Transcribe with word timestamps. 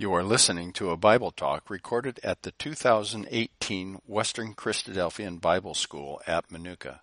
You 0.00 0.14
are 0.14 0.24
listening 0.24 0.72
to 0.72 0.88
a 0.88 0.96
Bible 0.96 1.30
talk 1.30 1.68
recorded 1.68 2.20
at 2.24 2.40
the 2.40 2.52
2018 2.52 4.00
Western 4.06 4.54
Christadelphian 4.54 5.42
Bible 5.42 5.74
School 5.74 6.22
at 6.26 6.50
Manuka. 6.50 7.02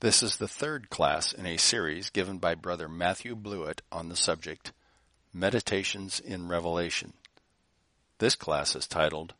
This 0.00 0.22
is 0.22 0.36
the 0.36 0.46
third 0.46 0.90
class 0.90 1.32
in 1.32 1.46
a 1.46 1.56
series 1.56 2.10
given 2.10 2.36
by 2.36 2.54
Brother 2.54 2.86
Matthew 2.86 3.34
Blewett 3.34 3.80
on 3.90 4.10
the 4.10 4.14
subject 4.14 4.72
Meditations 5.32 6.20
in 6.20 6.48
Revelation. 6.48 7.14
This 8.18 8.34
class 8.34 8.76
is 8.76 8.86
titled 8.86 9.32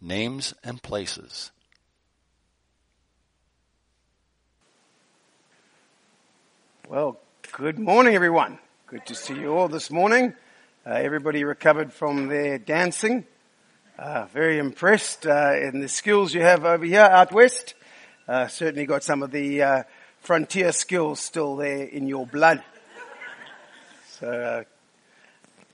Names 0.00 0.54
and 0.64 0.82
Places. 0.82 1.50
Well, 6.88 7.20
good 7.52 7.78
morning, 7.78 8.14
everyone. 8.14 8.60
Good 8.86 9.04
to 9.04 9.14
see 9.14 9.34
you 9.34 9.54
all 9.54 9.68
this 9.68 9.90
morning. 9.90 10.32
Uh, 10.86 10.90
everybody 10.96 11.44
recovered 11.44 11.90
from 11.94 12.28
their 12.28 12.58
dancing. 12.58 13.24
Uh, 13.98 14.26
very 14.34 14.58
impressed 14.58 15.26
uh, 15.26 15.54
in 15.58 15.80
the 15.80 15.88
skills 15.88 16.34
you 16.34 16.42
have 16.42 16.66
over 16.66 16.84
here 16.84 17.00
out 17.00 17.32
west. 17.32 17.72
Uh, 18.28 18.46
certainly 18.48 18.84
got 18.84 19.02
some 19.02 19.22
of 19.22 19.30
the 19.30 19.62
uh, 19.62 19.82
frontier 20.20 20.72
skills 20.72 21.20
still 21.20 21.56
there 21.56 21.84
in 21.84 22.06
your 22.06 22.26
blood. 22.26 22.62
So 24.20 24.66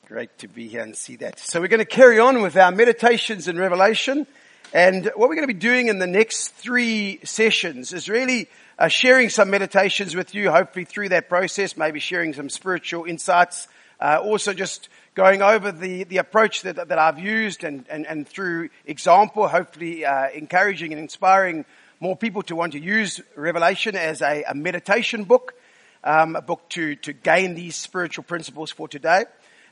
great 0.07 0.39
to 0.39 0.47
be 0.47 0.69
here 0.69 0.83
and 0.83 0.97
see 0.97 1.17
that. 1.17 1.41
So 1.41 1.61
we're 1.61 1.67
going 1.67 1.81
to 1.81 1.85
carry 1.85 2.21
on 2.21 2.41
with 2.41 2.57
our 2.57 2.71
meditations 2.71 3.49
in 3.49 3.59
Revelation. 3.59 4.29
And 4.73 5.07
what 5.17 5.29
we're 5.29 5.35
going 5.35 5.49
to 5.49 5.53
be 5.53 5.55
doing 5.55 5.89
in 5.89 5.99
the 5.99 6.07
next 6.07 6.51
three 6.51 7.19
sessions 7.25 7.93
is 7.93 8.09
really 8.09 8.49
uh, 8.79 8.87
sharing 8.87 9.29
some 9.29 9.51
meditations 9.51 10.15
with 10.15 10.37
you, 10.37 10.53
hopefully 10.53 10.85
through 10.85 11.09
that 11.09 11.29
process, 11.29 11.77
maybe 11.77 11.99
sharing 11.99 12.33
some 12.33 12.49
spiritual 12.49 13.07
insights. 13.07 13.67
Uh, 14.01 14.19
also 14.23 14.55
just 14.55 14.89
going 15.15 15.43
over 15.43 15.71
the, 15.71 16.05
the 16.05 16.17
approach 16.17 16.63
that, 16.63 16.77
that 16.89 16.99
I've 16.99 17.19
used 17.19 17.65
and, 17.65 17.85
and, 17.91 18.07
and 18.07 18.27
through 18.27 18.71
example, 18.87 19.47
hopefully 19.47 20.05
uh, 20.07 20.31
encouraging 20.31 20.93
and 20.93 21.01
inspiring 21.01 21.67
more 22.01 22.17
people 22.17 22.43
to 22.45 22.57
want 22.57 22.73
to 22.73 22.81
use 22.81 23.21
Revelation 23.37 23.95
as 23.95 24.23
a, 24.23 24.43
a 24.45 24.55
meditation 24.55 25.25
book, 25.25 25.55
um, 26.03 26.35
a 26.35 26.41
book 26.41 26.67
to, 26.71 26.97
to 26.97 27.13
gain 27.13 27.55
these 27.55 27.77
spiritual 27.77 28.25
principles 28.25 28.71
for 28.71 28.89
today. 28.89 29.25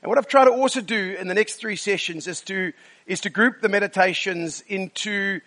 And 0.03 0.09
what 0.11 0.19
I've 0.19 0.29
tried 0.29 0.45
to 0.45 0.53
also 0.53 0.83
do 0.83 1.17
in 1.19 1.27
the 1.27 1.35
next 1.35 1.55
three 1.55 1.77
sessions 1.77 2.29
is 2.29 2.43
to, 2.43 2.73
is 3.07 3.21
to 3.23 3.31
group 3.31 3.63
the 3.63 3.69
meditations 3.71 4.63
into 4.69 5.41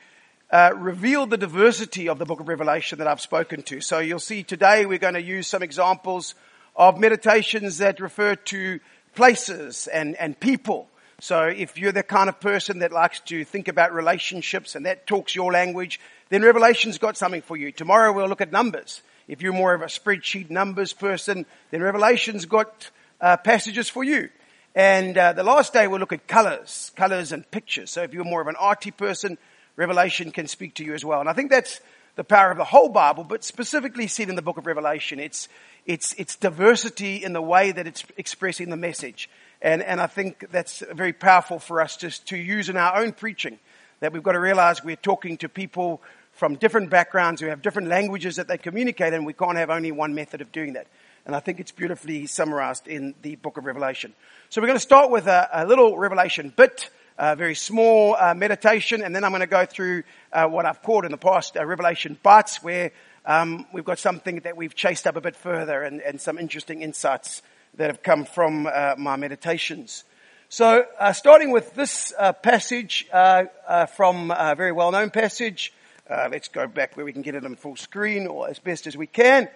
uh, 0.50 0.72
reveal 0.76 1.28
the 1.28 1.38
diversity 1.38 2.10
of 2.10 2.18
the 2.18 2.26
book 2.26 2.40
of 2.40 2.48
Revelation 2.48 2.98
that 2.98 3.08
I've 3.08 3.22
spoken 3.22 3.62
to. 3.64 3.80
So 3.80 4.00
you'll 4.00 4.20
see 4.20 4.44
today 4.44 4.86
we're 4.88 4.98
going 4.98 5.14
to 5.14 5.22
use 5.22 5.48
some 5.48 5.62
examples 5.62 6.34
of 6.76 7.00
meditations 7.00 7.80
that 7.80 8.00
refer 8.00 8.36
to 8.36 8.80
places 9.16 9.88
and, 9.88 10.16
and 10.16 10.40
people. 10.40 10.88
So 11.20 11.44
if 11.44 11.78
you're 11.78 11.92
the 11.92 12.04
kind 12.04 12.30
of 12.30 12.40
person 12.40 12.80
that 12.80 12.92
likes 12.92 13.20
to 13.22 13.46
think 13.46 13.68
about 13.68 13.94
relationships 13.94 14.76
and 14.76 14.86
that 14.86 15.06
talks 15.06 15.36
your 15.36 15.52
language, 15.52 16.00
then 16.30 16.42
Revelation's 16.42 16.98
got 16.98 17.18
something 17.18 17.44
for 17.44 17.56
you. 17.56 17.72
Tomorrow 17.72 18.14
we'll 18.14 18.28
look 18.28 18.42
at 18.42 18.52
numbers. 18.52 19.02
If 19.28 19.42
you're 19.42 19.54
more 19.54 19.74
of 19.74 19.82
a 19.82 19.86
spreadsheet 19.86 20.50
numbers 20.50 20.94
person, 20.94 21.46
then 21.70 21.82
Revelation's 21.82 22.46
got 22.46 22.90
uh, 23.20 23.38
passages 23.38 23.88
for 23.88 24.04
you. 24.04 24.30
And 24.74 25.18
uh, 25.18 25.34
the 25.34 25.44
last 25.44 25.74
day 25.74 25.88
we'll 25.88 26.00
look 26.00 26.14
at 26.14 26.28
colors, 26.28 26.92
colors 26.96 27.32
and 27.32 27.50
pictures. 27.52 27.92
So 27.92 28.02
if 28.02 28.14
you're 28.14 28.24
more 28.24 28.42
of 28.42 28.48
an 28.48 28.56
arty 28.56 28.92
person, 28.92 29.38
Revelation 29.76 30.32
can 30.32 30.48
speak 30.48 30.76
to 30.76 30.84
you 30.84 30.94
as 30.94 31.06
well. 31.06 31.20
And 31.20 31.30
I 31.30 31.34
think 31.34 31.52
that's 31.52 31.82
the 32.16 32.24
power 32.24 32.52
of 32.52 32.58
the 32.58 32.64
whole 32.64 32.90
Bible, 32.90 33.24
but 33.24 33.44
specifically 33.44 34.08
seen 34.08 34.30
in 34.30 34.36
the 34.36 34.42
book 34.42 34.58
of 34.58 34.66
Revelation. 34.66 35.20
It's, 35.20 35.48
it's, 35.86 36.14
it's 36.18 36.36
diversity 36.36 37.24
in 37.24 37.34
the 37.34 37.42
way 37.42 37.72
that 37.72 37.88
it's 37.88 38.04
expressing 38.18 38.70
the 38.70 38.78
message. 38.78 39.30
And, 39.62 39.82
and 39.82 40.02
I 40.02 40.08
think 40.08 40.52
that's 40.52 40.84
very 40.92 41.14
powerful 41.14 41.60
for 41.60 41.82
us 41.82 41.98
to, 41.98 42.10
to 42.26 42.38
use 42.38 42.70
in 42.70 42.78
our 42.78 42.98
own 42.98 43.14
preaching. 43.14 43.60
That 44.00 44.14
we've 44.14 44.24
got 44.24 44.32
to 44.32 44.40
realize 44.40 44.84
we're 44.84 44.96
talking 44.96 45.38
to 45.38 45.50
people 45.50 46.02
from 46.34 46.56
different 46.56 46.90
backgrounds 46.90 47.40
who 47.40 47.48
have 47.48 47.62
different 47.62 47.88
languages 47.88 48.38
that 48.38 48.48
they 48.48 48.58
communicate, 48.58 49.14
and 49.14 49.26
we 49.26 49.34
can't 49.34 49.58
have 49.58 49.70
only 49.70 49.92
one 49.92 50.16
method 50.16 50.42
of 50.42 50.52
doing 50.52 50.74
that. 50.74 50.88
And 51.26 51.36
I 51.36 51.40
think 51.40 51.60
it's 51.60 51.72
beautifully 51.72 52.26
summarized 52.26 52.88
in 52.88 53.14
the 53.22 53.36
book 53.36 53.58
of 53.58 53.66
Revelation. 53.66 54.14
So 54.50 54.60
we're 54.60 54.68
going 54.68 54.78
to 54.78 54.82
start 54.82 55.12
with 55.12 55.28
a, 55.28 55.48
a 55.54 55.66
little 55.68 55.98
Revelation 55.98 56.52
bit, 56.56 56.90
very 57.18 57.56
small 57.56 58.16
uh, 58.16 58.34
meditation, 58.34 59.02
and 59.02 59.16
then 59.16 59.24
I'm 59.24 59.32
going 59.32 59.42
to 59.42 59.48
go 59.48 59.66
through 59.66 60.04
uh, 60.34 60.48
what 60.48 60.66
I've 60.66 60.82
called 60.82 61.06
in 61.06 61.12
the 61.12 61.18
past 61.18 61.58
uh, 61.58 61.66
Revelation 61.66 62.18
bites, 62.24 62.64
where 62.64 62.92
um, 63.26 63.66
we've 63.74 63.86
got 63.86 64.00
something 64.00 64.38
that 64.42 64.58
we've 64.58 64.76
chased 64.76 65.08
up 65.08 65.16
a 65.16 65.22
bit 65.22 65.36
further 65.36 65.84
and, 65.84 66.02
and 66.02 66.20
some 66.20 66.38
interesting 66.38 66.82
insights 66.82 67.42
that 67.76 67.88
have 67.88 68.02
come 68.04 68.26
from 68.26 68.68
uh, 68.68 68.96
my 68.98 69.16
meditations. 69.16 70.04
So, 70.50 70.86
uh, 71.00 71.14
starting 71.14 71.52
with 71.52 71.76
this 71.76 72.14
passage 72.44 73.08
from 73.10 74.32
a 74.32 74.56
very 74.56 74.72
well-known 74.72 75.10
passage, 75.12 75.74
uh, 76.10 76.28
let's 76.30 76.50
go 76.50 76.68
back 76.68 76.98
where 76.98 77.06
we 77.06 77.14
can 77.14 77.22
get 77.22 77.36
it 77.36 77.46
on 77.46 77.56
full 77.56 77.78
screen 77.78 78.28
or 78.28 78.50
as 78.50 78.60
best 78.60 78.86
as 78.86 78.98
we 78.98 79.08
can, 79.08 79.48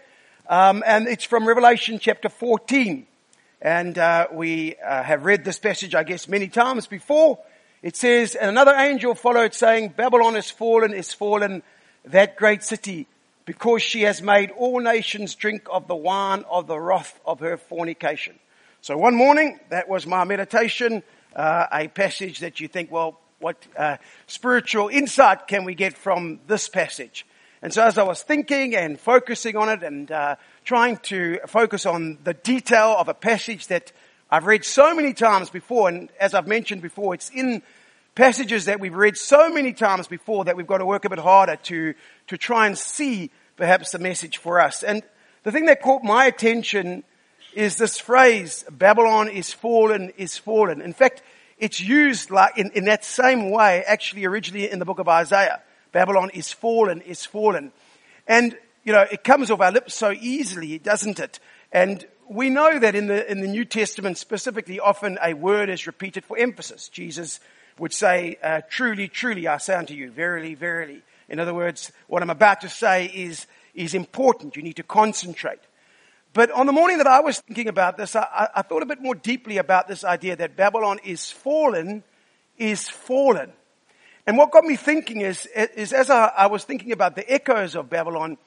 um, 0.48 0.84
and 0.86 1.08
it's 1.08 1.26
from 1.26 1.48
Revelation 1.48 2.00
chapter 2.00 2.30
14. 2.30 3.08
And 3.66 3.98
we 4.32 4.76
have 4.80 5.26
read 5.26 5.44
this 5.44 5.58
passage, 5.58 5.96
I 5.96 6.04
guess, 6.04 6.28
many 6.28 6.50
times 6.50 6.86
before. 6.86 7.40
It 7.82 7.96
says, 7.96 8.36
"And 8.36 8.50
another 8.50 8.76
angel 8.76 9.16
followed, 9.16 9.56
saying, 9.56 9.94
Babylon 9.98 10.36
is 10.36 10.52
fallen, 10.52 10.94
is 10.94 11.14
fallen, 11.14 11.64
that 12.06 12.38
great 12.38 12.64
city." 12.64 13.08
because 13.46 13.84
she 13.84 14.02
has 14.02 14.22
made 14.22 14.52
all 14.52 14.80
nations 14.80 15.36
drink 15.36 15.68
of 15.72 15.88
the 15.88 15.96
wine 15.96 16.44
of 16.50 16.68
the 16.68 16.80
wrath 16.80 17.20
of 17.26 17.40
her 17.40 17.58
fornication. 17.58 18.38
So 18.82 18.98
one 18.98 19.16
morning, 19.16 19.60
that 19.70 19.88
was 19.88 20.06
my 20.06 20.24
meditation, 20.24 21.04
uh, 21.36 21.68
a 21.72 21.88
passage 21.88 22.40
that 22.40 22.60
you 22.60 22.68
think, 22.68 22.92
well, 22.92 23.20
what 23.40 23.58
uh, 23.78 23.98
spiritual 24.28 24.90
insight 24.90 25.48
can 25.48 25.64
we 25.64 25.76
get 25.76 25.98
from 25.98 26.40
this 26.48 26.68
passage? 26.70 27.26
And 27.62 27.74
so 27.74 27.84
as 27.84 27.98
I 27.98 28.04
was 28.04 28.22
thinking 28.22 28.76
and 28.76 29.00
focusing 29.00 29.56
on 29.56 29.70
it 29.70 29.84
and 29.84 30.12
uh, 30.12 30.36
trying 30.66 30.98
to 30.98 31.40
focus 31.48 31.86
on 31.86 32.18
the 32.24 32.34
detail 32.34 32.96
of 32.98 33.08
a 33.08 33.14
passage 33.14 33.68
that 33.68 33.92
I've 34.32 34.48
read 34.48 34.66
so 34.66 34.96
many 34.96 35.14
times 35.14 35.52
before, 35.52 35.88
and 35.88 36.10
as 36.20 36.34
I've 36.34 36.48
mentioned 36.48 36.82
before, 36.82 37.14
it's 37.14 37.30
in 37.30 37.62
passages 38.16 38.66
that 38.66 38.80
we've 38.80 38.96
read 38.96 39.16
so 39.16 39.50
many 39.50 39.74
times 39.74 40.08
before 40.08 40.46
that 40.46 40.58
we've 40.58 40.66
got 40.66 40.80
to 40.80 40.86
work 40.86 41.06
a 41.06 41.10
bit 41.10 41.20
harder 41.20 41.58
to, 41.58 41.94
to 42.28 42.38
try 42.38 42.66
and 42.66 42.76
see 42.76 43.30
perhaps 43.58 43.92
the 43.92 44.00
message 44.00 44.38
for 44.38 44.60
us. 44.60 44.82
And 44.82 45.04
the 45.44 45.52
thing 45.52 45.66
that 45.66 45.84
caught 45.84 46.04
my 46.04 46.26
attention 46.26 47.04
is 47.54 47.78
this 47.78 48.00
phrase, 48.00 48.66
Babylon 48.72 49.30
is 49.30 49.54
fallen, 49.54 50.12
is 50.18 50.36
fallen. 50.38 50.82
In 50.82 50.94
fact, 50.94 51.22
it's 51.60 51.80
used 51.80 52.32
like 52.32 52.58
in, 52.58 52.72
in 52.72 52.86
that 52.86 53.06
same 53.06 53.52
way 53.52 53.84
actually 53.86 54.26
originally 54.26 54.70
in 54.70 54.80
the 54.80 54.86
book 54.86 55.00
of 55.00 55.08
Isaiah. 55.08 55.62
Babylon 55.92 56.32
is 56.34 56.52
fallen, 56.52 57.02
is 57.02 57.24
fallen. 57.24 57.72
And, 58.28 58.58
you 58.86 58.94
know, 58.94 59.06
it 59.12 59.24
comes 59.24 59.52
off 59.52 59.60
our 59.60 59.72
lips 59.72 59.94
so 59.96 60.12
easily, 60.12 60.78
doesn't 60.78 61.20
it? 61.20 61.40
And 61.72 62.06
we 62.30 62.50
know 62.50 62.80
that 62.80 62.96
in 62.96 63.08
the, 63.08 63.30
in 63.30 63.42
the 63.42 63.48
New 63.48 63.66
Testament 63.66 64.18
specifically, 64.18 64.80
often 64.80 65.18
a 65.22 65.34
word 65.34 65.70
is 65.70 65.88
repeated 65.88 66.24
for 66.24 66.38
emphasis. 66.38 66.88
Jesus 66.88 67.40
would 67.80 67.92
say, 67.92 68.38
uh, 68.42 68.62
truly, 68.70 69.08
truly, 69.08 69.48
I 69.48 69.58
say 69.58 69.76
unto 69.76 69.94
you, 69.94 70.12
verily, 70.12 70.54
verily. 70.54 71.02
In 71.28 71.40
other 71.40 71.54
words, 71.54 71.92
what 72.08 72.22
I'm 72.22 72.30
about 72.30 72.62
to 72.62 72.70
say 72.70 73.08
is, 73.08 73.48
is 73.74 73.94
important. 73.94 74.56
You 74.56 74.64
need 74.64 74.78
to 74.78 74.84
concentrate. 74.84 75.60
But 76.34 76.52
on 76.52 76.68
the 76.68 76.72
morning 76.72 77.00
that 77.00 77.08
I 77.08 77.22
was 77.22 77.40
thinking 77.40 77.68
about 77.68 77.98
this, 77.98 78.16
I, 78.16 78.50
I 78.54 78.62
thought 78.62 78.84
a 78.84 78.86
bit 78.86 79.02
more 79.02 79.16
deeply 79.16 79.58
about 79.58 79.88
this 79.88 80.04
idea 80.04 80.36
that 80.36 80.56
Babylon 80.56 81.00
is 81.04 81.32
fallen, 81.32 82.04
is 82.58 82.88
fallen. 82.88 83.52
And 84.28 84.38
what 84.38 84.52
got 84.52 84.64
me 84.64 84.76
thinking 84.76 85.22
is, 85.22 85.48
is 85.56 85.92
as 85.94 86.10
I, 86.10 86.28
I 86.28 86.48
was 86.48 86.64
thinking 86.64 86.92
about 86.92 87.16
the 87.16 87.30
echoes 87.32 87.76
of 87.76 87.90
Babylon, 87.90 88.38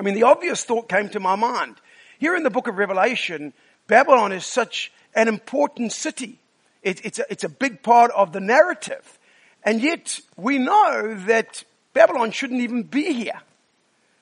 I 0.00 0.02
mean, 0.02 0.14
the 0.14 0.22
obvious 0.22 0.64
thought 0.64 0.88
came 0.88 1.10
to 1.10 1.20
my 1.20 1.36
mind. 1.36 1.76
Here 2.18 2.34
in 2.34 2.42
the 2.42 2.48
book 2.48 2.68
of 2.68 2.78
Revelation, 2.78 3.52
Babylon 3.86 4.32
is 4.32 4.46
such 4.46 4.90
an 5.14 5.28
important 5.28 5.92
city. 5.92 6.38
It, 6.82 7.04
it's, 7.04 7.18
a, 7.18 7.30
it's 7.30 7.44
a 7.44 7.50
big 7.50 7.82
part 7.82 8.10
of 8.12 8.32
the 8.32 8.40
narrative. 8.40 9.18
And 9.62 9.82
yet 9.82 10.18
we 10.38 10.56
know 10.56 11.16
that 11.26 11.64
Babylon 11.92 12.30
shouldn't 12.30 12.62
even 12.62 12.84
be 12.84 13.12
here. 13.12 13.42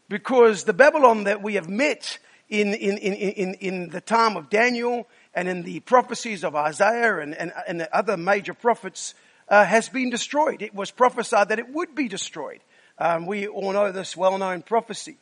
Because 0.08 0.64
the 0.64 0.72
Babylon 0.72 1.24
that 1.24 1.42
we 1.42 1.54
have 1.54 1.68
met 1.68 2.18
in, 2.48 2.74
in, 2.74 2.98
in, 2.98 3.12
in, 3.14 3.54
in 3.54 3.88
the 3.90 4.00
time 4.00 4.36
of 4.36 4.50
Daniel 4.50 5.06
and 5.32 5.46
in 5.46 5.62
the 5.62 5.78
prophecies 5.78 6.42
of 6.42 6.56
Isaiah 6.56 7.20
and, 7.20 7.36
and, 7.36 7.52
and 7.68 7.80
the 7.80 7.96
other 7.96 8.16
major 8.16 8.52
prophets 8.52 9.14
uh, 9.48 9.64
has 9.64 9.88
been 9.88 10.10
destroyed. 10.10 10.60
It 10.60 10.74
was 10.74 10.90
prophesied 10.90 11.50
that 11.50 11.60
it 11.60 11.72
would 11.72 11.94
be 11.94 12.08
destroyed. 12.08 12.62
Um, 12.98 13.26
we 13.26 13.46
all 13.46 13.72
know 13.72 13.92
this 13.92 14.16
well-known 14.16 14.62
prophecy. 14.62 15.18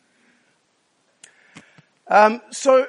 Um, 2.09 2.41
so 2.51 2.87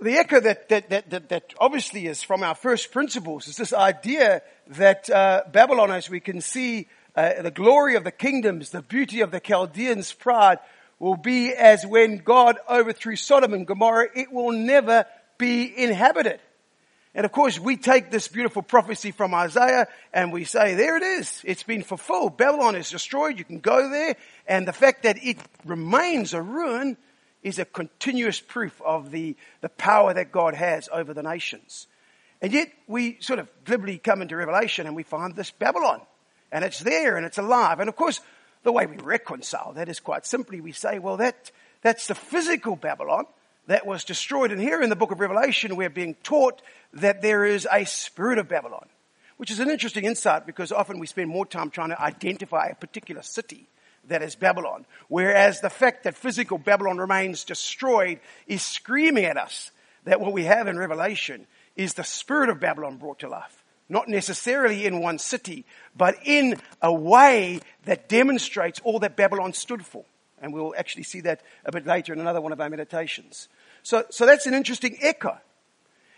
the 0.00 0.18
echo 0.18 0.40
that, 0.40 0.68
that, 0.68 0.90
that, 0.90 1.28
that, 1.28 1.54
obviously 1.58 2.06
is 2.06 2.22
from 2.22 2.42
our 2.42 2.54
first 2.54 2.92
principles 2.92 3.48
is 3.48 3.56
this 3.56 3.72
idea 3.72 4.42
that 4.68 5.10
uh, 5.10 5.42
Babylon, 5.50 5.90
as 5.90 6.08
we 6.08 6.20
can 6.20 6.40
see, 6.40 6.86
uh, 7.16 7.42
the 7.42 7.50
glory 7.50 7.96
of 7.96 8.04
the 8.04 8.12
kingdoms, 8.12 8.70
the 8.70 8.82
beauty 8.82 9.20
of 9.20 9.30
the 9.30 9.40
Chaldeans' 9.40 10.12
pride 10.12 10.58
will 10.98 11.16
be 11.16 11.52
as 11.52 11.84
when 11.84 12.18
God 12.18 12.58
overthrew 12.68 13.16
Sodom 13.16 13.52
and 13.52 13.66
Gomorrah. 13.66 14.08
It 14.14 14.32
will 14.32 14.52
never 14.52 15.06
be 15.38 15.72
inhabited. 15.76 16.40
And 17.14 17.24
of 17.24 17.32
course, 17.32 17.58
we 17.58 17.78
take 17.78 18.10
this 18.10 18.28
beautiful 18.28 18.62
prophecy 18.62 19.10
from 19.10 19.34
Isaiah 19.34 19.88
and 20.12 20.32
we 20.32 20.44
say, 20.44 20.74
there 20.74 20.96
it 20.98 21.02
is. 21.02 21.40
It's 21.44 21.62
been 21.62 21.82
fulfilled. 21.82 22.36
Babylon 22.36 22.76
is 22.76 22.90
destroyed. 22.90 23.38
You 23.38 23.44
can 23.44 23.60
go 23.60 23.88
there. 23.90 24.16
And 24.46 24.68
the 24.68 24.74
fact 24.74 25.04
that 25.04 25.16
it 25.22 25.38
remains 25.64 26.34
a 26.34 26.42
ruin 26.42 26.98
is 27.46 27.60
a 27.60 27.64
continuous 27.64 28.40
proof 28.40 28.82
of 28.84 29.12
the, 29.12 29.36
the 29.60 29.68
power 29.68 30.12
that 30.12 30.32
God 30.32 30.54
has 30.54 30.88
over 30.92 31.14
the 31.14 31.22
nations. 31.22 31.86
And 32.42 32.52
yet 32.52 32.72
we 32.88 33.18
sort 33.20 33.38
of 33.38 33.48
glibly 33.64 33.98
come 33.98 34.20
into 34.20 34.34
Revelation 34.34 34.88
and 34.88 34.96
we 34.96 35.04
find 35.04 35.36
this 35.36 35.52
Babylon. 35.52 36.00
And 36.50 36.64
it's 36.64 36.80
there 36.80 37.16
and 37.16 37.24
it's 37.24 37.38
alive. 37.38 37.78
And 37.78 37.88
of 37.88 37.94
course, 37.94 38.20
the 38.64 38.72
way 38.72 38.86
we 38.86 38.96
reconcile 38.96 39.74
that 39.74 39.88
is 39.88 40.00
quite 40.00 40.26
simply 40.26 40.60
we 40.60 40.72
say, 40.72 40.98
well, 40.98 41.18
that, 41.18 41.52
that's 41.82 42.08
the 42.08 42.16
physical 42.16 42.74
Babylon 42.74 43.26
that 43.68 43.86
was 43.86 44.02
destroyed. 44.02 44.50
And 44.50 44.60
here 44.60 44.82
in 44.82 44.90
the 44.90 44.96
book 44.96 45.12
of 45.12 45.20
Revelation, 45.20 45.76
we're 45.76 45.88
being 45.88 46.16
taught 46.24 46.60
that 46.94 47.22
there 47.22 47.44
is 47.44 47.68
a 47.70 47.84
spirit 47.84 48.38
of 48.38 48.48
Babylon, 48.48 48.88
which 49.36 49.52
is 49.52 49.60
an 49.60 49.70
interesting 49.70 50.04
insight 50.04 50.46
because 50.46 50.72
often 50.72 50.98
we 50.98 51.06
spend 51.06 51.30
more 51.30 51.46
time 51.46 51.70
trying 51.70 51.90
to 51.90 52.02
identify 52.02 52.66
a 52.66 52.74
particular 52.74 53.22
city 53.22 53.68
that 54.08 54.22
is 54.22 54.34
Babylon. 54.34 54.86
Whereas 55.08 55.60
the 55.60 55.70
fact 55.70 56.04
that 56.04 56.16
physical 56.16 56.58
Babylon 56.58 56.98
remains 56.98 57.44
destroyed 57.44 58.20
is 58.46 58.62
screaming 58.62 59.24
at 59.24 59.36
us 59.36 59.70
that 60.04 60.20
what 60.20 60.32
we 60.32 60.44
have 60.44 60.68
in 60.68 60.78
Revelation 60.78 61.46
is 61.74 61.94
the 61.94 62.04
spirit 62.04 62.48
of 62.48 62.60
Babylon 62.60 62.96
brought 62.96 63.20
to 63.20 63.28
life. 63.28 63.64
Not 63.88 64.08
necessarily 64.08 64.84
in 64.84 65.00
one 65.00 65.18
city, 65.18 65.64
but 65.96 66.16
in 66.24 66.56
a 66.82 66.92
way 66.92 67.60
that 67.84 68.08
demonstrates 68.08 68.80
all 68.82 68.98
that 69.00 69.16
Babylon 69.16 69.52
stood 69.52 69.84
for. 69.84 70.04
And 70.40 70.52
we'll 70.52 70.74
actually 70.76 71.04
see 71.04 71.20
that 71.22 71.42
a 71.64 71.72
bit 71.72 71.86
later 71.86 72.12
in 72.12 72.20
another 72.20 72.40
one 72.40 72.52
of 72.52 72.60
our 72.60 72.68
meditations. 72.68 73.48
So, 73.82 74.04
so 74.10 74.26
that's 74.26 74.46
an 74.46 74.54
interesting 74.54 74.98
echo. 75.00 75.38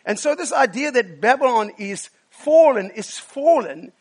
And 0.05 0.19
so 0.19 0.35
this 0.35 0.52
idea 0.52 0.90
that 0.93 1.20
Babylon 1.20 1.73
is 1.79 2.08
fallen, 2.31 2.90
is 2.90 3.19
fallen, 3.19 3.93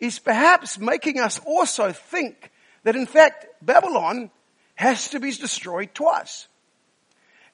is 0.00 0.18
perhaps 0.18 0.78
making 0.78 1.20
us 1.20 1.38
also 1.46 1.92
think 1.92 2.50
that 2.84 2.96
in 2.96 3.06
fact 3.06 3.46
Babylon 3.62 4.30
has 4.74 5.10
to 5.10 5.20
be 5.20 5.30
destroyed 5.32 5.94
twice. 5.94 6.48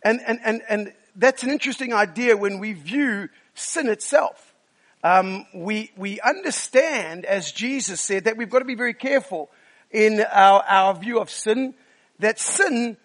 And, 0.02 0.20
and, 0.26 0.38
and, 0.44 0.62
and 0.68 0.92
that's 1.16 1.42
an 1.42 1.50
interesting 1.50 1.92
idea 1.92 2.36
when 2.36 2.58
we 2.58 2.72
view 2.72 3.28
sin 3.54 3.88
itself. 3.88 4.54
Um, 5.02 5.46
we, 5.54 5.92
we 5.96 6.20
understand, 6.20 7.24
as 7.24 7.52
Jesus 7.52 8.00
said, 8.00 8.24
that 8.24 8.36
we've 8.36 8.50
got 8.50 8.60
to 8.60 8.64
be 8.64 8.74
very 8.74 8.94
careful 8.94 9.50
in 9.90 10.20
our, 10.20 10.62
our 10.62 10.94
view 10.94 11.20
of 11.20 11.30
sin, 11.30 11.74
that 12.18 12.38
sin 12.38 12.96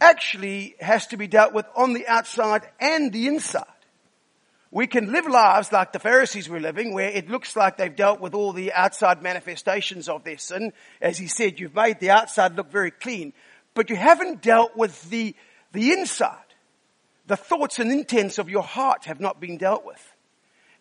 actually 0.00 0.74
has 0.80 1.06
to 1.08 1.16
be 1.16 1.26
dealt 1.26 1.52
with 1.52 1.66
on 1.76 1.92
the 1.92 2.06
outside 2.06 2.62
and 2.80 3.12
the 3.12 3.26
inside. 3.26 3.64
We 4.74 4.86
can 4.86 5.12
live 5.12 5.26
lives 5.26 5.70
like 5.70 5.92
the 5.92 5.98
Pharisees 5.98 6.48
were 6.48 6.58
living, 6.58 6.94
where 6.94 7.10
it 7.10 7.28
looks 7.28 7.56
like 7.56 7.76
they've 7.76 7.94
dealt 7.94 8.20
with 8.22 8.32
all 8.32 8.54
the 8.54 8.72
outside 8.72 9.22
manifestations 9.22 10.08
of 10.08 10.24
their 10.24 10.38
sin. 10.38 10.72
As 10.98 11.18
he 11.18 11.26
said, 11.26 11.60
you've 11.60 11.74
made 11.74 12.00
the 12.00 12.08
outside 12.08 12.56
look 12.56 12.70
very 12.72 12.90
clean, 12.90 13.34
but 13.74 13.90
you 13.90 13.96
haven't 13.96 14.40
dealt 14.40 14.74
with 14.74 15.10
the, 15.10 15.36
the 15.72 15.92
inside. 15.92 16.38
The 17.26 17.36
thoughts 17.36 17.80
and 17.80 17.92
intents 17.92 18.38
of 18.38 18.48
your 18.48 18.62
heart 18.62 19.04
have 19.04 19.20
not 19.20 19.40
been 19.40 19.58
dealt 19.58 19.84
with. 19.84 20.02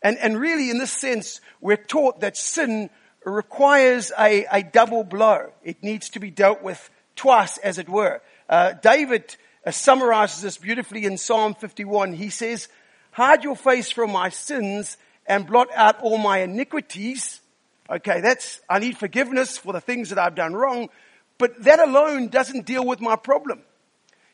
And, 0.02 0.18
and 0.20 0.40
really 0.40 0.70
in 0.70 0.78
this 0.78 0.94
sense, 0.94 1.42
we're 1.60 1.76
taught 1.76 2.22
that 2.22 2.38
sin 2.38 2.90
requires 3.26 4.14
a, 4.18 4.46
a 4.50 4.64
double 4.64 5.04
blow. 5.04 5.52
It 5.66 5.84
needs 5.84 6.12
to 6.12 6.22
be 6.22 6.32
dealt 6.32 6.64
with 6.64 6.90
twice, 7.18 7.58
as 7.58 7.78
it 7.78 7.90
were. 7.90 8.22
Uh, 8.48 8.72
David 8.72 9.36
uh, 9.66 9.72
summarizes 9.72 10.42
this 10.42 10.58
beautifully 10.58 11.04
in 11.04 11.18
Psalm 11.18 11.56
51. 11.56 12.14
He 12.14 12.30
says, 12.30 12.70
hide 13.12 13.44
your 13.44 13.56
face 13.56 13.92
from 13.92 14.12
my 14.12 14.30
sins 14.30 14.98
and 15.26 15.48
blot 15.48 15.70
out 15.76 16.02
all 16.02 16.18
my 16.18 16.40
iniquities. 16.40 17.42
Okay, 17.90 18.22
that's, 18.22 18.62
I 18.70 18.80
need 18.80 18.98
forgiveness 18.98 19.58
for 19.58 19.74
the 19.74 19.82
things 19.82 20.10
that 20.10 20.20
I've 20.20 20.36
done 20.36 20.54
wrong, 20.54 20.90
but 21.38 21.64
that 21.64 21.80
alone 21.80 22.30
doesn't 22.30 22.66
deal 22.66 22.86
with 22.86 23.02
my 23.02 23.16
problem. 23.16 23.62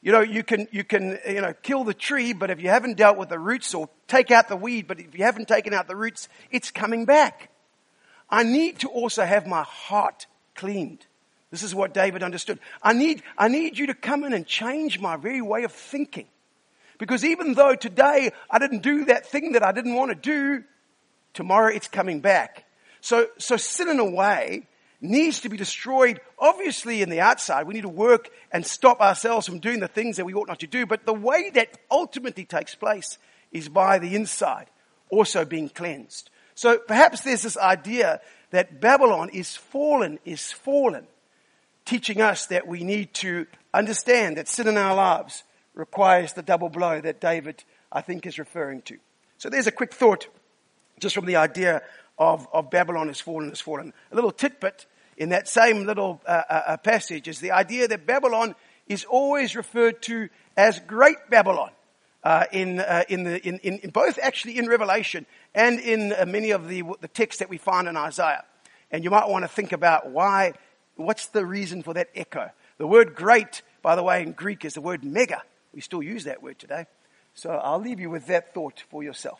You 0.01 0.11
know, 0.11 0.21
you 0.21 0.43
can, 0.43 0.67
you 0.71 0.83
can, 0.83 1.17
you 1.27 1.41
know, 1.41 1.53
kill 1.63 1.83
the 1.83 1.93
tree, 1.93 2.33
but 2.33 2.51
if 2.51 2.61
you 2.61 2.69
haven't 2.69 2.97
dealt 2.97 3.17
with 3.17 3.29
the 3.29 3.39
roots 3.39 3.73
or 3.73 3.89
take 4.07 4.29
out 4.29 4.47
the 4.47 4.55
weed, 4.55 4.87
but 4.87 4.99
if 4.99 5.17
you 5.17 5.23
haven't 5.23 5.47
taken 5.47 5.73
out 5.73 5.87
the 5.87 5.95
roots, 5.95 6.29
it's 6.51 6.69
coming 6.69 7.05
back. 7.05 7.49
I 8.29 8.43
need 8.43 8.79
to 8.79 8.89
also 8.89 9.25
have 9.25 9.47
my 9.47 9.63
heart 9.63 10.27
cleaned. 10.55 11.05
This 11.49 11.63
is 11.63 11.73
what 11.73 11.93
David 11.93 12.23
understood. 12.23 12.59
I 12.83 12.93
need, 12.93 13.23
I 13.37 13.47
need 13.47 13.77
you 13.77 13.87
to 13.87 13.93
come 13.93 14.23
in 14.23 14.33
and 14.33 14.45
change 14.45 14.99
my 14.99 15.15
very 15.15 15.41
way 15.41 15.63
of 15.63 15.71
thinking. 15.71 16.27
Because 16.97 17.23
even 17.23 17.53
though 17.53 17.75
today 17.75 18.31
I 18.49 18.59
didn't 18.59 18.83
do 18.83 19.05
that 19.05 19.25
thing 19.25 19.53
that 19.53 19.63
I 19.63 19.71
didn't 19.71 19.95
want 19.95 20.09
to 20.11 20.15
do, 20.15 20.63
tomorrow 21.33 21.73
it's 21.73 21.87
coming 21.87 22.19
back. 22.19 22.65
So, 23.01 23.27
so 23.37 23.57
sin 23.57 23.89
in 23.89 23.99
a 23.99 24.09
way 24.09 24.67
needs 24.99 25.41
to 25.41 25.49
be 25.49 25.57
destroyed. 25.57 26.19
Obviously 26.39 27.01
in 27.01 27.09
the 27.09 27.19
outside, 27.19 27.67
we 27.67 27.73
need 27.73 27.81
to 27.81 27.89
work 27.89 28.29
and 28.51 28.65
stop 28.65 28.99
ourselves 28.99 29.45
from 29.45 29.59
doing 29.59 29.79
the 29.79 29.87
things 29.87 30.17
that 30.17 30.25
we 30.25 30.33
ought 30.33 30.47
not 30.47 30.59
to 30.59 30.67
do. 30.67 30.85
But 30.85 31.05
the 31.05 31.13
way 31.13 31.51
that 31.51 31.77
ultimately 31.91 32.45
takes 32.45 32.75
place 32.75 33.17
is 33.51 33.69
by 33.69 33.99
the 33.99 34.15
inside 34.15 34.67
also 35.09 35.45
being 35.45 35.69
cleansed. 35.69 36.29
So 36.55 36.79
perhaps 36.79 37.21
there's 37.21 37.43
this 37.43 37.57
idea 37.57 38.19
that 38.51 38.81
Babylon 38.81 39.29
is 39.29 39.55
fallen, 39.55 40.19
is 40.25 40.51
fallen, 40.51 41.05
teaching 41.85 42.21
us 42.21 42.47
that 42.47 42.67
we 42.67 42.83
need 42.83 43.13
to 43.15 43.45
understand 43.73 44.37
that 44.37 44.47
sin 44.47 44.67
in 44.67 44.77
our 44.77 44.95
lives 44.95 45.43
requires 45.77 46.33
the 46.33 46.41
double 46.41 46.69
blow 46.69 46.99
that 46.99 47.21
David, 47.21 47.63
I 47.91 48.01
think, 48.01 48.25
is 48.25 48.39
referring 48.39 48.81
to. 48.83 48.97
So 49.37 49.49
there's 49.49 49.67
a 49.67 49.71
quick 49.71 49.93
thought 49.93 50.27
just 50.99 51.15
from 51.15 51.25
the 51.25 51.35
idea 51.35 51.83
of, 52.17 52.47
of 52.51 52.71
Babylon 52.71 53.07
has 53.07 53.21
fallen, 53.21 53.49
has 53.49 53.61
fallen. 53.61 53.93
A 54.11 54.15
little 54.15 54.31
tidbit 54.31 54.87
in 55.17 55.29
that 55.29 55.47
same 55.47 55.85
little 55.85 56.21
uh, 56.25 56.41
uh, 56.49 56.61
uh, 56.67 56.77
passage 56.77 57.27
is 57.27 57.39
the 57.39 57.51
idea 57.51 57.87
that 57.87 58.07
Babylon 58.07 58.55
is 58.87 59.05
always 59.05 59.55
referred 59.55 60.01
to 60.03 60.29
as 60.55 60.79
Great 60.79 61.17
Babylon. 61.29 61.71
Uh, 62.23 62.43
in, 62.51 62.79
uh, 62.79 63.03
in, 63.07 63.23
the, 63.23 63.47
in, 63.47 63.57
in, 63.59 63.77
in, 63.77 63.89
both 63.91 64.19
actually 64.21 64.57
in 64.57 64.67
Revelation 64.67 65.25
and 65.55 65.79
in 65.79 66.11
uh, 66.11 66.25
many 66.25 66.49
of 66.49 66.67
the, 66.67 66.83
the 66.99 67.07
texts 67.07 67.39
that 67.39 67.49
we 67.49 67.57
find 67.57 67.87
in 67.87 67.95
Isaiah. 67.95 68.43
And 68.91 69.03
you 69.03 69.09
might 69.09 69.29
want 69.29 69.43
to 69.43 69.47
think 69.47 69.71
about 69.71 70.09
why, 70.09 70.53
what's 70.95 71.27
the 71.27 71.45
reason 71.45 71.83
for 71.83 71.93
that 71.93 72.09
echo? 72.15 72.49
The 72.79 72.87
word 72.87 73.15
great, 73.15 73.61
by 73.81 73.95
the 73.95 74.03
way, 74.03 74.23
in 74.23 74.33
Greek 74.33 74.65
is 74.65 74.73
the 74.73 74.81
word 74.81 75.05
mega. 75.05 75.41
We 75.77 75.81
still 75.81 76.01
use 76.01 76.23
that 76.23 76.41
word 76.41 76.57
today. 76.57 76.87
So 77.35 77.51
I'll 77.51 77.77
leave 77.77 77.99
you 77.99 78.09
with 78.09 78.25
that 78.25 78.51
thought 78.51 78.83
for 78.89 79.03
yourself. 79.03 79.39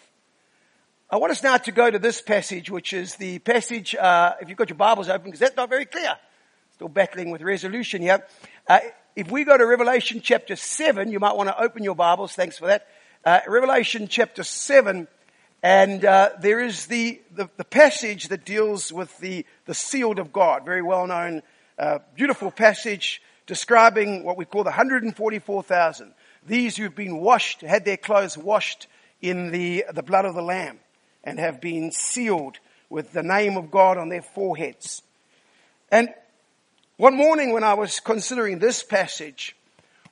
I 1.10 1.18
want 1.18 1.32
us 1.32 1.42
now 1.42 1.58
to 1.58 1.72
go 1.72 1.90
to 1.90 1.98
this 1.98 2.22
passage, 2.22 2.70
which 2.70 2.94
is 2.94 3.16
the 3.16 3.40
passage, 3.40 3.96
uh, 3.96 4.36
if 4.40 4.48
you've 4.48 4.58
got 4.60 4.70
your 4.70 4.78
Bibles 4.78 5.10
open, 5.10 5.24
because 5.24 5.40
that's 5.40 5.56
not 5.58 5.68
very 5.68 5.86
clear. 5.86 6.16
Still 6.76 6.90
battling 6.90 7.32
with 7.32 7.42
resolution 7.42 8.04
here. 8.04 8.24
Uh, 8.68 8.82
if 9.16 9.32
we 9.32 9.46
go 9.46 9.58
to 9.58 9.66
Revelation 9.66 10.22
chapter 10.22 10.56
7, 10.56 11.10
you 11.12 11.20
might 11.20 11.36
want 11.36 11.50
to 11.50 11.60
open 11.60 11.84
your 11.84 11.96
Bibles, 11.96 12.34
thanks 12.34 12.60
for 12.60 12.68
that. 12.68 12.86
Uh, 13.26 13.40
Revelation 13.48 14.08
chapter 14.08 14.44
7, 14.44 15.08
and 15.64 16.06
uh, 16.06 16.30
there 16.40 16.60
is 16.60 16.86
the, 16.86 17.20
the, 17.34 17.50
the, 17.58 17.66
passage 17.66 18.28
that 18.28 18.46
deals 18.46 18.94
with 18.94 19.18
the, 19.18 19.44
the 19.66 19.74
sealed 19.74 20.20
of 20.20 20.32
God, 20.32 20.66
very 20.66 20.84
well 20.84 21.08
known, 21.08 21.42
uh, 21.80 21.98
beautiful 22.14 22.52
passage 22.52 23.24
describing 23.48 24.24
what 24.24 24.38
we 24.38 24.46
call 24.46 24.64
the 24.64 24.70
144,000. 24.70 26.14
These 26.48 26.78
who've 26.78 26.96
been 26.96 27.20
washed, 27.20 27.62
had 27.62 27.84
their 27.84 27.98
clothes 27.98 28.38
washed 28.38 28.88
in 29.22 29.52
the, 29.52 29.84
the 29.94 30.02
blood 30.02 30.24
of 30.24 30.34
the 30.34 30.42
Lamb 30.42 30.80
and 31.24 31.40
have 31.40 31.60
been 31.60 31.92
sealed 31.92 32.58
with 32.90 33.12
the 33.12 33.22
name 33.22 33.58
of 33.58 33.70
God 33.70 33.98
on 33.98 34.08
their 34.08 34.22
foreheads. 34.22 35.02
And 35.92 36.14
one 36.96 37.18
morning 37.18 37.52
when 37.52 37.66
I 37.66 37.74
was 37.74 38.00
considering 38.00 38.60
this 38.60 38.82
passage, 38.82 39.58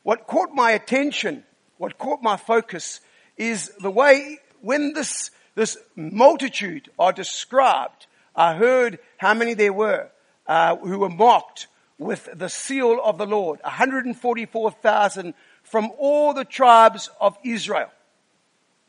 what 0.03 0.27
caught 0.27 0.53
my 0.53 0.71
attention, 0.71 1.45
what 1.77 1.97
caught 1.97 2.21
my 2.21 2.35
focus 2.35 2.99
is 3.37 3.71
the 3.81 3.89
way 3.91 4.39
when 4.59 4.91
this, 4.91 5.31
this 5.55 5.77
multitude 5.95 6.89
are 6.99 7.13
described, 7.13 8.07
I 8.35 8.55
heard 8.55 8.99
how 9.17 9.33
many 9.33 9.53
there 9.53 9.71
were 9.73 10.09
uh, 10.47 10.75
who 10.75 10.99
were 10.99 11.09
marked 11.09 11.67
with 11.97 12.27
the 12.33 12.49
seal 12.49 12.99
of 13.01 13.17
the 13.17 13.25
Lord, 13.25 13.61
144,000 13.63 15.33
from 15.65 15.91
all 15.97 16.33
the 16.33 16.45
tribes 16.45 17.09
of 17.19 17.37
Israel. 17.43 17.89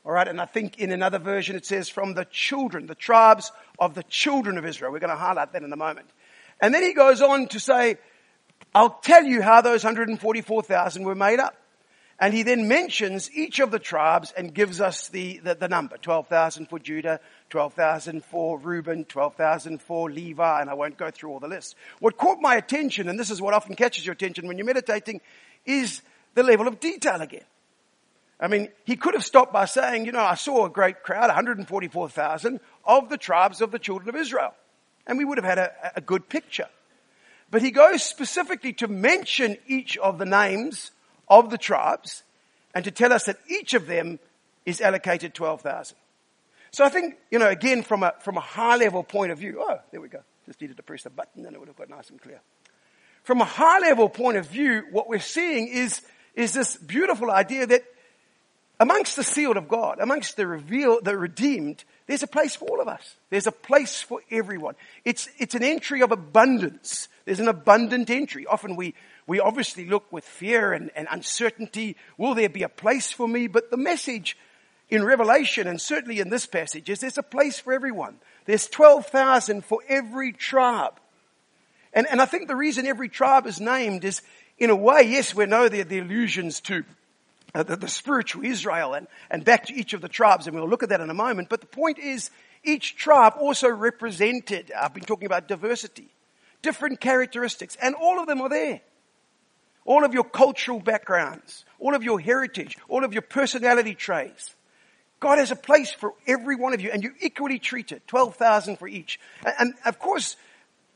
All 0.04 0.12
right, 0.12 0.28
and 0.28 0.40
I 0.40 0.44
think 0.44 0.78
in 0.78 0.92
another 0.92 1.18
version 1.18 1.56
it 1.56 1.66
says 1.66 1.88
from 1.88 2.14
the 2.14 2.26
children, 2.26 2.86
the 2.86 2.94
tribes 2.94 3.50
of 3.78 3.94
the 3.94 4.04
children 4.04 4.56
of 4.56 4.64
Israel. 4.64 4.92
We're 4.92 5.00
going 5.00 5.10
to 5.10 5.16
highlight 5.16 5.52
that 5.52 5.64
in 5.64 5.72
a 5.72 5.76
moment. 5.76 6.08
And 6.60 6.72
then 6.72 6.82
he 6.82 6.94
goes 6.94 7.20
on 7.20 7.48
to 7.48 7.58
say, 7.58 7.96
I'll 8.74 9.00
tell 9.02 9.24
you 9.24 9.42
how 9.42 9.62
those 9.62 9.82
144,000 9.82 11.02
were 11.02 11.14
made 11.14 11.40
up. 11.40 11.56
And 12.18 12.32
he 12.32 12.44
then 12.44 12.66
mentions 12.66 13.30
each 13.32 13.58
of 13.58 13.70
the 13.70 13.78
tribes 13.78 14.32
and 14.36 14.54
gives 14.54 14.80
us 14.80 15.08
the, 15.08 15.38
the, 15.38 15.54
the 15.54 15.68
number. 15.68 15.98
12,000 15.98 16.66
for 16.66 16.78
Judah, 16.78 17.20
12,000 17.50 18.24
for 18.24 18.58
Reuben, 18.58 19.04
12,000 19.04 19.82
for 19.82 20.10
Levi, 20.10 20.60
and 20.60 20.70
I 20.70 20.74
won't 20.74 20.96
go 20.96 21.10
through 21.10 21.32
all 21.32 21.40
the 21.40 21.48
list. 21.48 21.74
What 21.98 22.16
caught 22.16 22.38
my 22.40 22.54
attention, 22.54 23.08
and 23.08 23.20
this 23.20 23.30
is 23.30 23.42
what 23.42 23.52
often 23.52 23.74
catches 23.74 24.06
your 24.06 24.14
attention 24.14 24.46
when 24.46 24.56
you're 24.56 24.66
meditating, 24.66 25.20
is 25.66 26.00
the 26.36 26.42
level 26.42 26.68
of 26.68 26.78
detail 26.78 27.20
again. 27.20 27.44
I 28.38 28.48
mean, 28.48 28.68
he 28.84 28.96
could 28.96 29.14
have 29.14 29.24
stopped 29.24 29.52
by 29.52 29.64
saying, 29.64 30.04
you 30.04 30.12
know, 30.12 30.20
I 30.20 30.34
saw 30.34 30.66
a 30.66 30.70
great 30.70 31.02
crowd, 31.02 31.28
144,000 31.28 32.60
of 32.84 33.08
the 33.08 33.16
tribes 33.16 33.62
of 33.62 33.70
the 33.70 33.78
children 33.78 34.10
of 34.10 34.16
Israel. 34.16 34.54
And 35.06 35.16
we 35.16 35.24
would 35.24 35.38
have 35.38 35.44
had 35.46 35.58
a, 35.58 35.72
a 35.96 36.00
good 36.02 36.28
picture. 36.28 36.68
But 37.50 37.62
he 37.62 37.70
goes 37.70 38.02
specifically 38.02 38.74
to 38.74 38.88
mention 38.88 39.56
each 39.66 39.96
of 39.96 40.18
the 40.18 40.26
names 40.26 40.90
of 41.26 41.48
the 41.48 41.56
tribes 41.56 42.22
and 42.74 42.84
to 42.84 42.90
tell 42.90 43.12
us 43.12 43.24
that 43.24 43.38
each 43.48 43.72
of 43.72 43.86
them 43.86 44.18
is 44.66 44.82
allocated 44.82 45.32
12,000. 45.32 45.96
So 46.72 46.84
I 46.84 46.90
think, 46.90 47.14
you 47.30 47.38
know, 47.38 47.48
again, 47.48 47.82
from 47.82 48.02
a, 48.02 48.12
from 48.20 48.36
a 48.36 48.40
high 48.40 48.76
level 48.76 49.02
point 49.02 49.32
of 49.32 49.38
view, 49.38 49.64
oh, 49.66 49.78
there 49.90 50.00
we 50.02 50.08
go. 50.08 50.20
Just 50.44 50.60
needed 50.60 50.76
to 50.76 50.82
press 50.82 51.04
the 51.04 51.10
button 51.10 51.46
and 51.46 51.54
it 51.54 51.58
would 51.58 51.68
have 51.68 51.76
got 51.76 51.88
nice 51.88 52.10
and 52.10 52.20
clear. 52.20 52.40
From 53.22 53.40
a 53.40 53.44
high 53.44 53.78
level 53.78 54.10
point 54.10 54.36
of 54.36 54.46
view, 54.46 54.84
what 54.90 55.08
we're 55.08 55.18
seeing 55.18 55.68
is, 55.68 56.02
is 56.36 56.52
this 56.52 56.76
beautiful 56.76 57.30
idea 57.30 57.66
that 57.66 57.82
amongst 58.78 59.16
the 59.16 59.24
sealed 59.24 59.56
of 59.56 59.68
God, 59.68 59.98
amongst 60.00 60.36
the 60.36 60.46
revealed, 60.46 61.04
the 61.04 61.16
redeemed, 61.16 61.82
there's 62.06 62.22
a 62.22 62.28
place 62.28 62.54
for 62.54 62.68
all 62.68 62.80
of 62.80 62.88
us. 62.88 63.16
There's 63.30 63.46
a 63.46 63.52
place 63.52 64.02
for 64.02 64.20
everyone. 64.30 64.74
It's, 65.04 65.28
it's 65.38 65.54
an 65.54 65.64
entry 65.64 66.02
of 66.02 66.12
abundance. 66.12 67.08
There's 67.24 67.40
an 67.40 67.48
abundant 67.48 68.10
entry. 68.10 68.46
Often 68.46 68.76
we, 68.76 68.94
we 69.26 69.40
obviously 69.40 69.86
look 69.86 70.12
with 70.12 70.24
fear 70.24 70.72
and, 70.72 70.90
and 70.94 71.08
uncertainty. 71.10 71.96
Will 72.18 72.34
there 72.34 72.50
be 72.50 72.62
a 72.62 72.68
place 72.68 73.10
for 73.10 73.26
me? 73.26 73.48
But 73.48 73.70
the 73.70 73.76
message 73.78 74.36
in 74.88 75.02
Revelation 75.04 75.66
and 75.66 75.80
certainly 75.80 76.20
in 76.20 76.28
this 76.28 76.46
passage 76.46 76.88
is 76.90 77.00
there's 77.00 77.18
a 77.18 77.22
place 77.22 77.58
for 77.58 77.72
everyone. 77.72 78.16
There's 78.44 78.68
12,000 78.68 79.64
for 79.64 79.80
every 79.88 80.32
tribe. 80.32 81.00
And, 81.92 82.06
and 82.08 82.20
I 82.20 82.26
think 82.26 82.46
the 82.46 82.54
reason 82.54 82.86
every 82.86 83.08
tribe 83.08 83.46
is 83.46 83.58
named 83.58 84.04
is 84.04 84.20
in 84.58 84.70
a 84.70 84.76
way, 84.76 85.02
yes, 85.02 85.34
we 85.34 85.46
know 85.46 85.68
they're 85.68 85.84
the 85.84 85.98
allusions 85.98 86.60
to 86.62 86.84
uh, 87.54 87.62
the, 87.62 87.76
the, 87.76 87.88
spiritual 87.88 88.44
Israel 88.44 88.94
and, 88.94 89.06
and 89.30 89.44
back 89.44 89.66
to 89.66 89.74
each 89.74 89.92
of 89.92 90.00
the 90.00 90.08
tribes, 90.08 90.46
and 90.46 90.56
we'll 90.56 90.68
look 90.68 90.82
at 90.82 90.90
that 90.90 91.00
in 91.00 91.10
a 91.10 91.14
moment. 91.14 91.48
But 91.48 91.60
the 91.60 91.66
point 91.66 91.98
is, 91.98 92.30
each 92.64 92.96
tribe 92.96 93.34
also 93.38 93.68
represented, 93.68 94.72
I've 94.78 94.92
been 94.92 95.04
talking 95.04 95.26
about 95.26 95.48
diversity, 95.48 96.08
different 96.62 97.00
characteristics, 97.00 97.76
and 97.80 97.94
all 97.94 98.20
of 98.20 98.26
them 98.26 98.40
are 98.40 98.48
there. 98.48 98.80
All 99.84 100.04
of 100.04 100.12
your 100.12 100.24
cultural 100.24 100.80
backgrounds, 100.80 101.64
all 101.78 101.94
of 101.94 102.02
your 102.02 102.18
heritage, 102.18 102.76
all 102.88 103.04
of 103.04 103.12
your 103.12 103.22
personality 103.22 103.94
traits. 103.94 104.54
God 105.20 105.38
has 105.38 105.50
a 105.50 105.56
place 105.56 105.92
for 105.92 106.12
every 106.26 106.56
one 106.56 106.74
of 106.74 106.80
you, 106.80 106.90
and 106.90 107.02
you're 107.02 107.14
equally 107.20 107.58
treated. 107.58 108.02
12,000 108.06 108.78
for 108.78 108.88
each. 108.88 109.20
And, 109.44 109.54
and 109.58 109.74
of 109.84 109.98
course, 109.98 110.36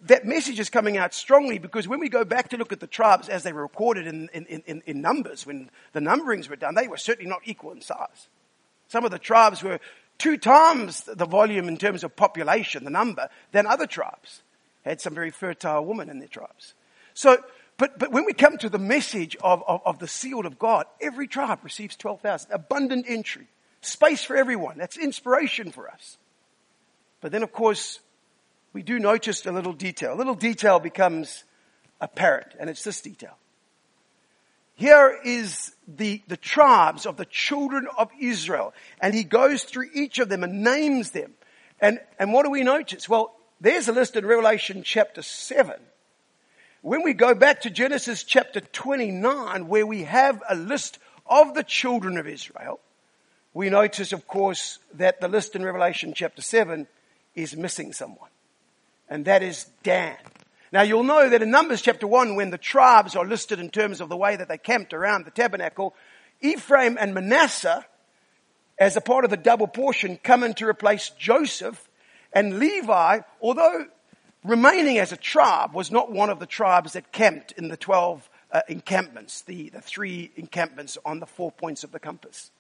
that 0.03 0.25
message 0.25 0.59
is 0.59 0.71
coming 0.71 0.97
out 0.97 1.13
strongly 1.13 1.59
because 1.59 1.87
when 1.87 2.01
we 2.01 2.09
go 2.09 2.25
back 2.25 2.51
to 2.51 2.57
look 2.57 2.73
at 2.73 2.81
the 2.81 2.87
tribes 2.87 3.29
as 3.29 3.43
they 3.43 3.53
were 3.53 3.63
recorded 3.63 4.07
in, 4.07 4.29
in, 4.33 4.63
in, 4.67 4.83
in, 4.87 5.01
numbers, 5.01 5.47
when 5.47 5.71
the 5.93 6.01
numberings 6.01 6.49
were 6.49 6.57
done, 6.57 6.75
they 6.75 6.89
were 6.89 6.97
certainly 6.97 7.29
not 7.29 7.43
equal 7.45 7.73
in 7.73 7.81
size. 7.81 8.29
Some 8.89 9.05
of 9.05 9.11
the 9.11 9.19
tribes 9.19 9.63
were 9.63 9.79
two 10.19 10.37
times 10.37 11.03
the 11.05 11.27
volume 11.27 11.69
in 11.69 11.77
terms 11.77 12.03
of 12.03 12.17
population, 12.17 12.85
the 12.85 12.91
number, 12.91 13.29
than 13.53 13.67
other 13.67 13.87
tribes. 13.87 14.43
Had 14.85 15.01
some 15.01 15.15
very 15.15 15.31
fertile 15.31 15.85
women 15.85 16.09
in 16.09 16.19
their 16.19 16.29
tribes. 16.29 16.75
So, 17.13 17.37
but, 17.77 17.99
but 17.99 18.11
when 18.11 18.25
we 18.25 18.33
come 18.33 18.57
to 18.59 18.71
the 18.71 18.79
message 18.79 19.37
of, 19.43 19.63
of, 19.69 19.83
of 19.85 19.99
the 19.99 20.09
sealed 20.09 20.47
of 20.47 20.59
God, 20.59 20.87
every 21.01 21.27
tribe 21.27 21.61
receives 21.63 21.97
12,000. 21.97 22.53
Abundant 22.53 23.07
entry. 23.09 23.47
Space 23.83 24.25
for 24.25 24.37
everyone. 24.37 24.79
That's 24.79 24.97
inspiration 24.97 25.71
for 25.71 25.89
us. 25.89 26.17
But 27.21 27.33
then 27.33 27.43
of 27.43 27.53
course, 27.53 28.01
we 28.73 28.83
do 28.83 28.99
notice 28.99 29.45
a 29.47 29.53
little 29.53 29.73
detail. 29.73 30.15
A 30.15 30.15
little 30.15 30.35
detail 30.35 30.79
becomes 30.79 31.45
apparent, 32.01 32.49
and 32.59 32.71
it's 32.71 32.85
this 32.85 33.01
detail. 33.01 33.37
Here 34.75 35.19
is 35.25 35.75
the, 35.87 36.23
the 36.29 36.37
tribes 36.37 37.05
of 37.05 37.17
the 37.17 37.27
children 37.27 37.87
of 37.99 38.11
Israel, 38.19 38.73
and 39.01 39.13
he 39.13 39.25
goes 39.25 39.65
through 39.65 39.89
each 39.93 40.19
of 40.19 40.29
them 40.29 40.43
and 40.43 40.63
names 40.63 41.11
them. 41.11 41.33
And, 41.81 42.01
and 42.19 42.33
what 42.33 42.45
do 42.45 42.51
we 42.51 42.63
notice? 42.63 43.09
Well, 43.09 43.35
there's 43.61 43.89
a 43.89 43.93
list 43.93 44.17
in 44.17 44.25
Revelation 44.25 44.83
chapter 44.83 45.23
7. 45.23 45.75
When 46.83 47.03
we 47.03 47.13
go 47.13 47.35
back 47.35 47.63
to 47.63 47.71
Genesis 47.71 48.25
chapter 48.25 48.61
29, 48.61 49.69
where 49.69 49.87
we 49.87 50.05
have 50.05 50.43
a 50.49 50.55
list 50.55 50.99
of 51.27 51.55
the 51.55 51.63
children 51.63 52.17
of 52.17 52.27
Israel, 52.27 52.81
we 53.53 53.69
notice, 53.69 54.13
of 54.13 54.27
course, 54.27 54.79
that 54.95 55.21
the 55.21 55.29
list 55.29 55.57
in 55.57 55.63
Revelation 55.63 56.15
chapter 56.15 56.41
7 56.41 56.87
is 57.35 57.55
missing 57.55 57.93
someone 57.93 58.31
and 59.11 59.25
that 59.25 59.43
is 59.43 59.67
Dan. 59.83 60.17
Now 60.73 60.83
you'll 60.83 61.03
know 61.03 61.29
that 61.29 61.43
in 61.43 61.51
Numbers 61.51 61.83
chapter 61.83 62.07
1, 62.07 62.37
when 62.37 62.51
the 62.51 62.59
tribes 62.59 63.17
are 63.17 63.27
listed 63.27 63.59
in 63.59 63.71
terms 63.71 64.01
of 64.01 64.09
the 64.09 64.17
way 64.17 64.37
that 64.37 64.49
they 64.49 64.57
camped 64.57 64.95
around 64.95 65.25
the 65.25 65.33
tabernacle, 65.33 65.95
Ephraim 66.41 66.97
and 66.99 67.13
Manasseh, 67.13 67.85
as 68.79 68.97
a 68.97 69.01
part 69.01 69.25
of 69.25 69.31
the 69.31 69.37
double 69.37 69.67
portion, 69.67 70.17
come 70.17 70.45
in 70.45 70.55
to 70.55 70.67
replace 70.67 71.11
Joseph, 71.19 71.89
and 72.33 72.61
Levi, 72.61 73.21
although 73.43 73.87
remaining 74.45 74.99
as 74.99 75.13
a 75.13 75.17
tribe, 75.17 75.75
was 75.75 75.91
not 75.91 76.13
one 76.13 76.31
of 76.31 76.39
the 76.39 76.47
tribes 76.47 76.93
that 76.93 77.13
camped 77.13 77.53
in 77.53 77.69
the 77.69 77.77
12 77.77 78.31
uh, 78.53 78.63
encampments, 78.69 79.43
the, 79.43 79.71
the 79.71 79.81
three 79.81 80.31
encampments 80.37 80.97
on 81.05 81.19
the 81.19 81.27
four 81.27 81.51
points 81.51 81.85
of 81.85 81.91
the 81.91 81.99
compass. 81.99 82.53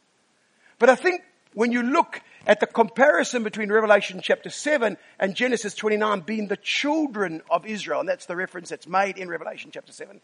But 0.78 0.90
I 0.90 0.96
think 0.96 1.22
when 1.54 1.72
you 1.72 1.82
look 1.82 2.20
at 2.46 2.60
the 2.60 2.66
comparison 2.66 3.42
between 3.42 3.70
Revelation 3.70 4.20
chapter 4.22 4.50
7 4.50 4.96
and 5.18 5.34
Genesis 5.34 5.74
29 5.74 6.20
being 6.20 6.48
the 6.48 6.56
children 6.56 7.42
of 7.50 7.66
Israel, 7.66 8.00
and 8.00 8.08
that's 8.08 8.26
the 8.26 8.36
reference 8.36 8.68
that's 8.68 8.86
made 8.86 9.18
in 9.18 9.28
Revelation 9.28 9.70
chapter 9.72 9.92
7, 9.92 10.20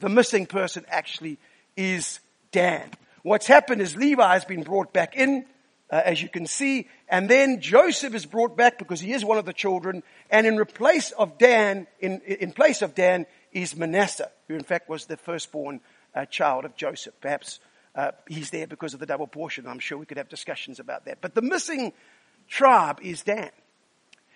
the 0.00 0.08
missing 0.08 0.46
person 0.46 0.84
actually 0.88 1.38
is 1.76 2.20
Dan. 2.52 2.90
What's 3.22 3.46
happened 3.46 3.82
is 3.82 3.96
Levi 3.96 4.32
has 4.32 4.44
been 4.44 4.62
brought 4.62 4.92
back 4.92 5.16
in, 5.16 5.44
uh, 5.90 6.00
as 6.04 6.22
you 6.22 6.28
can 6.28 6.46
see, 6.46 6.88
and 7.08 7.28
then 7.28 7.60
Joseph 7.60 8.14
is 8.14 8.24
brought 8.24 8.56
back 8.56 8.78
because 8.78 9.00
he 9.00 9.12
is 9.12 9.24
one 9.24 9.38
of 9.38 9.44
the 9.44 9.52
children, 9.52 10.02
and 10.30 10.46
in 10.46 10.64
place 10.64 11.10
of 11.12 11.36
Dan, 11.36 11.86
in, 12.00 12.20
in 12.20 12.52
place 12.52 12.80
of 12.80 12.94
Dan 12.94 13.26
is 13.52 13.76
Manasseh, 13.76 14.30
who 14.48 14.54
in 14.54 14.64
fact 14.64 14.88
was 14.88 15.04
the 15.04 15.16
firstborn 15.16 15.80
uh, 16.14 16.24
child 16.24 16.64
of 16.64 16.76
Joseph. 16.76 17.14
Perhaps 17.20 17.60
uh, 17.94 18.12
he's 18.28 18.50
there 18.50 18.66
because 18.66 18.94
of 18.94 19.00
the 19.00 19.06
double 19.06 19.26
portion. 19.26 19.66
I'm 19.66 19.78
sure 19.78 19.98
we 19.98 20.06
could 20.06 20.18
have 20.18 20.28
discussions 20.28 20.78
about 20.78 21.06
that. 21.06 21.18
But 21.20 21.34
the 21.34 21.42
missing 21.42 21.92
tribe 22.48 23.00
is 23.02 23.22
Dan. 23.22 23.50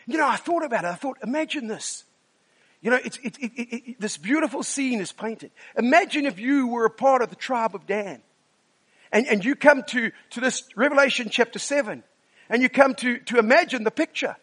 You 0.06 0.18
know, 0.18 0.28
I 0.28 0.37
thought 0.37 0.64
about 0.64 0.84
it. 0.84 0.88
I 0.88 0.94
thought, 0.94 1.18
imagine 1.23 1.66
this. 1.66 2.04
You 2.82 2.90
know, 2.90 2.99
it's, 3.02 3.16
it, 3.18 3.38
it, 3.38 3.52
it, 3.56 4.00
this 4.00 4.16
beautiful 4.18 4.62
scene 4.62 5.00
is 5.00 5.12
painted. 5.12 5.50
Imagine 5.78 6.26
if 6.26 6.38
you 6.38 6.68
were 6.68 6.84
a 6.84 6.90
part 6.90 7.23
of 7.23 7.30
the 7.30 7.37
tribe 7.37 7.75
of 7.75 7.87
Dan. 7.87 8.20
And, 9.11 9.26
and 9.26 9.44
you 9.44 9.54
come 9.54 9.84
to, 9.84 10.11
to 10.30 10.40
this 10.40 10.64
Revelation 10.76 11.28
chapter 11.30 11.58
7. 11.58 12.02
And 12.50 12.62
you 12.62 12.68
come 12.68 12.94
to, 12.96 13.18
to 13.20 13.38
imagine 13.38 13.84
the 13.84 13.90
picture. 13.90 14.37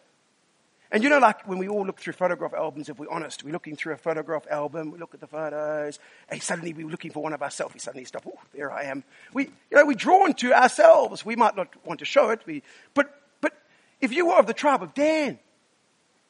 And 0.92 1.02
you 1.02 1.08
know, 1.08 1.18
like 1.18 1.48
when 1.48 1.56
we 1.56 1.68
all 1.68 1.86
look 1.86 1.98
through 1.98 2.12
photograph 2.12 2.52
albums, 2.52 2.90
if 2.90 2.98
we're 2.98 3.10
honest, 3.10 3.42
we're 3.42 3.52
looking 3.52 3.76
through 3.76 3.94
a 3.94 3.96
photograph 3.96 4.46
album, 4.50 4.90
we 4.90 4.98
look 4.98 5.14
at 5.14 5.20
the 5.20 5.26
photos, 5.26 5.98
and 6.28 6.42
suddenly 6.42 6.74
we're 6.74 6.86
looking 6.86 7.10
for 7.10 7.22
one 7.22 7.32
of 7.32 7.40
our 7.40 7.48
selfies. 7.48 7.80
Suddenly 7.80 8.04
stop, 8.04 8.26
oh, 8.28 8.38
there 8.52 8.70
I 8.70 8.84
am. 8.84 9.02
We, 9.32 9.44
you 9.70 9.78
know, 9.78 9.86
we're 9.86 9.94
drawn 9.94 10.34
to 10.34 10.52
ourselves. 10.52 11.24
We 11.24 11.34
might 11.34 11.56
not 11.56 11.68
want 11.86 12.00
to 12.00 12.04
show 12.04 12.28
it, 12.28 12.42
we, 12.44 12.62
but, 12.92 13.10
but 13.40 13.54
if 14.02 14.12
you 14.12 14.26
were 14.26 14.38
of 14.38 14.46
the 14.46 14.52
tribe 14.52 14.82
of 14.82 14.92
Dan, 14.92 15.38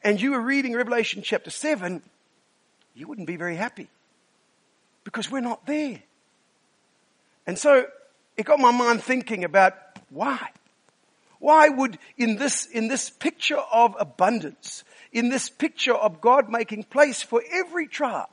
and 0.04 0.20
you 0.20 0.30
were 0.30 0.40
reading 0.40 0.74
Revelation 0.74 1.22
chapter 1.22 1.50
7, 1.50 2.00
you 2.94 3.08
wouldn't 3.08 3.26
be 3.26 3.36
very 3.36 3.56
happy. 3.56 3.88
Because 5.02 5.28
we're 5.28 5.40
not 5.40 5.66
there. 5.66 6.00
And 7.48 7.58
so, 7.58 7.86
it 8.36 8.46
got 8.46 8.60
my 8.60 8.70
mind 8.70 9.02
thinking 9.02 9.42
about 9.42 9.74
why. 10.10 10.50
Why 11.42 11.68
would 11.68 11.98
in 12.16 12.36
this, 12.36 12.66
in 12.66 12.86
this 12.86 13.10
picture 13.10 13.58
of 13.58 13.96
abundance, 13.98 14.84
in 15.10 15.28
this 15.28 15.50
picture 15.50 15.92
of 15.92 16.20
God 16.20 16.48
making 16.48 16.84
place 16.84 17.20
for 17.20 17.42
every 17.52 17.88
tribe, 17.88 18.28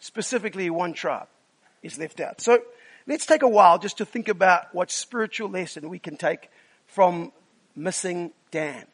specifically 0.00 0.68
one 0.70 0.92
tribe 0.92 1.28
is 1.84 2.00
left 2.00 2.18
out. 2.18 2.40
So 2.40 2.62
let's 3.06 3.26
take 3.26 3.42
a 3.42 3.48
while 3.48 3.78
just 3.78 3.98
to 3.98 4.04
think 4.04 4.26
about 4.26 4.74
what 4.74 4.90
spiritual 4.90 5.50
lesson 5.50 5.88
we 5.88 6.00
can 6.00 6.16
take 6.16 6.50
from 6.88 7.30
missing 7.76 8.32
Dan. 8.50 8.86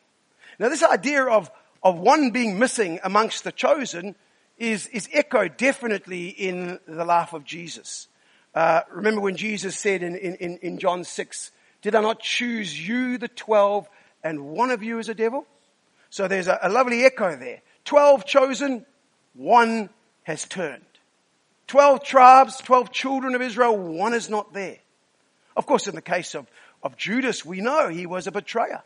Now 0.59 0.69
this 0.69 0.83
idea 0.83 1.25
of, 1.25 1.51
of 1.83 1.99
one 1.99 2.33
being 2.33 2.59
missing 2.59 3.01
amongst 3.03 3.45
the 3.45 3.53
chosen 3.53 4.15
is, 4.59 4.89
is 4.89 5.09
echoed 5.11 5.57
definitely 5.57 6.29
in 6.29 6.81
the 6.87 7.07
life 7.07 7.33
of 7.33 7.47
Jesus. 7.47 8.09
Uh, 8.55 8.83
remember 8.93 9.23
when 9.23 9.37
Jesus 9.37 9.75
said 9.75 10.03
in, 10.03 10.17
in, 10.17 10.59
in 10.59 10.79
John 10.79 11.03
6, 11.03 11.51
did 11.87 11.95
I 11.95 12.01
not 12.01 12.19
choose 12.19 12.77
you, 12.77 13.17
the 13.17 13.29
twelve, 13.29 13.89
and 14.25 14.49
one 14.49 14.73
of 14.73 14.83
you 14.83 14.99
is 14.99 15.09
a 15.09 15.15
devil? 15.15 15.47
So 16.11 16.27
there's 16.27 16.49
a, 16.49 16.59
a 16.63 16.69
lovely 16.69 17.05
echo 17.05 17.37
there. 17.37 17.63
Twelve 17.85 18.25
chosen, 18.25 18.85
one 19.35 19.91
has 20.25 20.45
turned. 20.47 20.83
Twelve 21.69 22.03
tribes, 22.03 22.57
twelve 22.57 22.91
children 22.91 23.37
of 23.37 23.41
Israel, 23.41 23.79
one 23.79 24.15
is 24.15 24.29
not 24.29 24.53
there. 24.53 24.79
Of 25.57 25.67
course, 25.67 25.87
in 25.87 25.95
the 25.95 26.03
case 26.03 26.35
of, 26.35 26.49
of 26.83 26.97
Judas, 26.97 27.45
we 27.45 27.61
know 27.61 27.89
he 27.89 28.07
was 28.07 28.27
a 28.27 28.33
betrayer. 28.33 28.83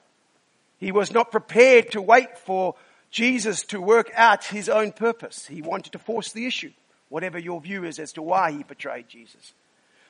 He 0.76 0.92
was 0.92 1.10
not 1.10 1.30
prepared 1.30 1.92
to 1.92 2.02
wait 2.02 2.36
for 2.36 2.74
Jesus 3.10 3.62
to 3.68 3.80
work 3.80 4.10
out 4.14 4.44
his 4.44 4.68
own 4.68 4.92
purpose. 4.92 5.46
He 5.46 5.62
wanted 5.62 5.92
to 5.92 5.98
force 5.98 6.32
the 6.32 6.44
issue, 6.44 6.72
whatever 7.08 7.38
your 7.38 7.62
view 7.62 7.84
is 7.84 7.98
as 7.98 8.12
to 8.12 8.20
why 8.20 8.52
he 8.52 8.62
betrayed 8.62 9.08
Jesus. 9.08 9.54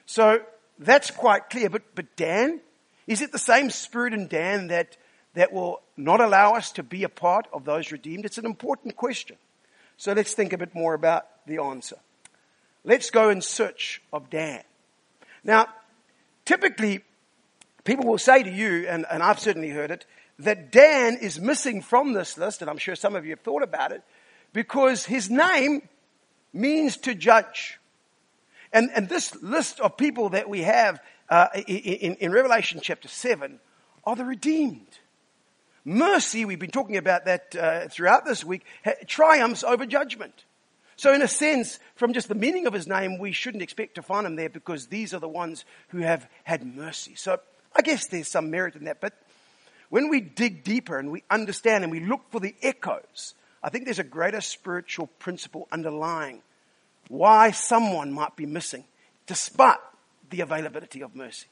So 0.06 0.40
that's 0.80 1.12
quite 1.12 1.50
clear. 1.50 1.70
But, 1.70 1.82
but 1.94 2.16
Dan, 2.16 2.60
is 3.10 3.22
it 3.22 3.32
the 3.32 3.38
same 3.38 3.70
spirit 3.70 4.14
in 4.14 4.28
Dan 4.28 4.68
that, 4.68 4.96
that 5.34 5.52
will 5.52 5.82
not 5.96 6.20
allow 6.20 6.54
us 6.54 6.70
to 6.72 6.84
be 6.84 7.02
a 7.02 7.08
part 7.08 7.48
of 7.52 7.64
those 7.64 7.90
redeemed? 7.90 8.24
It's 8.24 8.38
an 8.38 8.46
important 8.46 8.96
question. 8.96 9.36
So 9.96 10.12
let's 10.12 10.32
think 10.32 10.52
a 10.52 10.58
bit 10.58 10.76
more 10.76 10.94
about 10.94 11.26
the 11.44 11.58
answer. 11.58 11.96
Let's 12.84 13.10
go 13.10 13.28
in 13.28 13.42
search 13.42 14.00
of 14.12 14.30
Dan. 14.30 14.62
Now, 15.42 15.66
typically, 16.44 17.00
people 17.82 18.06
will 18.06 18.16
say 18.16 18.44
to 18.44 18.50
you, 18.50 18.86
and, 18.88 19.04
and 19.10 19.24
I've 19.24 19.40
certainly 19.40 19.70
heard 19.70 19.90
it, 19.90 20.06
that 20.38 20.70
Dan 20.70 21.16
is 21.16 21.40
missing 21.40 21.82
from 21.82 22.12
this 22.12 22.38
list, 22.38 22.60
and 22.60 22.70
I'm 22.70 22.78
sure 22.78 22.94
some 22.94 23.16
of 23.16 23.24
you 23.24 23.32
have 23.32 23.40
thought 23.40 23.64
about 23.64 23.90
it, 23.90 24.02
because 24.52 25.04
his 25.04 25.28
name 25.28 25.82
means 26.52 26.96
to 26.98 27.16
judge. 27.16 27.80
And, 28.72 28.88
and 28.94 29.08
this 29.08 29.34
list 29.42 29.80
of 29.80 29.96
people 29.96 30.28
that 30.28 30.48
we 30.48 30.60
have 30.60 31.00
uh, 31.30 31.48
in, 31.66 32.16
in 32.16 32.32
Revelation 32.32 32.80
chapter 32.82 33.08
7 33.08 33.60
are 34.04 34.16
the 34.16 34.24
redeemed. 34.24 34.98
Mercy, 35.84 36.44
we've 36.44 36.58
been 36.58 36.70
talking 36.70 36.96
about 36.96 37.24
that 37.24 37.56
uh, 37.56 37.88
throughout 37.88 38.26
this 38.26 38.44
week, 38.44 38.64
triumphs 39.06 39.64
over 39.64 39.86
judgment. 39.86 40.44
So 40.96 41.14
in 41.14 41.22
a 41.22 41.28
sense, 41.28 41.78
from 41.94 42.12
just 42.12 42.28
the 42.28 42.34
meaning 42.34 42.66
of 42.66 42.74
his 42.74 42.86
name, 42.86 43.18
we 43.18 43.32
shouldn't 43.32 43.62
expect 43.62 43.94
to 43.94 44.02
find 44.02 44.26
him 44.26 44.36
there 44.36 44.50
because 44.50 44.88
these 44.88 45.14
are 45.14 45.20
the 45.20 45.28
ones 45.28 45.64
who 45.88 45.98
have 45.98 46.28
had 46.44 46.66
mercy. 46.66 47.14
So 47.14 47.40
I 47.74 47.80
guess 47.80 48.08
there's 48.08 48.28
some 48.28 48.50
merit 48.50 48.74
in 48.74 48.84
that. 48.84 49.00
But 49.00 49.14
when 49.88 50.10
we 50.10 50.20
dig 50.20 50.62
deeper 50.62 50.98
and 50.98 51.10
we 51.10 51.22
understand 51.30 51.84
and 51.84 51.90
we 51.90 52.00
look 52.00 52.30
for 52.30 52.40
the 52.40 52.54
echoes, 52.60 53.34
I 53.62 53.70
think 53.70 53.86
there's 53.86 53.98
a 53.98 54.04
greater 54.04 54.42
spiritual 54.42 55.06
principle 55.06 55.68
underlying 55.72 56.42
why 57.08 57.50
someone 57.52 58.12
might 58.12 58.36
be 58.36 58.46
missing 58.46 58.84
despite 59.26 59.78
the 60.30 60.40
availability 60.40 61.02
of 61.02 61.14
mercy. 61.14 61.46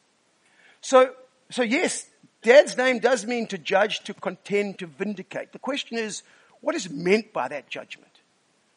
So, 0.81 1.15
so 1.51 1.63
yes, 1.63 2.07
Dan's 2.43 2.77
name 2.77 2.99
does 2.99 3.27
mean 3.27 3.47
to 3.49 3.59
judge, 3.59 4.01
to 4.05 4.15
contend, 4.15 4.79
to 4.79 4.87
vindicate. 4.87 5.53
The 5.53 5.59
question 5.59 5.99
is, 5.99 6.23
what 6.61 6.75
is 6.75 6.91
meant 6.91 7.33
by 7.33 7.49
that 7.49 7.69
judgment? 7.69 8.13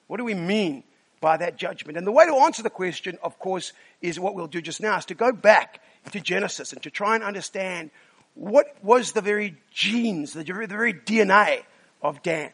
What 0.07 0.17
do 0.17 0.23
we 0.23 0.33
mean 0.33 0.83
by 1.19 1.37
that 1.37 1.57
judgment? 1.57 1.97
And 1.97 2.05
the 2.05 2.11
way 2.11 2.25
to 2.25 2.35
answer 2.35 2.63
the 2.63 2.69
question, 2.69 3.17
of 3.23 3.39
course, 3.39 3.73
is 4.01 4.19
what 4.19 4.35
we'll 4.35 4.47
do 4.47 4.61
just 4.61 4.81
now, 4.81 4.97
is 4.97 5.05
to 5.05 5.15
go 5.15 5.31
back 5.31 5.81
to 6.11 6.19
Genesis 6.19 6.73
and 6.73 6.81
to 6.83 6.89
try 6.89 7.15
and 7.15 7.23
understand 7.23 7.91
what 8.33 8.75
was 8.83 9.11
the 9.11 9.21
very 9.21 9.57
genes, 9.71 10.33
the 10.33 10.43
very 10.43 10.93
DNA 10.93 11.63
of 12.01 12.23
Dan. 12.23 12.51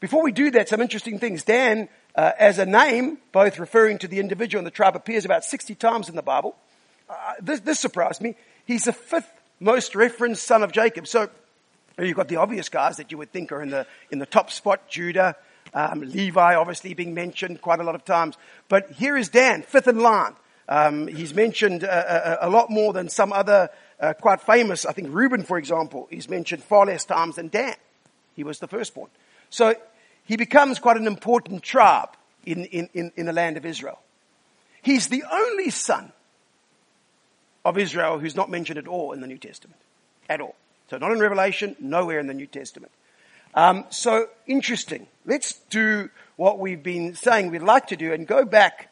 Before 0.00 0.22
we 0.22 0.32
do 0.32 0.50
that, 0.50 0.68
some 0.68 0.80
interesting 0.80 1.18
things. 1.18 1.44
Dan 1.44 1.88
uh, 2.14 2.32
as 2.38 2.58
a 2.58 2.66
name, 2.66 3.18
both 3.32 3.58
referring 3.58 3.98
to 3.98 4.08
the 4.08 4.20
individual 4.20 4.60
and 4.60 4.66
the 4.66 4.70
tribe, 4.70 4.96
appears 4.96 5.24
about 5.24 5.44
60 5.44 5.74
times 5.76 6.08
in 6.08 6.16
the 6.16 6.22
Bible. 6.22 6.56
Uh, 7.08 7.14
this, 7.40 7.60
this, 7.60 7.80
surprised 7.80 8.20
me. 8.20 8.34
He's 8.66 8.84
the 8.84 8.92
fifth 8.92 9.30
most 9.60 9.94
referenced 9.94 10.42
son 10.42 10.62
of 10.62 10.72
Jacob. 10.72 11.06
So 11.06 11.28
you've 11.98 12.16
got 12.16 12.28
the 12.28 12.36
obvious 12.36 12.68
guys 12.68 12.96
that 12.96 13.10
you 13.10 13.18
would 13.18 13.32
think 13.32 13.52
are 13.52 13.62
in 13.62 13.70
the, 13.70 13.86
in 14.10 14.18
the 14.18 14.26
top 14.26 14.50
spot, 14.50 14.88
Judah, 14.88 15.36
um, 15.72 16.00
Levi 16.00 16.54
obviously 16.54 16.94
being 16.94 17.14
mentioned 17.14 17.60
quite 17.60 17.80
a 17.80 17.84
lot 17.84 17.94
of 17.94 18.04
times. 18.04 18.36
But 18.68 18.92
here 18.92 19.16
is 19.16 19.28
Dan, 19.28 19.62
fifth 19.62 19.88
in 19.88 19.98
line. 20.00 20.34
Um, 20.68 21.08
he's 21.08 21.34
mentioned 21.34 21.84
uh, 21.84 21.88
a, 21.88 21.90
uh, 21.90 21.94
uh, 21.94 22.36
a, 22.42 22.50
lot 22.50 22.70
more 22.70 22.94
than 22.94 23.10
some 23.10 23.32
other 23.32 23.68
uh, 24.00 24.14
quite 24.14 24.40
famous, 24.40 24.86
I 24.86 24.92
think 24.92 25.08
Reuben, 25.10 25.42
for 25.42 25.58
example, 25.58 26.08
is 26.10 26.28
mentioned 26.28 26.62
far 26.62 26.86
less 26.86 27.04
times 27.04 27.36
than 27.36 27.48
Dan. 27.48 27.74
He 28.34 28.44
was 28.44 28.60
the 28.60 28.66
firstborn. 28.66 29.10
So 29.50 29.74
he 30.24 30.36
becomes 30.36 30.78
quite 30.78 30.96
an 30.96 31.06
important 31.06 31.62
tribe 31.62 32.08
in, 32.46 32.64
in, 32.66 32.88
in, 32.94 33.12
in 33.14 33.26
the 33.26 33.32
land 33.32 33.58
of 33.58 33.66
Israel. 33.66 33.98
He's 34.80 35.08
the 35.08 35.24
only 35.30 35.68
son 35.68 36.12
of 37.64 37.78
Israel 37.78 38.18
who's 38.18 38.36
not 38.36 38.50
mentioned 38.50 38.78
at 38.78 38.88
all 38.88 39.12
in 39.12 39.20
the 39.20 39.26
New 39.26 39.38
Testament. 39.38 39.80
At 40.28 40.40
all. 40.40 40.54
So 40.90 40.98
not 40.98 41.12
in 41.12 41.18
Revelation, 41.18 41.76
nowhere 41.80 42.18
in 42.18 42.26
the 42.26 42.34
New 42.34 42.46
Testament. 42.46 42.92
Um, 43.54 43.84
so 43.90 44.28
interesting. 44.46 45.06
Let's 45.24 45.54
do 45.70 46.10
what 46.36 46.58
we've 46.58 46.82
been 46.82 47.14
saying 47.14 47.50
we'd 47.50 47.62
like 47.62 47.88
to 47.88 47.96
do 47.96 48.12
and 48.12 48.26
go 48.26 48.44
back 48.44 48.90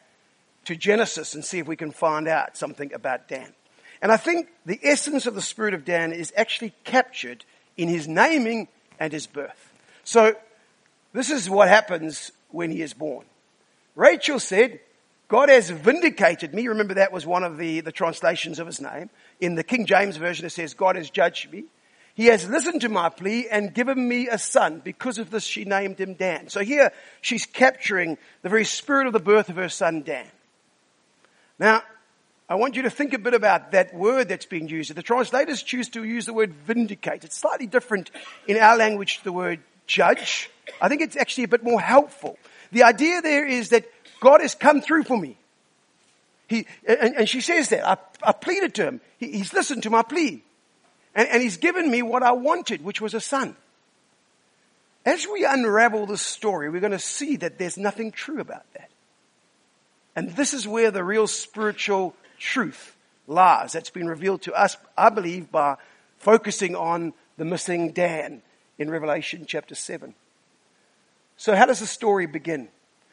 to 0.65 0.75
Genesis 0.75 1.35
and 1.35 1.43
see 1.43 1.59
if 1.59 1.67
we 1.67 1.75
can 1.75 1.91
find 1.91 2.27
out 2.27 2.57
something 2.57 2.93
about 2.93 3.27
Dan. 3.27 3.53
And 4.01 4.11
I 4.11 4.17
think 4.17 4.49
the 4.65 4.79
essence 4.83 5.25
of 5.25 5.35
the 5.35 5.41
spirit 5.41 5.73
of 5.73 5.85
Dan 5.85 6.11
is 6.11 6.33
actually 6.35 6.73
captured 6.83 7.45
in 7.77 7.89
his 7.89 8.07
naming 8.07 8.67
and 8.99 9.11
his 9.11 9.27
birth. 9.27 9.73
So 10.03 10.35
this 11.11 11.29
is 11.29 11.49
what 11.49 11.67
happens 11.67 12.31
when 12.49 12.71
he 12.71 12.81
is 12.81 12.93
born. 12.93 13.25
Rachel 13.95 14.39
said, 14.39 14.79
God 15.33 15.49
has 15.49 15.67
vindicated 15.67 16.53
me. 16.53 16.67
Remember 16.67 16.93
that 16.93 17.11
was 17.11 17.25
one 17.25 17.43
of 17.43 17.57
the, 17.57 17.79
the 17.79 17.91
translations 17.91 18.59
of 18.59 18.67
his 18.67 18.79
name. 18.79 19.09
In 19.41 19.55
the 19.55 19.63
King 19.63 19.87
James 19.87 20.15
Version 20.15 20.45
it 20.45 20.51
says, 20.51 20.75
God 20.75 20.95
has 20.95 21.09
judged 21.09 21.51
me. 21.51 21.63
He 22.13 22.27
has 22.27 22.47
listened 22.47 22.81
to 22.81 22.89
my 22.89 23.09
plea 23.09 23.47
and 23.49 23.73
given 23.73 24.07
me 24.07 24.27
a 24.27 24.37
son. 24.37 24.83
Because 24.83 25.17
of 25.17 25.31
this 25.31 25.43
she 25.43 25.65
named 25.65 25.97
him 25.97 26.13
Dan. 26.13 26.49
So 26.49 26.59
here 26.59 26.91
she's 27.21 27.47
capturing 27.47 28.19
the 28.43 28.49
very 28.49 28.63
spirit 28.63 29.07
of 29.07 29.13
the 29.13 29.19
birth 29.19 29.49
of 29.49 29.55
her 29.55 29.69
son 29.69 30.03
Dan. 30.03 30.27
Now, 31.57 31.81
I 32.47 32.53
want 32.53 32.75
you 32.75 32.83
to 32.83 32.91
think 32.91 33.15
a 33.15 33.17
bit 33.17 33.33
about 33.33 33.71
that 33.71 33.91
word 33.91 34.29
that's 34.29 34.45
being 34.45 34.67
used. 34.67 34.93
The 34.93 35.01
translators 35.01 35.63
choose 35.63 35.89
to 35.89 36.03
use 36.03 36.27
the 36.27 36.33
word 36.33 36.53
vindicate. 36.53 37.23
It's 37.23 37.39
slightly 37.39 37.65
different 37.65 38.11
in 38.45 38.57
our 38.57 38.77
language 38.77 39.17
to 39.17 39.23
the 39.23 39.33
word 39.33 39.61
judge. 39.87 40.51
I 40.79 40.89
think 40.89 41.01
it's 41.01 41.17
actually 41.17 41.45
a 41.45 41.47
bit 41.47 41.63
more 41.63 41.81
helpful. 41.81 42.37
The 42.71 42.83
idea 42.83 43.23
there 43.23 43.47
is 43.47 43.69
that 43.69 43.85
God 44.23 44.39
has 44.39 44.55
come 44.55 44.79
through 44.79 45.03
for 45.03 45.17
me. 45.17 45.35
He, 46.47 46.65
and, 46.87 47.15
and 47.17 47.29
she 47.29 47.41
says 47.41 47.69
that. 47.69 47.85
I, 47.85 47.97
I 48.23 48.31
pleaded 48.31 48.73
to 48.75 48.85
him. 48.85 49.01
He, 49.17 49.33
he's 49.33 49.53
listened 49.53 49.83
to 49.83 49.89
my 49.89 50.01
plea. 50.01 50.41
And, 51.13 51.27
and 51.27 51.41
he's 51.43 51.57
given 51.57 51.91
me 51.91 52.01
what 52.01 52.23
I 52.23 52.31
wanted, 52.31 52.85
which 52.85 53.01
was 53.01 53.13
a 53.13 53.19
son. 53.19 53.57
As 55.05 55.27
we 55.27 55.43
unravel 55.45 56.05
this 56.05 56.21
story, 56.21 56.69
we're 56.69 56.79
going 56.79 56.93
to 56.93 56.99
see 56.99 57.35
that 57.37 57.59
there's 57.59 57.77
nothing 57.77 58.13
true 58.13 58.39
about 58.39 58.63
that. 58.75 58.89
And 60.15 60.29
this 60.37 60.53
is 60.53 60.65
where 60.65 60.89
the 60.89 61.03
real 61.03 61.27
spiritual 61.27 62.15
truth 62.39 62.95
lies. 63.27 63.73
That's 63.73 63.89
been 63.89 64.07
revealed 64.07 64.43
to 64.43 64.53
us, 64.53 64.77
I 64.97 65.09
believe, 65.09 65.51
by 65.51 65.75
focusing 66.19 66.77
on 66.77 67.13
the 67.35 67.43
missing 67.43 67.91
Dan 67.91 68.41
in 68.77 68.89
Revelation 68.89 69.43
chapter 69.45 69.75
7. 69.75 70.13
So 71.35 71.57
how 71.57 71.65
does 71.65 71.81
the 71.81 71.87
story 71.87 72.25
begin? 72.25 72.69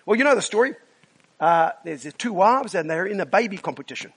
Well, 0.07 0.17
you 0.17 0.23
know 0.23 0.37
the 0.37 0.43
story. 0.43 0.77
Uh, 1.41 1.71
there's 1.85 2.07
two 2.19 2.35
wives 2.35 2.75
and 2.75 2.89
they're 2.89 3.07
in 3.07 3.19
a 3.21 3.27
baby 3.27 3.57
competition. 3.57 4.13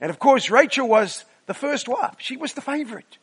And 0.00 0.10
of 0.10 0.18
course, 0.18 0.48
Rachel 0.48 0.88
was 0.88 1.24
the 1.46 1.54
first 1.54 1.88
wife. 1.88 2.14
She 2.18 2.36
was 2.36 2.54
the 2.54 2.60
favorite. 2.60 3.18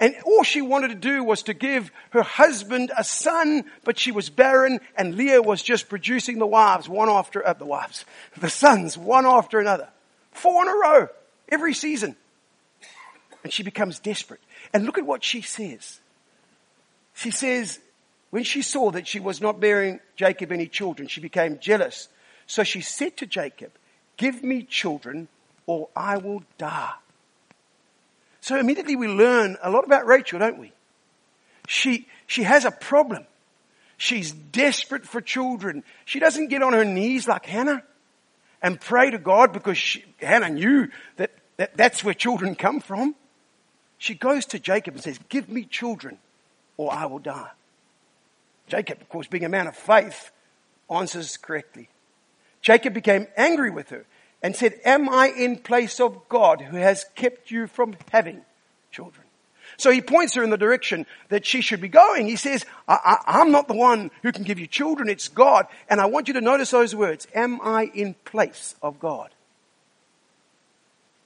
And 0.00 0.14
all 0.26 0.42
she 0.42 0.60
wanted 0.60 0.88
to 0.88 0.94
do 0.96 1.22
was 1.22 1.44
to 1.44 1.54
give 1.54 1.92
her 2.10 2.22
husband 2.22 2.90
a 2.96 3.04
son, 3.04 3.64
but 3.84 3.98
she 3.98 4.10
was 4.10 4.28
barren 4.28 4.80
and 4.96 5.14
Leah 5.14 5.42
was 5.42 5.62
just 5.62 5.88
producing 5.88 6.38
the 6.38 6.46
wives 6.46 6.88
one 6.88 7.08
after, 7.08 7.46
uh, 7.46 7.52
the 7.52 7.66
wives, 7.66 8.04
the 8.40 8.50
sons 8.50 8.98
one 8.98 9.26
after 9.26 9.60
another. 9.60 9.88
Four 10.32 10.62
in 10.64 10.68
a 10.68 10.74
row, 10.74 11.08
every 11.48 11.74
season. 11.74 12.16
And 13.44 13.52
she 13.52 13.62
becomes 13.62 13.98
desperate. 13.98 14.40
And 14.72 14.84
look 14.84 14.98
at 14.98 15.06
what 15.06 15.22
she 15.22 15.42
says. 15.42 16.00
She 17.14 17.30
says, 17.30 17.78
when 18.30 18.42
she 18.42 18.62
saw 18.62 18.90
that 18.90 19.06
she 19.06 19.20
was 19.20 19.40
not 19.40 19.60
bearing 19.60 20.00
Jacob 20.16 20.50
any 20.50 20.66
children, 20.66 21.06
she 21.06 21.20
became 21.20 21.60
jealous. 21.60 22.08
So 22.46 22.62
she 22.62 22.80
said 22.80 23.16
to 23.18 23.26
Jacob, 23.26 23.72
give 24.16 24.42
me 24.42 24.62
children 24.62 25.28
or 25.66 25.88
I 25.96 26.18
will 26.18 26.42
die. 26.58 26.92
So 28.40 28.58
immediately 28.58 28.96
we 28.96 29.08
learn 29.08 29.56
a 29.62 29.70
lot 29.70 29.84
about 29.84 30.06
Rachel, 30.06 30.38
don't 30.38 30.58
we? 30.58 30.72
She, 31.66 32.06
she 32.26 32.42
has 32.42 32.64
a 32.64 32.70
problem. 32.70 33.24
She's 33.96 34.32
desperate 34.32 35.06
for 35.06 35.20
children. 35.20 35.82
She 36.04 36.20
doesn't 36.20 36.48
get 36.48 36.62
on 36.62 36.74
her 36.74 36.84
knees 36.84 37.26
like 37.26 37.46
Hannah 37.46 37.82
and 38.60 38.80
pray 38.80 39.10
to 39.10 39.18
God 39.18 39.52
because 39.52 39.78
she, 39.78 40.04
Hannah 40.18 40.50
knew 40.50 40.88
that, 41.16 41.30
that 41.56 41.76
that's 41.76 42.04
where 42.04 42.14
children 42.14 42.54
come 42.54 42.80
from. 42.80 43.14
She 43.96 44.14
goes 44.14 44.44
to 44.46 44.58
Jacob 44.58 44.94
and 44.94 45.02
says, 45.02 45.18
give 45.30 45.48
me 45.48 45.64
children 45.64 46.18
or 46.76 46.92
I 46.92 47.06
will 47.06 47.20
die. 47.20 47.50
Jacob, 48.66 49.00
of 49.00 49.08
course, 49.08 49.26
being 49.26 49.44
a 49.44 49.48
man 49.48 49.66
of 49.66 49.76
faith, 49.76 50.30
answers 50.90 51.36
correctly. 51.36 51.88
Jacob 52.64 52.94
became 52.94 53.26
angry 53.36 53.70
with 53.70 53.90
her 53.90 54.06
and 54.42 54.56
said, 54.56 54.80
Am 54.86 55.06
I 55.10 55.28
in 55.28 55.58
place 55.58 56.00
of 56.00 56.30
God 56.30 56.62
who 56.62 56.78
has 56.78 57.04
kept 57.14 57.50
you 57.50 57.66
from 57.66 57.94
having 58.10 58.40
children? 58.90 59.26
So 59.76 59.90
he 59.90 60.00
points 60.00 60.34
her 60.34 60.42
in 60.42 60.48
the 60.48 60.56
direction 60.56 61.04
that 61.28 61.44
she 61.44 61.60
should 61.60 61.82
be 61.82 61.88
going. 61.88 62.26
He 62.26 62.36
says, 62.36 62.64
I, 62.88 63.18
am 63.26 63.52
not 63.52 63.68
the 63.68 63.74
one 63.74 64.10
who 64.22 64.32
can 64.32 64.44
give 64.44 64.58
you 64.58 64.66
children, 64.66 65.10
it's 65.10 65.28
God. 65.28 65.66
And 65.90 66.00
I 66.00 66.06
want 66.06 66.26
you 66.26 66.34
to 66.34 66.40
notice 66.40 66.70
those 66.70 66.94
words. 66.94 67.26
Am 67.34 67.60
I 67.62 67.90
in 67.92 68.14
place 68.24 68.74
of 68.82 68.98
God? 68.98 69.33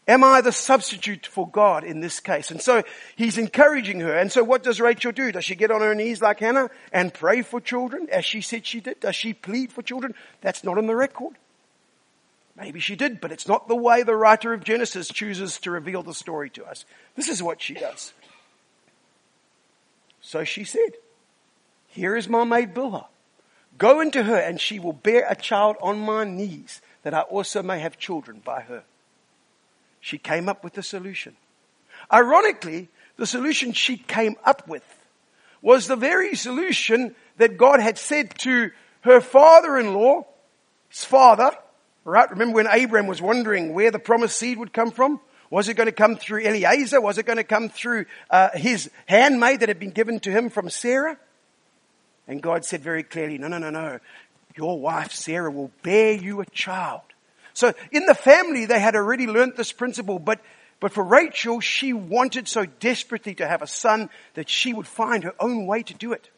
Am 0.09 0.25
I 0.25 0.41
the 0.41 0.53
substitute 0.53 1.27
for 1.27 1.47
God 1.47 1.85
in 1.85 2.01
this 2.01 2.19
case? 2.19 2.51
And 2.51 2.63
so 2.63 2.83
he's 3.15 3.37
encouraging 3.37 4.01
her. 4.01 4.17
And 4.17 4.33
so 4.33 4.43
what 4.43 4.63
does 4.63 4.81
Rachel 4.81 5.13
do? 5.13 5.31
Does 5.31 5.45
she 5.45 5.55
get 5.55 5.71
on 5.71 5.83
her 5.83 5.95
knees 5.95 6.23
like 6.23 6.41
Hannah 6.41 6.71
and 6.93 7.13
pray 7.13 7.43
for 7.43 7.61
children 7.61 8.09
as 8.11 8.25
she 8.25 8.41
said 8.41 8.65
she 8.65 8.81
did? 8.81 9.01
Does 9.01 9.15
she 9.15 9.35
plead 9.35 9.71
for 9.71 9.83
children? 9.83 10.15
That's 10.41 10.65
not 10.65 10.79
in 10.79 10.87
the 10.87 10.97
record. 10.97 11.35
Maybe 12.57 12.81
she 12.81 12.97
did, 12.97 13.21
but 13.21 13.31
it's 13.31 13.47
not 13.47 13.69
the 13.69 13.77
way 13.77 14.03
the 14.03 14.17
writer 14.17 14.55
of 14.55 14.65
Genesis 14.65 15.09
chooses 15.09 15.59
to 15.61 15.71
reveal 15.71 16.03
the 16.03 16.15
story 16.15 16.49
to 16.51 16.65
us. 16.65 16.87
This 17.15 17.29
is 17.29 17.43
what 17.43 17.61
she 17.61 17.75
does. 17.75 18.15
So 20.23 20.43
she 20.43 20.65
said, 20.65 20.97
Here 21.87 22.17
is 22.17 22.29
my 22.29 22.45
maid 22.45 22.75
Bilhah. 22.75 23.07
Go 23.77 24.01
into 24.01 24.25
her, 24.25 24.37
and 24.37 24.61
she 24.61 24.81
will 24.81 24.93
bear 24.93 25.25
a 25.29 25.37
child 25.37 25.77
on 25.81 26.01
my 26.01 26.25
knees, 26.25 26.81
that 27.05 27.15
I 27.15 27.21
also 27.21 27.63
may 27.63 27.79
have 27.79 27.97
children 27.97 28.43
by 28.45 28.63
her. 28.63 28.83
She 30.01 30.19
came 30.19 30.49
up 30.49 30.65
with 30.65 30.79
a 30.79 30.83
solution. 30.83 31.37
Ironically, 32.13 32.89
the 33.17 33.27
solution 33.27 33.73
she 33.73 33.97
came 33.97 34.37
up 34.45 34.69
with 34.69 34.85
was 35.61 35.87
the 35.87 35.97
very 35.97 36.35
solution 36.37 37.15
that 37.37 37.59
God 37.59 37.81
had 37.81 37.99
said 37.99 38.39
to 38.39 38.71
her 39.03 39.21
father-in-law, 39.21 40.25
his 40.89 41.05
father, 41.05 41.51
right? 42.05 42.31
Remember 42.31 42.55
when 42.55 42.69
Abraham 42.71 43.07
was 43.07 43.21
wondering 43.21 43.75
where 43.75 43.91
the 43.91 43.99
promised 43.99 44.37
seed 44.37 44.59
would 44.59 44.73
come 44.73 44.91
from? 44.91 45.21
Was 45.51 45.69
it 45.69 45.75
going 45.75 45.87
to 45.87 45.93
come 45.93 46.17
through 46.17 46.41
Eliezer? 46.41 47.01
Was 47.01 47.19
it 47.19 47.27
going 47.27 47.39
to 47.39 47.45
come 47.45 47.69
through 47.69 48.07
uh, 48.31 48.51
his 48.55 48.91
handmaid 49.07 49.61
that 49.61 49.69
had 49.69 49.79
been 49.79 49.91
given 49.91 50.21
to 50.21 50.31
him 50.31 50.51
from 50.51 50.69
Sarah? 50.69 51.17
And 52.27 52.43
God 52.43 52.65
said 52.65 52.83
very 52.83 53.03
clearly, 53.03 53.39
no, 53.39 53.49
no, 53.49 53.59
no, 53.59 53.71
no. 53.71 53.99
Your 54.57 54.79
wife 54.79 55.13
Sarah 55.13 55.51
will 55.51 55.71
bear 55.83 56.13
you 56.13 56.41
a 56.41 56.47
child. 56.47 57.01
So 57.59 57.75
in 57.91 58.07
the 58.07 58.15
family, 58.15 58.67
they 58.67 58.79
had 58.79 58.95
already 58.95 59.27
learnt 59.27 59.57
this 59.57 59.73
principle, 59.73 60.21
but, 60.21 60.41
but 60.79 60.93
for 60.93 61.03
Rachel, 61.03 61.59
she 61.59 61.93
wanted 61.93 62.47
so 62.47 62.67
desperately 62.67 63.35
to 63.35 63.49
have 63.49 63.63
a 63.63 63.67
son 63.67 64.11
that 64.35 64.49
she 64.49 64.73
would 64.73 64.87
find 64.87 65.25
her 65.25 65.35
own 65.41 65.67
way 65.67 65.83
to 65.83 65.95
do 65.95 66.13
it. 66.13 66.31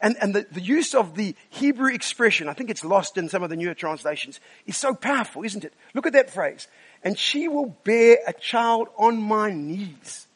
And, 0.00 0.16
and 0.20 0.34
the, 0.34 0.44
the 0.50 0.60
use 0.60 0.92
of 0.92 1.14
the 1.14 1.36
Hebrew 1.50 1.94
expression, 1.94 2.48
I 2.48 2.52
think 2.52 2.68
it's 2.68 2.84
lost 2.84 3.16
in 3.16 3.28
some 3.28 3.44
of 3.44 3.48
the 3.48 3.54
newer 3.54 3.74
translations, 3.74 4.40
is 4.66 4.76
so 4.76 4.92
powerful, 4.92 5.44
isn't 5.44 5.62
it? 5.64 5.72
Look 5.94 6.04
at 6.04 6.14
that 6.14 6.30
phrase. 6.30 6.66
And 7.04 7.16
she 7.16 7.46
will 7.46 7.76
bear 7.84 8.18
a 8.26 8.32
child 8.32 8.88
on 8.98 9.22
my 9.22 9.52
knees. 9.52 10.26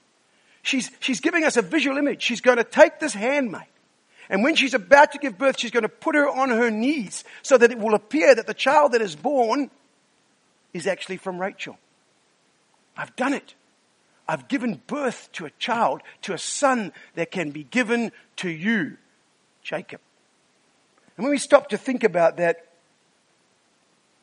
She's, 0.62 0.92
she's 1.00 1.20
giving 1.20 1.42
us 1.42 1.56
a 1.56 1.62
visual 1.62 1.98
image. 1.98 2.22
She's 2.22 2.40
going 2.40 2.58
to 2.58 2.64
take 2.64 3.00
this 3.00 3.14
handmaid 3.14 3.66
and 4.30 4.42
when 4.42 4.56
she's 4.56 4.74
about 4.74 5.12
to 5.12 5.18
give 5.18 5.38
birth, 5.38 5.58
she's 5.58 5.70
going 5.70 5.84
to 5.84 5.88
put 5.88 6.14
her 6.14 6.28
on 6.28 6.50
her 6.50 6.70
knees 6.70 7.24
so 7.42 7.56
that 7.56 7.70
it 7.70 7.78
will 7.78 7.94
appear 7.94 8.34
that 8.34 8.46
the 8.46 8.54
child 8.54 8.92
that 8.92 9.00
is 9.00 9.16
born 9.16 9.70
is 10.72 10.86
actually 10.86 11.16
from 11.16 11.40
Rachel. 11.40 11.78
I've 12.96 13.14
done 13.16 13.34
it. 13.34 13.54
I've 14.28 14.48
given 14.48 14.82
birth 14.86 15.30
to 15.32 15.46
a 15.46 15.50
child, 15.58 16.02
to 16.22 16.34
a 16.34 16.38
son 16.38 16.92
that 17.14 17.30
can 17.30 17.50
be 17.50 17.64
given 17.64 18.12
to 18.36 18.50
you, 18.50 18.98
Jacob. 19.62 20.00
And 21.16 21.24
when 21.24 21.30
we 21.30 21.38
stop 21.38 21.68
to 21.70 21.78
think 21.78 22.04
about 22.04 22.36
that, 22.36 22.66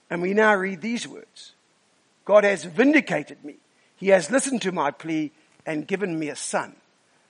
and 0.09 0.21
we 0.21 0.33
now 0.33 0.53
read 0.55 0.81
these 0.81 1.07
words 1.07 1.53
God 2.25 2.43
has 2.43 2.63
vindicated 2.63 3.43
me. 3.43 3.55
He 3.95 4.09
has 4.09 4.29
listened 4.29 4.61
to 4.63 4.71
my 4.71 4.91
plea 4.91 5.31
and 5.65 5.87
given 5.87 6.19
me 6.19 6.29
a 6.29 6.35
son 6.35 6.75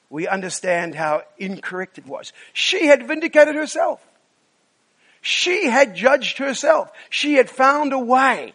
we 0.09 0.27
understand 0.27 0.95
how 0.95 1.23
incorrect 1.37 1.97
it 1.97 2.05
was. 2.05 2.31
She 2.53 2.85
had 2.85 3.07
vindicated 3.07 3.55
herself. 3.55 4.01
She 5.21 5.65
had 5.65 5.95
judged 5.95 6.37
herself. 6.37 6.91
She 7.09 7.33
had 7.33 7.49
found 7.49 7.93
a 7.93 7.99
way 7.99 8.53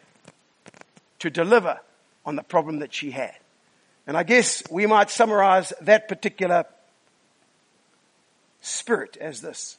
to 1.21 1.31
deliver 1.31 1.81
on 2.27 2.37
the 2.37 2.43
problem 2.43 2.81
that 2.81 2.93
she 2.93 3.11
had. 3.11 3.37
And 4.07 4.17
I 4.17 4.23
guess 4.23 4.63
we 4.71 4.87
might 4.87 5.11
summarize 5.11 5.73
that 5.83 6.09
particular 6.09 6.65
spirit 8.61 9.17
as 9.21 9.41
this. 9.41 9.79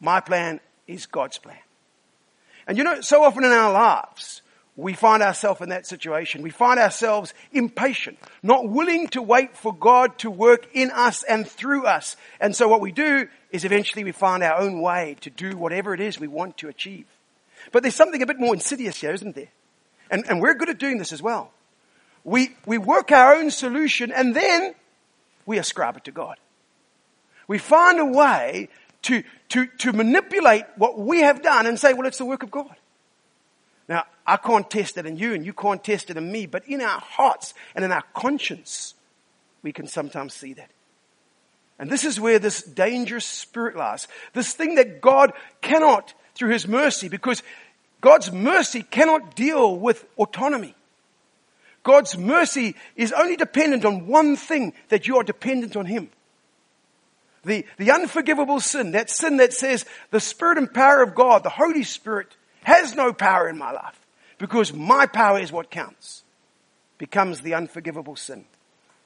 My 0.00 0.20
plan 0.20 0.60
is 0.86 1.06
God's 1.06 1.38
plan. 1.38 1.56
And 2.66 2.76
you 2.76 2.84
know, 2.84 3.00
so 3.00 3.22
often 3.22 3.44
in 3.44 3.52
our 3.52 3.72
lives, 3.72 4.42
we 4.76 4.94
find 4.94 5.22
ourselves 5.22 5.60
in 5.60 5.68
that 5.68 5.86
situation. 5.86 6.42
We 6.42 6.50
find 6.50 6.80
ourselves 6.80 7.32
impatient, 7.52 8.18
not 8.42 8.68
willing 8.68 9.08
to 9.08 9.22
wait 9.22 9.56
for 9.56 9.72
God 9.72 10.18
to 10.18 10.30
work 10.30 10.66
in 10.72 10.90
us 10.90 11.22
and 11.22 11.46
through 11.46 11.86
us. 11.86 12.16
And 12.40 12.56
so 12.56 12.66
what 12.66 12.80
we 12.80 12.90
do 12.90 13.28
is 13.50 13.64
eventually 13.64 14.02
we 14.02 14.12
find 14.12 14.42
our 14.42 14.58
own 14.58 14.80
way 14.80 15.16
to 15.20 15.30
do 15.30 15.56
whatever 15.56 15.94
it 15.94 16.00
is 16.00 16.18
we 16.18 16.26
want 16.26 16.58
to 16.58 16.68
achieve. 16.68 17.06
But 17.70 17.82
there's 17.82 17.94
something 17.94 18.22
a 18.22 18.26
bit 18.26 18.40
more 18.40 18.54
insidious 18.54 19.00
here, 19.00 19.12
isn't 19.12 19.36
there? 19.36 19.48
And, 20.10 20.24
and 20.28 20.40
we're 20.40 20.54
good 20.54 20.68
at 20.68 20.78
doing 20.78 20.98
this 20.98 21.12
as 21.12 21.22
well. 21.22 21.52
We, 22.24 22.56
we 22.66 22.78
work 22.78 23.12
our 23.12 23.34
own 23.34 23.50
solution 23.50 24.10
and 24.12 24.34
then 24.34 24.74
we 25.46 25.58
ascribe 25.58 25.96
it 25.96 26.04
to 26.04 26.10
God. 26.10 26.36
We 27.46 27.58
find 27.58 27.98
a 28.00 28.06
way 28.06 28.68
to, 29.02 29.22
to, 29.50 29.66
to 29.78 29.92
manipulate 29.92 30.64
what 30.76 30.98
we 30.98 31.20
have 31.20 31.42
done 31.42 31.66
and 31.66 31.78
say, 31.78 31.92
well, 31.92 32.06
it's 32.06 32.18
the 32.18 32.24
work 32.24 32.42
of 32.42 32.50
God. 32.50 32.74
Now, 33.88 34.04
I 34.26 34.38
can't 34.38 34.68
test 34.70 34.96
it 34.96 35.04
in 35.04 35.18
you 35.18 35.34
and 35.34 35.44
you 35.44 35.52
can't 35.52 35.84
test 35.84 36.08
it 36.08 36.16
in 36.16 36.32
me, 36.32 36.46
but 36.46 36.66
in 36.66 36.80
our 36.80 37.00
hearts 37.00 37.52
and 37.74 37.84
in 37.84 37.92
our 37.92 38.04
conscience, 38.14 38.94
we 39.62 39.72
can 39.72 39.86
sometimes 39.86 40.32
see 40.32 40.54
that. 40.54 40.70
And 41.78 41.90
this 41.90 42.04
is 42.04 42.20
where 42.20 42.38
this 42.38 42.62
dangerous 42.62 43.26
spirit 43.26 43.76
lies. 43.76 44.08
This 44.32 44.54
thing 44.54 44.76
that 44.76 45.00
God 45.00 45.32
cannot, 45.60 46.14
through 46.34 46.50
His 46.50 46.68
mercy, 46.68 47.08
because 47.08 47.42
God's 48.04 48.30
mercy 48.30 48.82
cannot 48.82 49.34
deal 49.34 49.78
with 49.78 50.04
autonomy. 50.18 50.74
God's 51.82 52.18
mercy 52.18 52.76
is 52.96 53.12
only 53.12 53.34
dependent 53.34 53.86
on 53.86 54.06
one 54.06 54.36
thing, 54.36 54.74
that 54.90 55.08
you 55.08 55.16
are 55.16 55.22
dependent 55.22 55.74
on 55.74 55.86
Him. 55.86 56.10
The, 57.46 57.64
the 57.78 57.92
unforgivable 57.92 58.60
sin, 58.60 58.90
that 58.90 59.08
sin 59.08 59.38
that 59.38 59.54
says 59.54 59.86
the 60.10 60.20
Spirit 60.20 60.58
and 60.58 60.70
power 60.70 61.02
of 61.02 61.14
God, 61.14 61.44
the 61.44 61.48
Holy 61.48 61.82
Spirit, 61.82 62.28
has 62.64 62.94
no 62.94 63.14
power 63.14 63.48
in 63.48 63.56
my 63.56 63.72
life 63.72 63.98
because 64.36 64.74
my 64.74 65.06
power 65.06 65.38
is 65.38 65.50
what 65.50 65.70
counts, 65.70 66.24
becomes 66.98 67.40
the 67.40 67.54
unforgivable 67.54 68.16
sin. 68.16 68.44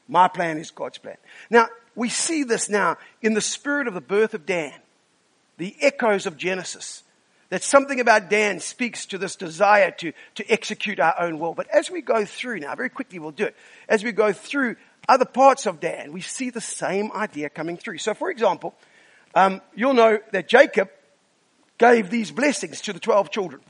My 0.08 0.26
plan 0.26 0.58
is 0.58 0.72
God's 0.72 0.98
plan. 0.98 1.18
Now, 1.50 1.68
we 1.94 2.08
see 2.08 2.42
this 2.42 2.68
now 2.68 2.96
in 3.22 3.34
the 3.34 3.40
spirit 3.40 3.86
of 3.86 3.94
the 3.94 4.00
birth 4.00 4.34
of 4.34 4.44
Dan, 4.44 4.74
the 5.56 5.76
echoes 5.80 6.26
of 6.26 6.36
Genesis. 6.36 7.04
That 7.50 7.62
something 7.62 7.98
about 7.98 8.28
Dan 8.28 8.60
speaks 8.60 9.06
to 9.06 9.18
this 9.18 9.36
desire 9.36 9.90
to, 9.92 10.12
to 10.34 10.52
execute 10.52 11.00
our 11.00 11.14
own 11.18 11.38
will. 11.38 11.54
But 11.54 11.68
as 11.68 11.90
we 11.90 12.02
go 12.02 12.24
through 12.26 12.60
now, 12.60 12.74
very 12.74 12.90
quickly 12.90 13.18
we'll 13.18 13.30
do 13.30 13.46
it. 13.46 13.56
As 13.88 14.04
we 14.04 14.12
go 14.12 14.32
through 14.32 14.76
other 15.08 15.24
parts 15.24 15.66
of 15.66 15.80
Dan, 15.80 16.12
we 16.12 16.20
see 16.20 16.50
the 16.50 16.60
same 16.60 17.10
idea 17.12 17.48
coming 17.48 17.78
through. 17.78 17.98
So 17.98 18.12
for 18.12 18.30
example, 18.30 18.74
um, 19.34 19.62
you'll 19.74 19.94
know 19.94 20.18
that 20.32 20.48
Jacob 20.48 20.90
gave 21.78 22.10
these 22.10 22.30
blessings 22.30 22.82
to 22.82 22.92
the 22.92 23.00
12 23.00 23.30
children. 23.30 23.62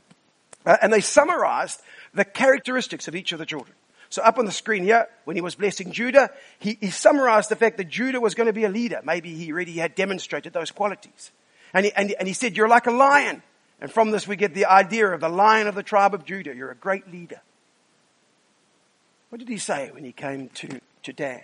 Uh, 0.65 0.75
and 0.81 0.91
they 0.91 0.99
summarized 0.99 1.79
the 2.13 2.25
characteristics 2.25 3.07
of 3.07 3.15
each 3.15 3.31
of 3.31 3.39
the 3.39 3.45
children. 3.45 3.75
So 4.09 4.23
up 4.23 4.39
on 4.39 4.45
the 4.45 4.51
screen 4.51 4.83
here, 4.83 5.07
when 5.25 5.35
he 5.35 5.41
was 5.41 5.55
blessing 5.55 5.91
Judah, 5.91 6.31
he, 6.57 6.77
he 6.81 6.89
summarized 6.89 7.49
the 7.49 7.55
fact 7.55 7.77
that 7.77 7.89
Judah 7.89 8.19
was 8.19 8.33
going 8.33 8.47
to 8.47 8.53
be 8.53 8.63
a 8.63 8.69
leader. 8.69 8.99
Maybe 9.03 9.35
he 9.35 9.51
already 9.51 9.73
had 9.73 9.93
demonstrated 9.93 10.51
those 10.51 10.71
qualities. 10.71 11.31
And 11.73 11.85
he, 11.85 11.93
and, 11.93 12.11
and 12.13 12.27
he 12.27 12.33
said, 12.33 12.57
you're 12.57 12.67
like 12.67 12.87
a 12.87 12.91
lion. 12.91 13.43
And 13.81 13.91
from 13.91 14.11
this 14.11 14.27
we 14.27 14.35
get 14.35 14.53
the 14.53 14.65
idea 14.65 15.07
of 15.07 15.21
the 15.21 15.29
lion 15.29 15.67
of 15.67 15.75
the 15.75 15.83
tribe 15.83 16.13
of 16.13 16.25
Judah. 16.25 16.53
You're 16.53 16.71
a 16.71 16.75
great 16.75 17.11
leader. 17.11 17.41
What 19.29 19.39
did 19.39 19.47
he 19.47 19.57
say 19.57 19.91
when 19.91 20.03
he 20.03 20.11
came 20.11 20.49
to, 20.49 20.81
to 21.03 21.13
Dan? 21.13 21.41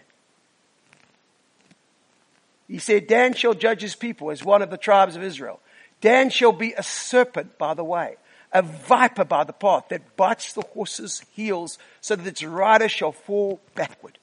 He 2.67 2.79
said, 2.79 3.07
Dan 3.07 3.33
shall 3.33 3.53
judge 3.53 3.81
his 3.81 3.95
people 3.95 4.31
as 4.31 4.43
one 4.43 4.61
of 4.61 4.71
the 4.71 4.77
tribes 4.77 5.15
of 5.15 5.23
Israel. 5.23 5.59
Dan 6.01 6.29
shall 6.29 6.51
be 6.51 6.73
a 6.73 6.83
serpent 6.83 7.57
by 7.57 7.73
the 7.73 7.83
way, 7.83 8.15
a 8.51 8.63
viper 8.63 9.23
by 9.23 9.43
the 9.43 9.53
path 9.53 9.85
that 9.89 10.15
bites 10.15 10.53
the 10.53 10.63
horse's 10.73 11.21
heels 11.33 11.77
so 12.01 12.15
that 12.15 12.25
its 12.25 12.43
rider 12.43 12.89
shall 12.89 13.11
fall 13.11 13.61
backward. 13.75 14.17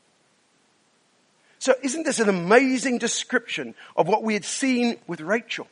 So 1.61 1.75
isn't 1.83 2.03
this 2.03 2.18
an 2.18 2.29
amazing 2.29 2.98
description 2.98 3.77
of 3.94 4.09
what 4.09 4.25
we 4.25 4.35
had 4.35 4.44
seen 4.44 4.96
with 5.07 5.20
Rachel? 5.20 5.68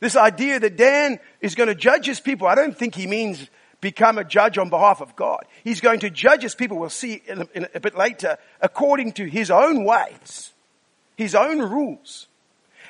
This 0.00 0.16
idea 0.16 0.60
that 0.60 0.76
Dan 0.76 1.18
is 1.40 1.54
going 1.54 1.68
to 1.68 1.74
judge 1.74 2.06
his 2.06 2.20
people. 2.20 2.46
I 2.46 2.54
don't 2.54 2.76
think 2.76 2.94
he 2.94 3.06
means 3.06 3.48
become 3.80 4.18
a 4.18 4.24
judge 4.24 4.58
on 4.58 4.70
behalf 4.70 5.00
of 5.00 5.16
God. 5.16 5.44
He's 5.64 5.80
going 5.80 6.00
to 6.00 6.10
judge 6.10 6.42
his 6.42 6.54
people, 6.54 6.78
we'll 6.78 6.90
see 6.90 7.22
in 7.26 7.42
a, 7.42 7.48
in 7.54 7.68
a 7.74 7.80
bit 7.80 7.96
later, 7.96 8.38
according 8.60 9.12
to 9.12 9.24
his 9.26 9.50
own 9.50 9.84
ways, 9.84 10.52
his 11.16 11.34
own 11.34 11.58
rules. 11.58 12.26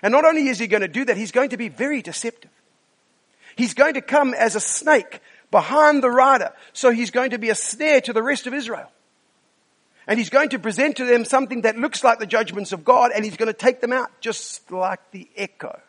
And 0.03 0.13
not 0.13 0.25
only 0.25 0.49
is 0.49 0.59
he 0.59 0.67
going 0.67 0.83
to 0.83 0.89
do 0.89 1.05
that, 1.07 1.17
he's 1.17 1.33
going 1.33 1.51
to 1.51 1.57
be 1.57 1.69
very 1.69 2.03
deceptive. 2.03 2.51
He's 3.57 3.75
going 3.75 3.95
to 3.95 4.03
come 4.03 4.35
as 4.35 4.55
a 4.55 4.61
snake 4.61 5.21
behind 5.51 6.03
the 6.03 6.11
rider. 6.11 6.53
So 6.73 6.91
he's 6.91 7.11
going 7.11 7.31
to 7.31 7.39
be 7.39 7.51
a 7.51 7.55
snare 7.55 8.01
to 8.03 8.13
the 8.13 8.23
rest 8.23 8.47
of 8.47 8.55
Israel. 8.55 8.91
And 10.07 10.19
he's 10.19 10.31
going 10.31 10.51
to 10.51 10.59
present 10.59 10.97
to 10.97 11.05
them 11.05 11.25
something 11.25 11.63
that 11.63 11.77
looks 11.77 12.05
like 12.05 12.19
the 12.19 12.27
judgments 12.27 12.73
of 12.73 12.85
God 12.85 13.11
and 13.15 13.25
he's 13.25 13.37
going 13.37 13.49
to 13.49 13.59
take 13.59 13.81
them 13.81 13.93
out 13.93 14.11
just 14.21 14.71
like 14.71 15.01
the 15.11 15.29
echo 15.37 15.81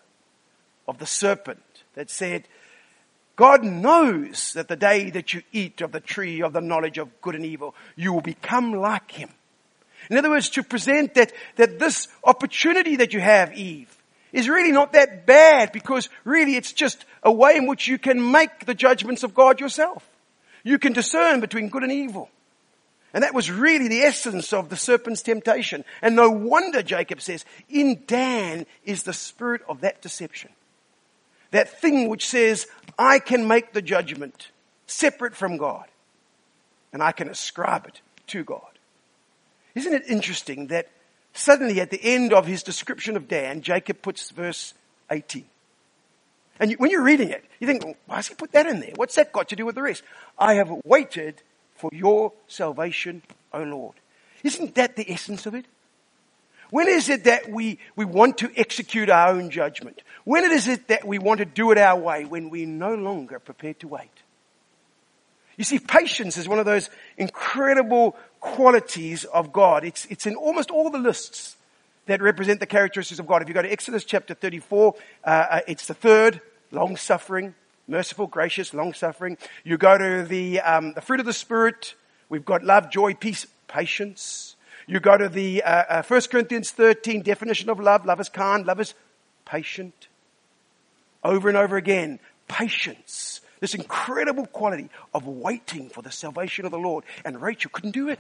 of 0.88 0.98
the 0.98 1.06
serpent 1.06 1.64
that 1.96 2.10
said, 2.10 2.48
God 3.36 3.64
knows 3.64 4.54
that 4.54 4.68
the 4.68 4.76
day 4.76 5.12
that 5.12 5.34
you 5.34 5.44
eat 5.52 5.82
of 5.82 5.92
the 5.92 6.00
tree 6.00 6.42
of 6.42 6.54
the 6.54 6.62
knowledge 6.62 6.98
of 6.98 7.22
good 7.22 7.36
and 7.36 7.46
evil, 7.46 7.76
you 7.96 8.12
will 8.12 8.22
become 8.22 8.74
like 8.74 9.12
him. 9.12 9.30
In 10.10 10.18
other 10.18 10.30
words, 10.30 10.50
to 10.52 10.64
present 10.64 11.14
that, 11.16 11.34
that 11.58 11.80
this 11.80 12.08
opportunity 12.24 12.98
that 12.98 13.14
you 13.14 13.20
have, 13.20 13.54
Eve, 13.54 13.96
is 14.32 14.50
really 14.50 14.72
not 14.72 14.94
that 14.94 15.26
bad 15.26 15.72
because 15.72 16.10
really 16.24 16.56
it's 16.56 16.74
just 16.74 17.06
a 17.24 17.32
way 17.32 17.58
in 17.58 17.68
which 17.68 17.88
you 17.88 17.98
can 17.98 18.32
make 18.32 18.66
the 18.66 18.74
judgments 18.74 19.24
of 19.24 19.34
God 19.34 19.60
yourself. 19.60 20.08
You 20.64 20.80
can 20.80 20.94
discern 20.94 21.40
between 21.40 21.70
good 21.70 21.84
and 21.84 21.92
evil. 21.92 22.30
And 23.14 23.24
that 23.24 23.34
was 23.34 23.50
really 23.50 23.88
the 23.88 24.02
essence 24.02 24.52
of 24.54 24.70
the 24.70 24.76
serpent's 24.76 25.22
temptation. 25.22 25.86
And 26.02 26.16
no 26.16 26.30
wonder 26.30 26.84
Jacob 26.84 27.22
says, 27.22 27.46
in 27.70 28.04
Dan 28.06 28.66
is 28.84 29.04
the 29.04 29.14
spirit 29.14 29.62
of 29.68 29.82
that 29.82 30.02
deception. 30.02 30.52
That 31.52 31.82
thing 31.82 32.10
which 32.10 32.28
says, 32.28 32.68
I 32.98 33.20
can 33.20 33.48
make 33.48 33.74
the 33.74 33.82
judgment 33.82 34.50
separate 34.86 35.36
from 35.36 35.58
God. 35.58 35.86
And 36.94 37.04
I 37.04 37.12
can 37.12 37.30
ascribe 37.30 37.86
it 37.86 38.02
to 38.28 38.44
God. 38.44 38.62
Isn't 39.76 39.94
it 39.94 40.04
interesting 40.08 40.68
that 40.68 40.88
suddenly 41.34 41.80
at 41.80 41.92
the 41.92 42.04
end 42.04 42.34
of 42.34 42.48
his 42.48 42.64
description 42.64 43.16
of 43.16 43.28
Dan, 43.28 43.62
Jacob 43.62 44.02
puts 44.02 44.32
verse 44.32 44.74
18. 45.12 45.46
And 46.60 46.74
when 46.74 46.90
you're 46.90 47.04
reading 47.04 47.30
it, 47.30 47.46
you 47.60 47.68
think, 47.68 47.86
well, 47.86 47.96
why 48.08 48.16
has 48.16 48.28
he 48.28 48.36
put 48.36 48.52
that 48.54 48.66
in 48.66 48.80
there? 48.80 48.94
What's 48.96 49.16
that 49.16 49.32
got 49.32 49.50
to 49.50 49.56
do 49.56 49.66
with 49.66 49.76
the 49.76 49.84
rest? 49.84 50.02
I 50.40 50.56
have 50.56 50.72
waited 50.84 51.44
for 51.76 51.92
your 51.94 52.34
salvation, 52.48 53.22
O 53.54 53.62
Lord. 53.62 53.96
Isn't 54.44 54.74
that 54.76 54.96
the 54.96 55.12
essence 55.12 55.46
of 55.46 55.54
it? 55.54 55.66
When 56.70 56.88
is 56.88 57.10
it 57.10 57.26
that 57.26 57.50
we, 57.50 57.80
we 57.96 58.06
want 58.06 58.40
to 58.40 58.52
execute 58.56 59.10
our 59.10 59.30
own 59.30 59.50
judgment? 59.50 60.02
When 60.26 60.50
is 60.52 60.68
it 60.68 60.90
that 60.90 61.06
we 61.06 61.20
want 61.20 61.40
to 61.40 61.46
do 61.46 61.72
it 61.72 61.78
our 61.78 61.98
way? 61.98 62.26
When 62.26 62.50
we're 62.50 62.68
no 62.68 62.96
longer 62.96 63.40
prepared 63.40 63.80
to 63.82 63.88
wait. 63.88 64.10
You 65.58 65.64
see, 65.64 65.80
patience 65.80 66.38
is 66.38 66.48
one 66.48 66.60
of 66.60 66.66
those 66.66 66.90
incredible 67.18 68.16
qualities 68.40 69.24
of 69.26 69.52
God. 69.52 69.84
It's, 69.84 70.06
it's 70.06 70.26
in 70.26 70.36
almost 70.36 70.70
all 70.70 70.90
the 70.90 71.00
lists 71.00 71.56
that 72.06 72.22
represent 72.22 72.60
the 72.60 72.66
characteristics 72.66 73.20
of 73.20 73.28
God. 73.28 73.42
If 73.42 73.48
you 73.48 73.54
go 73.54 73.62
to 73.62 73.72
Exodus 73.72 74.04
chapter 74.04 74.34
34, 74.34 74.96
uh, 75.24 75.28
uh, 75.28 75.60
it's 75.68 75.88
the 75.88 75.94
third, 75.94 76.42
long 76.72 76.96
suffering, 76.96 77.56
merciful, 77.88 78.28
gracious, 78.28 78.74
long 78.74 78.94
suffering. 78.94 79.38
You 79.64 79.78
go 79.78 79.98
to 79.98 80.28
the, 80.28 80.60
um, 80.62 80.94
the 80.94 81.02
fruit 81.02 81.20
of 81.20 81.26
the 81.26 81.34
Spirit. 81.34 81.96
We've 82.30 82.46
got 82.46 82.64
love, 82.64 82.92
joy, 82.92 83.14
peace, 83.14 83.48
patience. 83.68 84.57
You 84.88 85.02
go 85.02 85.18
to 85.18 85.28
the 85.28 85.64
uh, 85.64 85.84
uh, 85.90 86.04
1 86.04 86.22
Corinthians 86.32 86.72
13 86.72 87.22
definition 87.22 87.70
of 87.70 87.80
love. 87.80 88.06
Love 88.06 88.22
is 88.22 88.30
kind. 88.30 88.66
Love 88.66 88.80
is 88.80 88.94
patient. 89.46 90.08
Over 91.24 91.50
and 91.50 91.58
over 91.58 91.76
again, 91.76 92.20
patience. 92.48 93.42
This 93.60 93.76
incredible 93.76 94.46
quality 94.46 94.90
of 95.14 95.28
waiting 95.28 95.90
for 95.90 96.02
the 96.02 96.12
salvation 96.12 96.66
of 96.66 96.72
the 96.72 96.80
Lord. 96.80 97.04
And 97.26 97.42
Rachel 97.42 97.70
couldn't 97.74 97.92
do 97.92 98.08
it. 98.08 98.20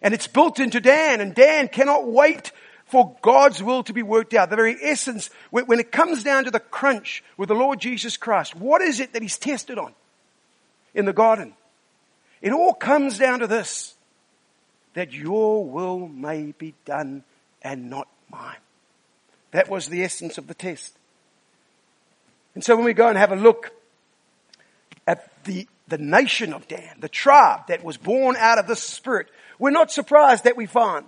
And 0.00 0.14
it's 0.14 0.26
built 0.26 0.58
into 0.58 0.80
Dan, 0.80 1.20
and 1.20 1.34
Dan 1.34 1.68
cannot 1.68 2.06
wait 2.06 2.52
for 2.86 3.14
God's 3.20 3.62
will 3.62 3.82
to 3.84 3.92
be 3.92 4.02
worked 4.02 4.32
out. 4.32 4.48
The 4.48 4.56
very 4.56 4.76
essence, 4.82 5.28
when 5.50 5.78
it 5.78 5.92
comes 5.92 6.24
down 6.24 6.44
to 6.44 6.50
the 6.50 6.58
crunch 6.60 7.22
with 7.36 7.48
the 7.48 7.54
Lord 7.54 7.80
Jesus 7.80 8.16
Christ, 8.16 8.56
what 8.56 8.80
is 8.80 8.98
it 9.00 9.12
that 9.12 9.22
He's 9.22 9.38
tested 9.38 9.78
on 9.78 9.94
in 10.94 11.04
the 11.04 11.12
garden? 11.12 11.54
It 12.40 12.52
all 12.52 12.72
comes 12.72 13.18
down 13.18 13.40
to 13.40 13.46
this, 13.46 13.94
that 14.94 15.12
your 15.12 15.64
will 15.64 16.08
may 16.08 16.52
be 16.52 16.74
done 16.84 17.24
and 17.62 17.90
not 17.90 18.08
mine. 18.30 18.56
That 19.52 19.68
was 19.68 19.88
the 19.88 20.02
essence 20.02 20.38
of 20.38 20.46
the 20.46 20.54
test. 20.54 20.96
And 22.54 22.64
so 22.64 22.76
when 22.76 22.84
we 22.84 22.94
go 22.94 23.08
and 23.08 23.18
have 23.18 23.32
a 23.32 23.36
look 23.36 23.70
at 25.06 25.44
the, 25.44 25.66
the 25.88 25.98
nation 25.98 26.52
of 26.52 26.68
Dan, 26.68 26.96
the 27.00 27.08
tribe 27.08 27.66
that 27.68 27.84
was 27.84 27.96
born 27.96 28.36
out 28.36 28.58
of 28.58 28.66
the 28.66 28.76
spirit, 28.76 29.28
we're 29.58 29.70
not 29.70 29.90
surprised 29.90 30.44
that 30.44 30.56
we 30.56 30.66
find 30.66 31.06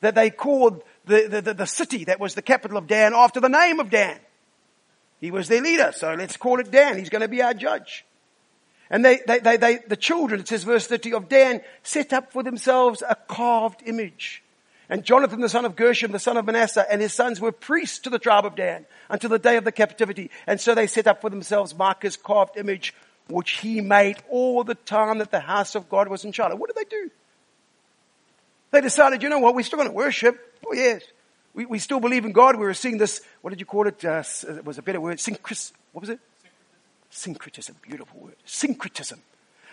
that 0.00 0.14
they 0.14 0.30
called 0.30 0.82
the, 1.06 1.40
the, 1.42 1.54
the, 1.54 1.66
city 1.66 2.04
that 2.04 2.20
was 2.20 2.34
the 2.34 2.42
capital 2.42 2.76
of 2.76 2.86
Dan 2.86 3.14
after 3.14 3.40
the 3.40 3.48
name 3.48 3.80
of 3.80 3.90
Dan. 3.90 4.18
He 5.20 5.30
was 5.30 5.48
their 5.48 5.62
leader, 5.62 5.92
so 5.94 6.14
let's 6.14 6.36
call 6.36 6.60
it 6.60 6.70
Dan. 6.70 6.98
He's 6.98 7.08
going 7.08 7.22
to 7.22 7.28
be 7.28 7.42
our 7.42 7.54
judge. 7.54 8.04
And 8.94 9.04
they, 9.04 9.18
they, 9.26 9.40
they, 9.40 9.56
they, 9.56 9.78
the 9.88 9.96
children, 9.96 10.38
it 10.38 10.46
says 10.46 10.62
verse 10.62 10.86
30 10.86 11.14
of 11.14 11.28
Dan, 11.28 11.62
set 11.82 12.12
up 12.12 12.32
for 12.32 12.44
themselves 12.44 13.02
a 13.02 13.16
carved 13.16 13.82
image. 13.86 14.40
And 14.88 15.02
Jonathan, 15.02 15.40
the 15.40 15.48
son 15.48 15.64
of 15.64 15.74
Gershom, 15.74 16.12
the 16.12 16.20
son 16.20 16.36
of 16.36 16.46
Manasseh, 16.46 16.86
and 16.88 17.02
his 17.02 17.12
sons 17.12 17.40
were 17.40 17.50
priests 17.50 17.98
to 18.00 18.10
the 18.10 18.20
tribe 18.20 18.44
of 18.46 18.54
Dan 18.54 18.86
until 19.10 19.30
the 19.30 19.40
day 19.40 19.56
of 19.56 19.64
the 19.64 19.72
captivity. 19.72 20.30
And 20.46 20.60
so 20.60 20.76
they 20.76 20.86
set 20.86 21.08
up 21.08 21.22
for 21.22 21.28
themselves 21.28 21.74
Micah's 21.76 22.16
carved 22.16 22.56
image, 22.56 22.94
which 23.28 23.58
he 23.58 23.80
made 23.80 24.18
all 24.30 24.62
the 24.62 24.76
time 24.76 25.18
that 25.18 25.32
the 25.32 25.40
house 25.40 25.74
of 25.74 25.88
God 25.88 26.06
was 26.06 26.24
in 26.24 26.30
Shiloh. 26.30 26.54
What 26.54 26.72
did 26.72 26.76
they 26.76 26.88
do? 26.88 27.10
They 28.70 28.80
decided, 28.80 29.24
you 29.24 29.28
know 29.28 29.40
what, 29.40 29.56
we're 29.56 29.64
still 29.64 29.78
going 29.78 29.90
to 29.90 29.92
worship. 29.92 30.38
Oh 30.64 30.72
yes. 30.72 31.02
We, 31.52 31.66
we 31.66 31.80
still 31.80 31.98
believe 31.98 32.24
in 32.24 32.30
God. 32.30 32.54
We 32.54 32.64
were 32.64 32.74
seeing 32.74 32.98
this, 32.98 33.22
what 33.42 33.50
did 33.50 33.58
you 33.58 33.66
call 33.66 33.88
it? 33.88 34.04
Uh, 34.04 34.22
it 34.50 34.64
was 34.64 34.78
a 34.78 34.82
better 34.82 35.00
word. 35.00 35.18
Syncretism. 35.18 35.74
What 35.90 36.02
was 36.02 36.10
it? 36.10 36.20
Syncretism. 37.14 37.76
Beautiful 37.80 38.20
word. 38.20 38.36
Syncretism. 38.44 39.22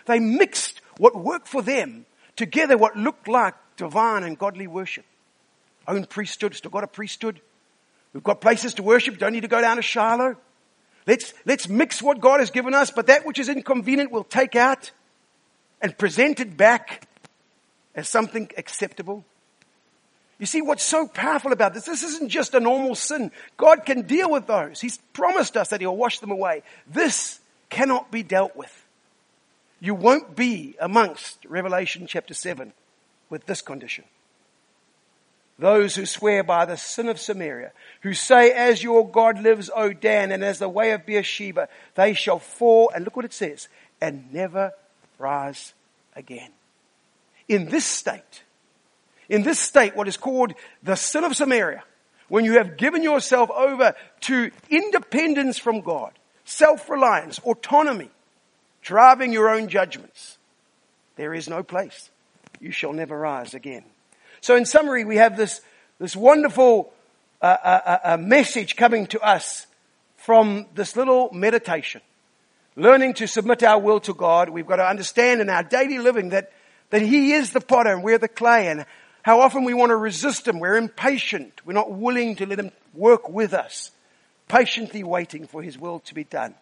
They 0.06 0.20
mixed 0.20 0.80
what 0.98 1.16
worked 1.16 1.48
for 1.48 1.60
them 1.60 2.06
together 2.36 2.78
what 2.78 2.96
looked 2.96 3.26
like 3.26 3.54
divine 3.76 4.22
and 4.22 4.38
godly 4.38 4.68
worship. 4.68 5.04
Own 5.88 6.04
priesthood, 6.04 6.54
still 6.54 6.70
got 6.70 6.84
a 6.84 6.86
priesthood. 6.86 7.40
We've 8.12 8.22
got 8.22 8.40
places 8.40 8.74
to 8.74 8.82
worship, 8.82 9.18
don't 9.18 9.32
need 9.32 9.40
to 9.40 9.48
go 9.48 9.60
down 9.60 9.76
to 9.76 9.82
Shiloh. 9.82 10.36
Let's, 11.04 11.34
let's 11.44 11.68
mix 11.68 12.00
what 12.00 12.20
God 12.20 12.38
has 12.38 12.50
given 12.50 12.74
us, 12.74 12.92
but 12.92 13.08
that 13.08 13.26
which 13.26 13.40
is 13.40 13.48
inconvenient 13.48 14.12
we'll 14.12 14.22
take 14.22 14.54
out 14.54 14.92
and 15.80 15.98
present 15.98 16.38
it 16.38 16.56
back 16.56 17.08
as 17.96 18.08
something 18.08 18.48
acceptable. 18.56 19.24
You 20.42 20.46
see 20.46 20.60
what's 20.60 20.82
so 20.82 21.06
powerful 21.06 21.52
about 21.52 21.72
this? 21.72 21.84
This 21.84 22.02
isn't 22.02 22.28
just 22.28 22.52
a 22.52 22.58
normal 22.58 22.96
sin. 22.96 23.30
God 23.56 23.86
can 23.86 24.02
deal 24.02 24.28
with 24.28 24.48
those. 24.48 24.80
He's 24.80 24.98
promised 25.12 25.56
us 25.56 25.68
that 25.68 25.80
He'll 25.80 25.96
wash 25.96 26.18
them 26.18 26.32
away. 26.32 26.64
This 26.84 27.38
cannot 27.70 28.10
be 28.10 28.24
dealt 28.24 28.56
with. 28.56 28.84
You 29.78 29.94
won't 29.94 30.34
be 30.34 30.74
amongst 30.80 31.44
Revelation 31.44 32.08
chapter 32.08 32.34
7 32.34 32.72
with 33.30 33.46
this 33.46 33.62
condition. 33.62 34.02
Those 35.60 35.94
who 35.94 36.06
swear 36.06 36.42
by 36.42 36.64
the 36.64 36.76
sin 36.76 37.08
of 37.08 37.20
Samaria, 37.20 37.70
who 38.00 38.12
say, 38.12 38.50
as 38.50 38.82
your 38.82 39.08
God 39.08 39.40
lives, 39.40 39.70
O 39.72 39.92
Dan, 39.92 40.32
and 40.32 40.42
as 40.42 40.58
the 40.58 40.68
way 40.68 40.90
of 40.90 41.06
Beersheba, 41.06 41.68
they 41.94 42.14
shall 42.14 42.40
fall, 42.40 42.90
and 42.92 43.04
look 43.04 43.14
what 43.14 43.24
it 43.24 43.32
says, 43.32 43.68
and 44.00 44.32
never 44.32 44.72
rise 45.20 45.72
again 46.16 46.50
in 47.46 47.68
this 47.68 47.84
state, 47.84 48.42
in 49.32 49.42
this 49.42 49.58
state, 49.58 49.96
what 49.96 50.08
is 50.08 50.18
called 50.18 50.52
the 50.82 50.94
sin 50.94 51.24
of 51.24 51.34
Samaria, 51.34 51.82
when 52.28 52.44
you 52.44 52.58
have 52.58 52.76
given 52.76 53.02
yourself 53.02 53.50
over 53.50 53.94
to 54.20 54.50
independence 54.68 55.58
from 55.58 55.80
God, 55.80 56.12
self-reliance, 56.44 57.38
autonomy, 57.38 58.10
driving 58.82 59.32
your 59.32 59.48
own 59.48 59.68
judgments, 59.68 60.36
there 61.16 61.32
is 61.32 61.48
no 61.48 61.62
place. 61.62 62.10
You 62.60 62.72
shall 62.72 62.92
never 62.92 63.18
rise 63.18 63.54
again. 63.54 63.84
So 64.42 64.54
in 64.54 64.66
summary, 64.66 65.06
we 65.06 65.16
have 65.16 65.38
this, 65.38 65.62
this 65.98 66.14
wonderful 66.14 66.92
uh, 67.40 67.46
uh, 67.46 67.80
uh, 67.86 67.98
uh 68.04 68.16
message 68.18 68.76
coming 68.76 69.06
to 69.08 69.20
us 69.20 69.66
from 70.18 70.66
this 70.74 70.94
little 70.94 71.30
meditation. 71.32 72.02
Learning 72.76 73.14
to 73.14 73.26
submit 73.26 73.62
our 73.62 73.80
will 73.80 74.00
to 74.00 74.12
God, 74.12 74.50
we've 74.50 74.66
got 74.66 74.76
to 74.76 74.86
understand 74.86 75.40
in 75.40 75.48
our 75.48 75.62
daily 75.62 75.98
living 75.98 76.28
that 76.30 76.52
that 76.92 77.02
He 77.02 77.32
is 77.32 77.52
the 77.52 77.60
potter 77.60 77.90
and 77.90 78.04
we're 78.04 78.18
the 78.18 78.28
clay 78.28 78.68
and 78.68 78.84
how 79.22 79.40
often 79.40 79.64
we 79.64 79.74
want 79.74 79.90
to 79.90 79.96
resist 79.96 80.46
Him. 80.46 80.58
We're 80.58 80.76
impatient. 80.76 81.64
We're 81.64 81.72
not 81.72 81.92
willing 81.92 82.36
to 82.36 82.46
let 82.46 82.58
Him 82.58 82.72
work 82.92 83.28
with 83.28 83.54
us, 83.54 83.90
patiently 84.48 85.04
waiting 85.04 85.46
for 85.46 85.62
His 85.62 85.78
will 85.78 86.00
to 86.00 86.14
be 86.14 86.24
done. 86.24 86.54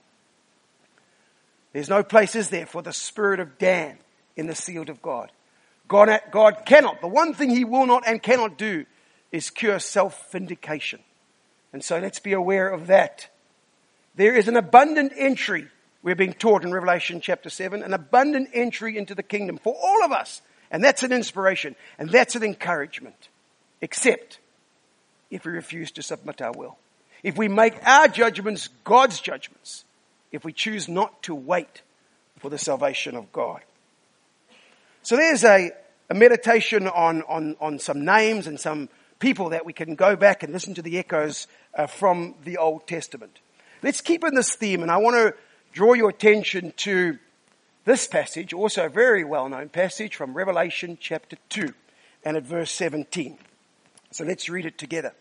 There's 1.73 1.89
no 1.89 2.03
place, 2.03 2.35
is 2.35 2.51
there, 2.51 2.67
for 2.67 2.83
the 2.83 2.93
spirit 2.93 3.41
of 3.41 3.59
Dan 3.59 3.99
in 4.37 4.47
the 4.47 4.55
sealed 4.55 4.89
of 4.89 5.01
God. 5.03 5.31
God, 5.89 6.21
God 6.31 6.63
cannot, 6.67 7.01
the 7.01 7.09
one 7.09 7.35
thing 7.35 7.51
He 7.51 7.65
will 7.65 7.87
not 7.87 8.07
and 8.07 8.23
cannot 8.23 8.59
do 8.59 8.87
is 9.33 9.51
cure 9.51 9.79
self-vindication. 9.79 11.01
And 11.73 11.85
so 11.85 11.99
let's 11.99 12.19
be 12.19 12.33
aware 12.33 12.69
of 12.69 12.89
that. 12.89 13.29
There 14.17 14.35
is 14.35 14.49
an 14.49 14.57
abundant 14.57 15.13
entry 15.17 15.69
we're 16.03 16.17
being 16.17 16.33
taught 16.33 16.65
in 16.65 16.73
Revelation 16.73 17.21
chapter 17.21 17.51
7, 17.51 17.83
an 17.83 17.93
abundant 17.93 18.51
entry 18.55 18.97
into 18.97 19.15
the 19.15 19.23
kingdom 19.23 19.59
for 19.59 19.75
all 19.81 20.05
of 20.05 20.13
us. 20.13 20.41
And 20.71 20.83
that's 20.83 21.03
an 21.03 21.13
inspiration. 21.13 21.75
And 21.99 22.11
that's 22.11 22.37
an 22.37 22.43
encouragement. 22.43 23.29
Except 23.81 24.39
if 25.31 25.45
we 25.45 25.53
refuse 25.53 25.91
to 25.93 26.03
submit 26.03 26.41
our 26.43 26.53
will. 26.53 26.77
If 27.23 27.37
we 27.37 27.49
make 27.49 27.75
our 27.87 28.09
judgments 28.09 28.69
God's 28.85 29.21
judgments. 29.21 29.85
If 30.33 30.45
we 30.45 30.53
choose 30.53 30.89
not 30.89 31.23
to 31.25 31.35
wait 31.35 31.83
for 32.39 32.51
the 32.51 32.59
salvation 32.59 33.17
of 33.17 33.33
God. 33.33 33.61
So 35.03 35.17
there's 35.17 35.45
a, 35.45 35.73
a 36.09 36.15
meditation 36.15 36.87
on, 36.89 37.23
on, 37.23 37.57
on 37.61 37.79
some 37.79 38.05
names 38.05 38.47
and 38.47 38.59
some 38.59 38.89
people 39.19 39.51
that 39.51 39.67
we 39.67 39.73
can 39.73 39.95
go 39.95 40.17
back 40.17 40.43
and 40.43 40.53
listen 40.53 40.75
to 40.75 40.83
the 40.83 40.99
echoes 40.99 41.47
uh, 41.75 41.87
from 41.87 42.35
the 42.45 42.59
Old 42.59 42.87
Testament. 42.87 43.39
Let's 43.83 44.01
keep 44.01 44.25
in 44.25 44.35
this 44.35 44.55
theme 44.55 44.83
and 44.83 44.91
I 44.91 44.99
want 44.99 45.17
to 45.17 45.35
draw 45.73 45.95
your 45.95 46.11
attention 46.11 46.73
to 46.79 47.19
this 47.85 48.07
passage, 48.07 48.53
also 48.53 48.87
a 48.87 48.91
very 48.91 49.25
well 49.25 49.49
known 49.49 49.69
passage 49.69 50.17
from 50.17 50.35
Revelation 50.35 50.99
chapter 51.01 51.37
2 51.49 51.73
and 52.25 52.37
at 52.37 52.45
verse 52.45 52.71
17. 52.73 53.39
So 54.11 54.25
let's 54.25 54.49
read 54.49 54.67
it 54.67 54.79
together. 54.79 55.15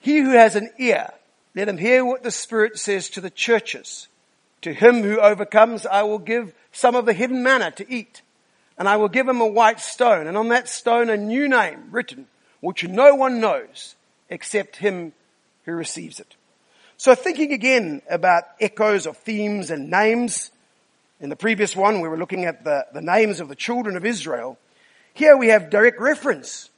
He 0.00 0.18
who 0.18 0.30
has 0.30 0.56
an 0.56 0.70
ear, 0.78 1.10
let 1.54 1.68
him 1.68 1.78
hear 1.78 2.04
what 2.04 2.22
the 2.22 2.30
Spirit 2.30 2.78
says 2.78 3.08
to 3.10 3.20
the 3.20 3.30
churches. 3.30 4.08
To 4.62 4.72
him 4.72 5.02
who 5.02 5.18
overcomes, 5.18 5.86
I 5.86 6.02
will 6.02 6.18
give 6.18 6.52
some 6.72 6.94
of 6.94 7.06
the 7.06 7.12
hidden 7.12 7.42
manna 7.42 7.70
to 7.72 7.90
eat. 7.90 8.22
And 8.76 8.88
I 8.88 8.96
will 8.96 9.08
give 9.08 9.28
him 9.28 9.40
a 9.40 9.46
white 9.46 9.80
stone, 9.80 10.26
and 10.26 10.38
on 10.38 10.48
that 10.48 10.66
stone 10.66 11.10
a 11.10 11.16
new 11.16 11.48
name 11.48 11.88
written, 11.90 12.26
which 12.60 12.86
no 12.86 13.14
one 13.14 13.38
knows 13.40 13.94
except 14.30 14.76
him 14.76 15.12
who 15.64 15.72
receives 15.72 16.18
it. 16.18 16.34
So 16.96 17.14
thinking 17.14 17.52
again 17.52 18.00
about 18.08 18.44
echoes 18.58 19.06
of 19.06 19.18
themes 19.18 19.70
and 19.70 19.90
names, 19.90 20.50
in 21.20 21.28
the 21.28 21.36
previous 21.36 21.76
one 21.76 22.00
we 22.00 22.08
were 22.08 22.16
looking 22.16 22.46
at 22.46 22.64
the, 22.64 22.86
the 22.92 23.02
names 23.02 23.40
of 23.40 23.48
the 23.48 23.54
children 23.54 23.96
of 23.96 24.04
Israel. 24.04 24.58
Here 25.12 25.36
we 25.36 25.48
have 25.48 25.70
direct 25.70 26.00
reference 26.00 26.70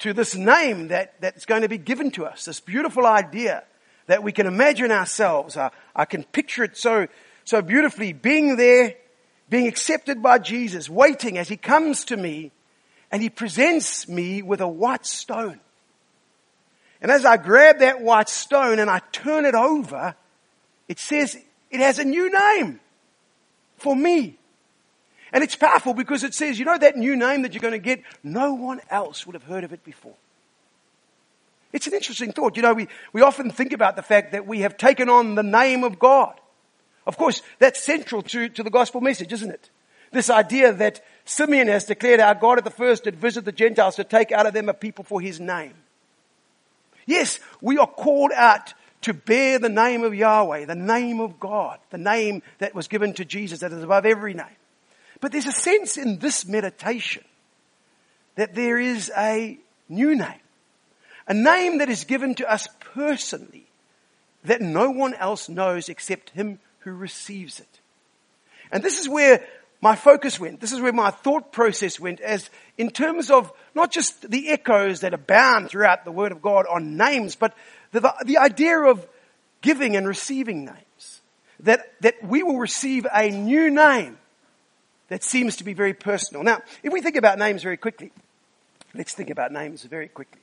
to 0.00 0.12
this 0.12 0.36
name 0.36 0.88
that, 0.88 1.14
that's 1.20 1.46
going 1.46 1.62
to 1.62 1.68
be 1.68 1.78
given 1.78 2.10
to 2.12 2.26
us, 2.26 2.44
this 2.44 2.60
beautiful 2.60 3.06
idea 3.06 3.64
that 4.06 4.22
we 4.22 4.32
can 4.32 4.46
imagine 4.46 4.92
ourselves. 4.92 5.56
I, 5.56 5.70
I 5.94 6.04
can 6.04 6.22
picture 6.24 6.62
it 6.62 6.76
so, 6.76 7.08
so 7.44 7.62
beautifully 7.62 8.12
being 8.12 8.56
there, 8.56 8.94
being 9.48 9.66
accepted 9.66 10.22
by 10.22 10.38
Jesus, 10.38 10.90
waiting 10.90 11.38
as 11.38 11.48
he 11.48 11.56
comes 11.56 12.04
to 12.06 12.16
me 12.16 12.52
and 13.10 13.22
he 13.22 13.30
presents 13.30 14.08
me 14.08 14.42
with 14.42 14.60
a 14.60 14.68
white 14.68 15.06
stone. 15.06 15.60
And 17.00 17.10
as 17.10 17.24
I 17.24 17.36
grab 17.36 17.78
that 17.78 18.02
white 18.02 18.28
stone 18.28 18.78
and 18.78 18.90
I 18.90 19.00
turn 19.12 19.44
it 19.46 19.54
over, 19.54 20.14
it 20.88 20.98
says 20.98 21.36
it 21.70 21.80
has 21.80 21.98
a 21.98 22.04
new 22.04 22.30
name 22.30 22.80
for 23.76 23.94
me. 23.94 24.38
And 25.32 25.42
it's 25.42 25.56
powerful 25.56 25.92
because 25.92 26.24
it 26.24 26.34
says, 26.34 26.58
you 26.58 26.64
know 26.64 26.78
that 26.78 26.96
new 26.96 27.16
name 27.16 27.42
that 27.42 27.52
you're 27.52 27.60
going 27.60 27.72
to 27.72 27.78
get? 27.78 28.02
No 28.22 28.54
one 28.54 28.80
else 28.90 29.26
would 29.26 29.34
have 29.34 29.42
heard 29.42 29.64
of 29.64 29.72
it 29.72 29.84
before. 29.84 30.14
It's 31.72 31.86
an 31.86 31.94
interesting 31.94 32.32
thought. 32.32 32.56
You 32.56 32.62
know, 32.62 32.74
we, 32.74 32.88
we 33.12 33.20
often 33.20 33.50
think 33.50 33.72
about 33.72 33.96
the 33.96 34.02
fact 34.02 34.32
that 34.32 34.46
we 34.46 34.60
have 34.60 34.76
taken 34.76 35.08
on 35.08 35.34
the 35.34 35.42
name 35.42 35.84
of 35.84 35.98
God. 35.98 36.34
Of 37.06 37.16
course, 37.16 37.42
that's 37.58 37.82
central 37.82 38.22
to, 38.22 38.48
to 38.48 38.62
the 38.62 38.70
gospel 38.70 39.00
message, 39.00 39.32
isn't 39.32 39.50
it? 39.50 39.70
This 40.12 40.30
idea 40.30 40.72
that 40.72 41.04
Simeon 41.24 41.68
has 41.68 41.84
declared 41.84 42.20
our 42.20 42.34
God 42.34 42.58
at 42.58 42.64
the 42.64 42.70
first 42.70 43.04
did 43.04 43.16
visit 43.16 43.44
the 43.44 43.52
Gentiles 43.52 43.96
to 43.96 44.04
take 44.04 44.32
out 44.32 44.46
of 44.46 44.54
them 44.54 44.68
a 44.68 44.74
people 44.74 45.04
for 45.04 45.20
his 45.20 45.40
name. 45.40 45.74
Yes, 47.04 47.38
we 47.60 47.78
are 47.78 47.86
called 47.86 48.32
out 48.34 48.74
to 49.02 49.14
bear 49.14 49.58
the 49.58 49.68
name 49.68 50.04
of 50.04 50.14
Yahweh, 50.14 50.64
the 50.64 50.74
name 50.74 51.20
of 51.20 51.38
God, 51.38 51.78
the 51.90 51.98
name 51.98 52.42
that 52.58 52.74
was 52.74 52.88
given 52.88 53.12
to 53.14 53.24
Jesus 53.24 53.60
that 53.60 53.72
is 53.72 53.82
above 53.82 54.06
every 54.06 54.34
name. 54.34 54.46
But 55.20 55.32
there's 55.32 55.46
a 55.46 55.52
sense 55.52 55.96
in 55.96 56.18
this 56.18 56.46
meditation 56.46 57.24
that 58.34 58.54
there 58.54 58.78
is 58.78 59.10
a 59.16 59.58
new 59.88 60.14
name, 60.14 60.40
a 61.26 61.34
name 61.34 61.78
that 61.78 61.88
is 61.88 62.04
given 62.04 62.34
to 62.36 62.50
us 62.50 62.68
personally 62.94 63.66
that 64.44 64.60
no 64.60 64.90
one 64.90 65.14
else 65.14 65.48
knows 65.48 65.88
except 65.88 66.30
him 66.30 66.58
who 66.80 66.92
receives 66.92 67.60
it. 67.60 67.80
And 68.70 68.82
this 68.82 69.00
is 69.00 69.08
where 69.08 69.44
my 69.80 69.94
focus 69.94 70.40
went. 70.40 70.60
This 70.60 70.72
is 70.72 70.80
where 70.80 70.92
my 70.92 71.10
thought 71.10 71.52
process 71.52 72.00
went 72.00 72.20
as 72.20 72.48
in 72.78 72.90
terms 72.90 73.30
of 73.30 73.52
not 73.74 73.90
just 73.90 74.28
the 74.30 74.48
echoes 74.48 75.00
that 75.00 75.14
abound 75.14 75.68
throughout 75.68 76.04
the 76.04 76.12
Word 76.12 76.32
of 76.32 76.42
God 76.42 76.66
on 76.66 76.96
names, 76.96 77.36
but 77.36 77.54
the, 77.92 78.14
the, 78.24 78.38
idea 78.38 78.78
of 78.78 79.06
giving 79.60 79.96
and 79.96 80.06
receiving 80.06 80.64
names. 80.64 81.20
That, 81.60 81.80
that 82.02 82.22
we 82.22 82.42
will 82.42 82.58
receive 82.58 83.06
a 83.12 83.30
new 83.30 83.70
name 83.70 84.18
that 85.08 85.22
seems 85.22 85.56
to 85.56 85.64
be 85.64 85.72
very 85.72 85.94
personal. 85.94 86.42
Now, 86.42 86.60
if 86.82 86.92
we 86.92 87.00
think 87.00 87.16
about 87.16 87.38
names 87.38 87.62
very 87.62 87.76
quickly, 87.78 88.12
let's 88.94 89.14
think 89.14 89.30
about 89.30 89.52
names 89.52 89.82
very 89.84 90.08
quickly. 90.08 90.42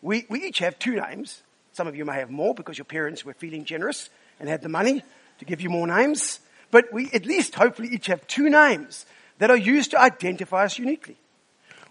We, 0.00 0.26
we 0.28 0.44
each 0.44 0.58
have 0.58 0.78
two 0.78 0.94
names. 0.94 1.42
Some 1.72 1.88
of 1.88 1.96
you 1.96 2.04
may 2.04 2.14
have 2.14 2.30
more 2.30 2.54
because 2.54 2.78
your 2.78 2.84
parents 2.84 3.24
were 3.24 3.34
feeling 3.34 3.64
generous 3.64 4.10
and 4.38 4.48
had 4.48 4.62
the 4.62 4.68
money 4.68 5.02
to 5.38 5.44
give 5.44 5.60
you 5.60 5.70
more 5.70 5.86
names. 5.86 6.40
But 6.70 6.92
we 6.92 7.10
at 7.12 7.26
least 7.26 7.54
hopefully 7.54 7.88
each 7.88 8.06
have 8.06 8.26
two 8.26 8.48
names 8.48 9.06
that 9.38 9.50
are 9.50 9.56
used 9.56 9.90
to 9.92 10.00
identify 10.00 10.64
us 10.64 10.78
uniquely. 10.78 11.16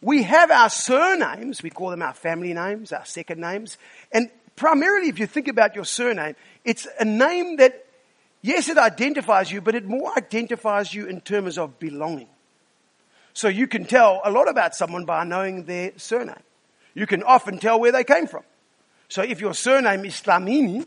We 0.02 0.24
have 0.24 0.52
our 0.52 0.70
surnames, 0.70 1.64
we 1.64 1.70
call 1.70 1.90
them 1.90 2.02
our 2.02 2.14
family 2.14 2.54
names, 2.54 2.92
our 2.92 3.06
second 3.06 3.40
names. 3.40 3.78
And 4.12 4.30
primarily, 4.56 5.10
if 5.10 5.20
you 5.20 5.28
think 5.28 5.48
about 5.48 5.76
your 5.76 5.86
surname, 5.86 6.36
it's 6.64 6.88
a 7.00 7.06
name 7.06 7.58
that, 7.58 7.86
yes, 8.42 8.70
it 8.70 8.78
identifies 8.78 9.52
you, 9.52 9.62
but 9.62 9.76
it 9.76 9.86
more 9.86 10.16
identifies 10.18 10.94
you 10.94 11.08
in 11.08 11.22
terms 11.22 11.58
of 11.58 11.80
belonging. 11.80 12.30
So 13.34 13.48
you 13.48 13.68
can 13.68 13.86
tell 13.86 14.22
a 14.24 14.32
lot 14.32 14.48
about 14.48 14.76
someone 14.76 15.06
by 15.06 15.24
knowing 15.24 15.64
their 15.64 15.92
surname. 15.98 16.36
You 16.94 17.08
can 17.08 17.24
often 17.24 17.58
tell 17.58 17.80
where 17.80 17.92
they 17.92 18.04
came 18.04 18.28
from. 18.28 18.44
So 19.10 19.24
if 19.24 19.42
your 19.42 19.54
surname 19.54 20.06
is 20.06 20.22
Dlamini, 20.22 20.86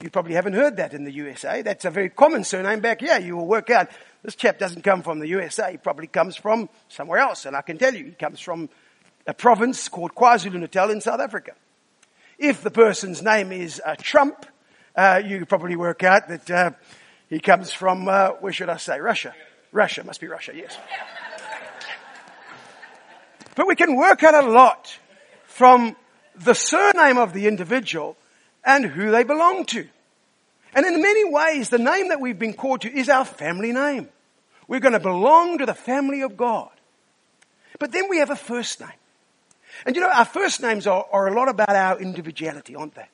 you 0.00 0.10
probably 0.10 0.34
haven't 0.34 0.54
heard 0.54 0.76
that 0.76 0.92
in 0.92 1.04
the 1.04 1.12
USA. 1.12 1.62
That's 1.62 1.84
a 1.84 1.90
very 1.90 2.10
common 2.10 2.44
surname 2.44 2.80
back 2.80 3.00
here. 3.00 3.18
You 3.18 3.36
will 3.36 3.46
work 3.46 3.70
out 3.70 3.88
this 4.26 4.34
chap 4.34 4.58
doesn't 4.58 4.82
come 4.82 5.02
from 5.02 5.20
the 5.20 5.28
USA. 5.28 5.70
He 5.70 5.76
probably 5.76 6.08
comes 6.08 6.36
from 6.36 6.68
somewhere 6.88 7.20
else. 7.20 7.46
And 7.46 7.56
I 7.56 7.62
can 7.62 7.78
tell 7.78 7.94
you, 7.94 8.06
he 8.06 8.10
comes 8.10 8.40
from 8.40 8.68
a 9.24 9.32
province 9.32 9.88
called 9.88 10.16
KwaZulu-Natal 10.16 10.90
in 10.90 11.00
South 11.00 11.20
Africa. 11.20 11.52
If 12.38 12.62
the 12.62 12.70
person's 12.70 13.22
name 13.22 13.50
is 13.50 13.80
uh, 13.84 13.96
Trump, 13.98 14.44
uh, 14.94 15.22
you 15.24 15.46
probably 15.46 15.76
work 15.76 16.02
out 16.02 16.28
that 16.28 16.50
uh, 16.50 16.70
he 17.28 17.40
comes 17.40 17.72
from, 17.72 18.08
uh, 18.08 18.30
where 18.40 18.52
should 18.52 18.68
I 18.68 18.76
say, 18.76 19.00
Russia. 19.00 19.34
Russia, 19.72 20.04
must 20.04 20.20
be 20.20 20.26
Russia, 20.26 20.52
yes. 20.54 20.76
but 23.54 23.66
we 23.66 23.74
can 23.74 23.96
work 23.96 24.22
out 24.22 24.34
a 24.34 24.46
lot 24.48 24.98
from 25.44 25.96
the 26.34 26.54
surname 26.54 27.16
of 27.16 27.32
the 27.32 27.46
individual 27.46 28.16
and 28.64 28.84
who 28.84 29.10
they 29.10 29.22
belong 29.22 29.64
to. 29.66 29.86
And 30.74 30.84
in 30.84 31.00
many 31.00 31.30
ways, 31.30 31.70
the 31.70 31.78
name 31.78 32.10
that 32.10 32.20
we've 32.20 32.38
been 32.38 32.52
called 32.52 32.82
to 32.82 32.94
is 32.94 33.08
our 33.08 33.24
family 33.24 33.72
name. 33.72 34.08
We're 34.68 34.80
going 34.80 34.92
to 34.92 35.00
belong 35.00 35.58
to 35.58 35.66
the 35.66 35.74
family 35.74 36.20
of 36.20 36.36
God. 36.36 36.70
But 37.78 37.92
then 37.92 38.10
we 38.10 38.18
have 38.18 38.30
a 38.30 38.36
first 38.36 38.80
name. 38.80 38.90
And 39.84 39.94
you 39.94 40.02
know, 40.02 40.10
our 40.10 40.24
first 40.24 40.62
names 40.62 40.86
are, 40.86 41.06
are 41.12 41.28
a 41.28 41.34
lot 41.34 41.48
about 41.48 41.70
our 41.70 42.00
individuality, 42.00 42.74
aren't 42.74 42.94
they? 42.94 43.08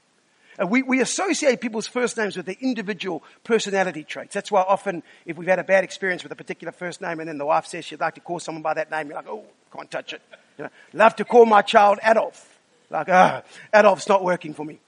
And 0.59 0.71
we, 0.71 0.83
we 0.83 1.01
associate 1.01 1.61
people's 1.61 1.87
first 1.87 2.17
names 2.17 2.37
with 2.37 2.47
their 2.47 2.57
individual 2.61 3.23
personality 3.43 4.05
traits. 4.05 4.35
That's 4.35 4.51
why 4.51 4.61
often, 4.61 5.03
if 5.25 5.37
we've 5.37 5.49
had 5.49 5.59
a 5.59 5.65
bad 5.65 5.83
experience 5.83 6.23
with 6.23 6.33
a 6.33 6.37
particular 6.37 6.73
first 6.73 7.01
name 7.01 7.21
and 7.21 7.29
then 7.29 7.39
the 7.39 7.47
wife 7.47 7.67
says 7.67 7.85
she'd 7.85 8.01
like 8.01 8.15
to 8.15 8.21
call 8.21 8.39
someone 8.39 8.63
by 8.63 8.75
that 8.75 8.91
name, 8.91 9.09
you're 9.09 9.17
like, 9.17 9.29
oh, 9.29 9.45
can't 9.75 9.91
touch 9.91 10.13
it. 10.13 10.21
You 10.59 10.65
know, 10.65 10.71
love 10.93 11.17
to 11.17 11.25
call 11.25 11.47
my 11.47 11.63
child 11.63 11.99
Adolf. 12.05 12.61
Like, 12.91 13.09
ah, 13.09 13.43
Adolf's 13.73 14.09
not 14.09 14.23
working 14.23 14.53
for 14.53 14.65
me. 14.65 14.79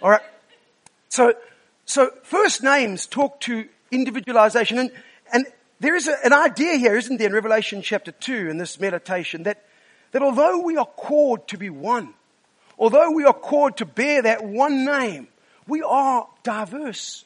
All 0.00 0.10
right. 0.10 0.22
So, 1.10 1.34
so 1.84 2.10
first 2.22 2.62
names 2.62 3.06
talk 3.06 3.38
to 3.40 3.68
individualization 3.90 4.78
and, 4.78 4.90
and 5.30 5.46
there 5.80 5.94
is 5.94 6.08
a, 6.08 6.16
an 6.24 6.32
idea 6.32 6.76
here, 6.76 6.96
isn't 6.96 7.18
there, 7.18 7.26
in 7.26 7.34
Revelation 7.34 7.82
chapter 7.82 8.12
2 8.12 8.48
in 8.48 8.56
this 8.56 8.80
meditation 8.80 9.42
that, 9.42 9.62
that 10.12 10.22
although 10.22 10.60
we 10.60 10.76
are 10.76 10.86
called 10.86 11.48
to 11.48 11.58
be 11.58 11.70
one, 11.70 12.14
although 12.78 13.10
we 13.10 13.24
are 13.24 13.34
called 13.34 13.78
to 13.78 13.86
bear 13.86 14.22
that 14.22 14.44
one 14.44 14.84
name, 14.84 15.28
we 15.66 15.82
are 15.82 16.28
diverse. 16.42 17.24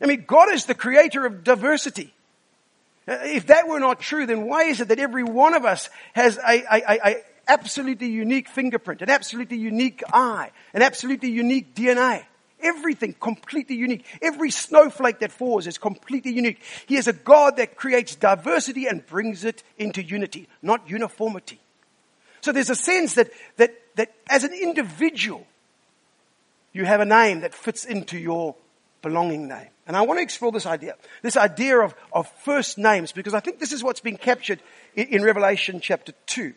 I 0.00 0.06
mean, 0.06 0.24
God 0.26 0.52
is 0.52 0.66
the 0.66 0.74
creator 0.74 1.26
of 1.26 1.44
diversity. 1.44 2.14
Uh, 3.06 3.18
if 3.22 3.46
that 3.46 3.66
were 3.68 3.80
not 3.80 4.00
true, 4.00 4.26
then 4.26 4.46
why 4.46 4.64
is 4.64 4.80
it 4.80 4.88
that 4.88 4.98
every 4.98 5.24
one 5.24 5.54
of 5.54 5.64
us 5.64 5.88
has 6.12 6.38
a, 6.38 6.62
a, 6.70 6.82
a, 6.86 7.00
a 7.04 7.16
absolutely 7.48 8.08
unique 8.08 8.48
fingerprint, 8.48 9.02
an 9.02 9.10
absolutely 9.10 9.56
unique 9.56 10.02
eye, 10.12 10.50
an 10.74 10.82
absolutely 10.82 11.30
unique 11.30 11.74
DNA. 11.74 12.24
Everything 12.60 13.14
completely 13.14 13.76
unique. 13.76 14.04
Every 14.20 14.50
snowflake 14.50 15.20
that 15.20 15.30
falls 15.30 15.66
is 15.66 15.78
completely 15.78 16.32
unique. 16.32 16.60
He 16.86 16.96
is 16.96 17.06
a 17.06 17.12
God 17.12 17.56
that 17.56 17.76
creates 17.76 18.16
diversity 18.16 18.86
and 18.86 19.06
brings 19.06 19.44
it 19.44 19.62
into 19.78 20.02
unity, 20.02 20.48
not 20.60 20.88
uniformity. 20.90 21.60
So 22.40 22.52
there's 22.52 22.70
a 22.70 22.74
sense 22.74 23.14
that, 23.14 23.30
that, 23.56 23.74
that 23.96 24.12
as 24.28 24.44
an 24.44 24.52
individual, 24.52 25.46
you 26.72 26.84
have 26.84 27.00
a 27.00 27.04
name 27.04 27.40
that 27.40 27.54
fits 27.54 27.84
into 27.84 28.18
your 28.18 28.54
belonging 29.02 29.48
name. 29.48 29.68
And 29.86 29.96
I 29.96 30.02
want 30.02 30.18
to 30.18 30.22
explore 30.22 30.52
this 30.52 30.66
idea, 30.66 30.94
this 31.22 31.36
idea 31.36 31.78
of, 31.78 31.94
of 32.12 32.30
first 32.42 32.78
names, 32.78 33.12
because 33.12 33.34
I 33.34 33.40
think 33.40 33.58
this 33.58 33.72
is 33.72 33.82
what's 33.82 34.00
been 34.00 34.18
captured 34.18 34.60
in, 34.94 35.08
in 35.08 35.22
Revelation 35.22 35.80
chapter 35.80 36.12
2. 36.26 36.52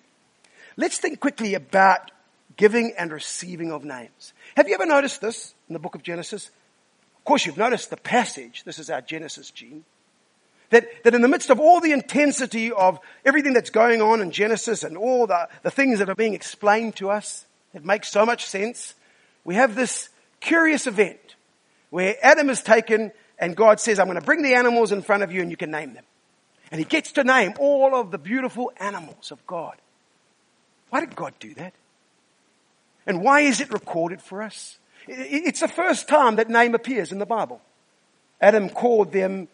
Let's 0.77 0.97
think 0.97 1.19
quickly 1.19 1.53
about 1.53 2.11
giving 2.57 2.93
and 2.97 3.11
receiving 3.11 3.71
of 3.71 3.83
names. 3.83 4.33
Have 4.55 4.67
you 4.67 4.75
ever 4.75 4.85
noticed 4.85 5.21
this 5.21 5.53
in 5.69 5.73
the 5.73 5.79
book 5.79 5.95
of 5.95 6.03
Genesis? 6.03 6.51
Of 7.17 7.25
course, 7.25 7.45
you've 7.45 7.57
noticed 7.57 7.89
the 7.89 7.97
passage. 7.97 8.63
This 8.65 8.79
is 8.79 8.89
our 8.89 9.01
Genesis 9.01 9.51
gene. 9.51 9.85
That, 10.71 11.03
that 11.03 11.13
in 11.13 11.21
the 11.21 11.27
midst 11.27 11.49
of 11.49 11.59
all 11.59 11.79
the 11.79 11.91
intensity 11.91 12.71
of 12.71 12.99
everything 13.23 13.53
that's 13.53 13.69
going 13.69 14.01
on 14.01 14.21
in 14.21 14.31
Genesis 14.31 14.83
and 14.83 14.97
all 14.97 15.27
the, 15.27 15.47
the 15.63 15.71
things 15.71 15.99
that 15.99 16.09
are 16.09 16.15
being 16.15 16.33
explained 16.33 16.95
to 16.97 17.09
us, 17.09 17.45
it 17.73 17.85
makes 17.85 18.09
so 18.09 18.25
much 18.25 18.45
sense. 18.45 18.95
We 19.43 19.55
have 19.55 19.75
this 19.75 20.09
curious 20.39 20.87
event 20.87 21.35
where 21.89 22.15
Adam 22.23 22.49
is 22.49 22.61
taken 22.61 23.11
and 23.37 23.55
God 23.55 23.79
says, 23.79 23.99
I'm 23.99 24.07
going 24.07 24.19
to 24.19 24.25
bring 24.25 24.43
the 24.43 24.55
animals 24.55 24.91
in 24.91 25.01
front 25.01 25.23
of 25.23 25.31
you 25.31 25.41
and 25.41 25.51
you 25.51 25.57
can 25.57 25.71
name 25.71 25.93
them. 25.93 26.05
And 26.71 26.79
he 26.79 26.85
gets 26.85 27.11
to 27.13 27.23
name 27.23 27.53
all 27.59 27.93
of 27.93 28.11
the 28.11 28.17
beautiful 28.17 28.71
animals 28.77 29.31
of 29.31 29.45
God. 29.45 29.75
Why 30.89 31.01
did 31.01 31.15
God 31.15 31.33
do 31.39 31.53
that? 31.55 31.73
And 33.05 33.21
why 33.21 33.41
is 33.41 33.59
it 33.59 33.73
recorded 33.73 34.21
for 34.21 34.41
us? 34.41 34.77
It's 35.07 35.59
the 35.59 35.67
first 35.67 36.07
time 36.07 36.37
that 36.37 36.49
name 36.49 36.75
appears 36.75 37.11
in 37.11 37.17
the 37.17 37.25
Bible. 37.25 37.61
Adam 38.39 38.69
called 38.69 39.11
them 39.11 39.47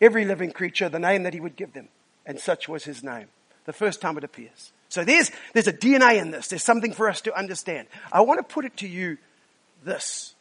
every 0.00 0.24
living 0.24 0.52
creature 0.52 0.88
the 0.88 0.98
name 0.98 1.24
that 1.24 1.34
he 1.34 1.40
would 1.40 1.56
give 1.56 1.72
them. 1.72 1.88
And 2.26 2.38
such 2.38 2.68
was 2.68 2.84
his 2.84 3.02
name. 3.02 3.26
The 3.64 3.72
first 3.72 4.00
time 4.00 4.16
it 4.16 4.24
appears. 4.24 4.72
So 4.88 5.04
there's, 5.04 5.30
there's 5.52 5.68
a 5.68 5.72
DNA 5.72 6.20
in 6.20 6.30
this. 6.30 6.48
There's 6.48 6.64
something 6.64 6.92
for 6.92 7.08
us 7.08 7.20
to 7.22 7.36
understand. 7.36 7.88
I 8.12 8.22
want 8.22 8.38
to 8.38 8.54
put 8.54 8.64
it 8.64 8.76
to 8.78 8.88
you 8.88 9.18
this. 9.84 10.34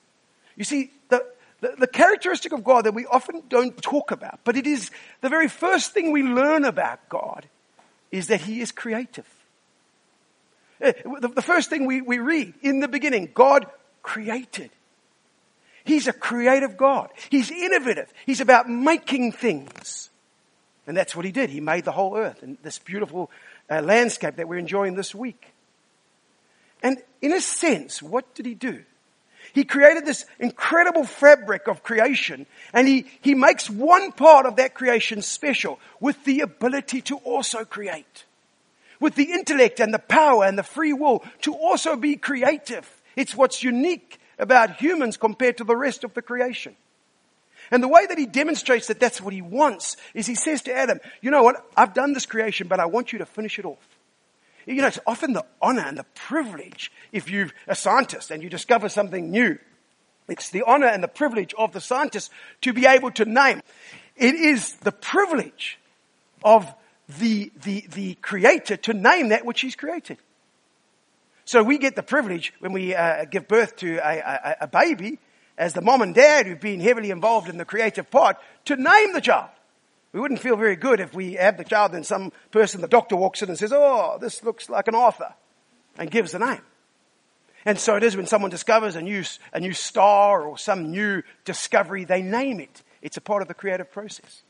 You 0.56 0.64
see, 0.64 0.92
the, 1.10 1.26
the, 1.62 1.76
the, 1.80 1.88
characteristic 1.88 2.52
of 2.52 2.64
God 2.64 2.86
that 2.86 2.94
we 2.94 3.06
often 3.06 3.44
don't 3.48 3.80
talk 3.82 4.12
about, 4.12 4.40
but 4.44 4.58
it 4.58 4.66
is 4.66 4.92
the 5.22 5.30
very 5.30 5.48
first 5.48 5.94
thing 5.94 6.12
we 6.12 6.24
learn 6.24 6.66
about 6.66 7.08
God 7.10 7.48
is 8.12 8.28
that 8.28 8.42
He 8.42 8.60
is 8.60 8.72
creative. 8.72 9.28
Eh, 10.82 10.94
the, 11.20 11.28
the 11.28 11.42
first 11.42 11.70
thing 11.70 11.86
we, 11.86 12.02
we 12.02 12.20
read 12.20 12.54
in 12.62 12.80
the 12.80 12.88
beginning, 12.88 13.30
God 13.34 13.68
created. 14.02 14.72
He's 15.84 16.08
a 16.08 16.14
creative 16.14 16.78
God. 16.78 17.10
He's 17.30 17.52
innovative. 17.52 18.12
He's 18.26 18.42
about 18.42 18.70
making 18.70 19.32
things. 19.32 20.10
And 20.88 20.98
that's 20.98 21.16
what 21.16 21.26
he 21.26 21.32
did. 21.32 21.50
He 21.50 21.62
made 21.62 21.86
the 21.86 21.92
whole 21.92 22.18
earth 22.18 22.42
and 22.42 22.58
this 22.64 22.80
beautiful 22.80 23.30
uh, 23.70 23.82
landscape 23.82 24.38
that 24.38 24.48
we're 24.48 24.60
enjoying 24.60 24.96
this 24.96 25.14
week. 25.14 25.54
And 26.82 26.98
in 27.22 27.34
a 27.34 27.42
sense, 27.42 28.02
what 28.02 28.34
did 28.34 28.46
he 28.46 28.56
do? 28.56 28.84
He 29.54 29.64
created 29.64 30.06
this 30.06 30.26
incredible 30.40 31.04
fabric 31.04 31.68
of 31.68 31.84
creation 31.84 32.46
and 32.74 32.88
he, 32.88 33.06
he 33.22 33.36
makes 33.36 33.70
one 33.70 34.12
part 34.12 34.46
of 34.46 34.58
that 34.58 34.74
creation 34.74 35.22
special 35.22 35.80
with 36.00 36.24
the 36.26 36.42
ability 36.42 37.02
to 37.04 37.18
also 37.18 37.66
create. 37.66 38.26
With 39.00 39.16
the 39.16 39.32
intellect 39.32 39.80
and 39.80 39.94
the 39.94 40.00
power 40.00 40.46
and 40.46 40.58
the 40.58 40.64
free 40.64 40.94
will 40.94 41.24
to 41.42 41.54
also 41.54 41.96
be 41.96 42.16
creative. 42.16 42.90
It's 43.16 43.36
what's 43.36 43.64
unique 43.64 44.19
about 44.40 44.78
humans 44.78 45.18
compared 45.18 45.58
to 45.58 45.64
the 45.64 45.76
rest 45.76 46.04
of 46.04 46.14
the 46.14 46.22
creation. 46.22 46.76
And 47.72 47.84
the 47.84 47.88
way 47.88 48.06
that 48.08 48.18
he 48.18 48.26
demonstrates 48.26 48.88
that 48.88 49.00
that's 49.00 49.22
what 49.22 49.34
he 49.34 49.42
wants 49.42 49.98
is 50.14 50.26
he 50.26 50.36
says 50.36 50.64
to 50.64 50.74
Adam, 50.74 51.00
you 51.22 51.30
know 51.30 51.44
what? 51.44 51.64
I've 51.78 51.94
done 51.94 52.14
this 52.14 52.26
creation, 52.26 52.68
but 52.68 52.80
I 52.80 52.86
want 52.88 53.14
you 53.14 53.20
to 53.20 53.26
finish 53.26 53.60
it 53.60 53.66
off. 53.66 53.78
You 54.66 54.82
know, 54.82 54.88
it's 54.88 55.00
often 55.06 55.34
the 55.34 55.46
honor 55.62 55.84
and 55.86 55.98
the 55.98 56.06
privilege 56.16 56.92
if 57.12 57.30
you're 57.30 57.50
a 57.68 57.76
scientist 57.76 58.32
and 58.32 58.42
you 58.42 58.50
discover 58.50 58.90
something 58.90 59.30
new. 59.30 59.58
It's 60.28 60.50
the 60.50 60.64
honor 60.66 60.88
and 60.88 61.04
the 61.04 61.08
privilege 61.08 61.54
of 61.58 61.74
the 61.74 61.82
scientist 61.82 62.32
to 62.62 62.74
be 62.74 62.86
able 62.86 63.12
to 63.12 63.26
name. 63.26 63.62
It 64.16 64.36
is 64.36 64.74
the 64.76 64.92
privilege 64.92 65.80
of 66.44 66.72
the, 67.20 67.52
the, 67.64 67.86
the 67.90 68.14
creator 68.16 68.78
to 68.78 68.94
name 68.94 69.30
that 69.30 69.46
which 69.46 69.62
he's 69.62 69.76
created. 69.76 70.18
So 71.50 71.64
we 71.64 71.80
get 71.80 71.96
the 71.96 72.04
privilege 72.04 72.54
when 72.60 72.74
we 72.74 72.94
uh, 72.94 73.26
give 73.26 73.48
birth 73.48 73.78
to 73.78 73.96
a, 73.96 74.20
a, 74.20 74.56
a 74.62 74.68
baby 74.68 75.18
as 75.58 75.74
the 75.74 75.82
mom 75.82 76.04
and 76.04 76.14
dad 76.14 76.46
who've 76.46 76.60
been 76.60 76.80
heavily 76.80 77.10
involved 77.10 77.50
in 77.50 77.58
the 77.58 77.66
creative 77.66 78.12
part 78.12 78.38
to 78.66 78.76
name 78.76 79.14
the 79.14 79.20
child. 79.20 79.50
We 80.14 80.20
wouldn't 80.20 80.42
feel 80.42 80.58
very 80.58 80.76
good 80.76 81.00
if 81.00 81.12
we 81.16 81.34
have 81.34 81.58
the 81.58 81.64
child 81.64 81.96
and 81.96 82.06
some 82.06 82.32
person, 82.52 82.82
the 82.82 82.88
doctor 82.88 83.16
walks 83.16 83.42
in 83.42 83.50
and 83.50 83.58
says, 83.58 83.74
oh, 83.74 84.20
this 84.22 84.44
looks 84.44 84.70
like 84.70 84.88
an 84.88 84.94
author 84.94 85.34
and 85.98 86.12
gives 86.12 86.34
the 86.34 86.38
name. 86.38 86.62
And 87.66 87.80
so 87.80 87.96
it 87.96 88.04
is 88.04 88.16
when 88.16 88.28
someone 88.28 88.52
discovers 88.52 88.96
a 88.96 89.02
new, 89.02 89.24
a 89.52 89.60
new 89.60 89.74
star 89.74 90.44
or 90.44 90.56
some 90.56 90.92
new 90.92 91.24
discovery, 91.46 92.06
they 92.06 92.22
name 92.22 92.60
it. 92.60 92.84
It's 93.02 93.18
a 93.18 93.22
part 93.22 93.42
of 93.42 93.48
the 93.48 93.56
creative 93.56 93.92
process. 93.92 94.44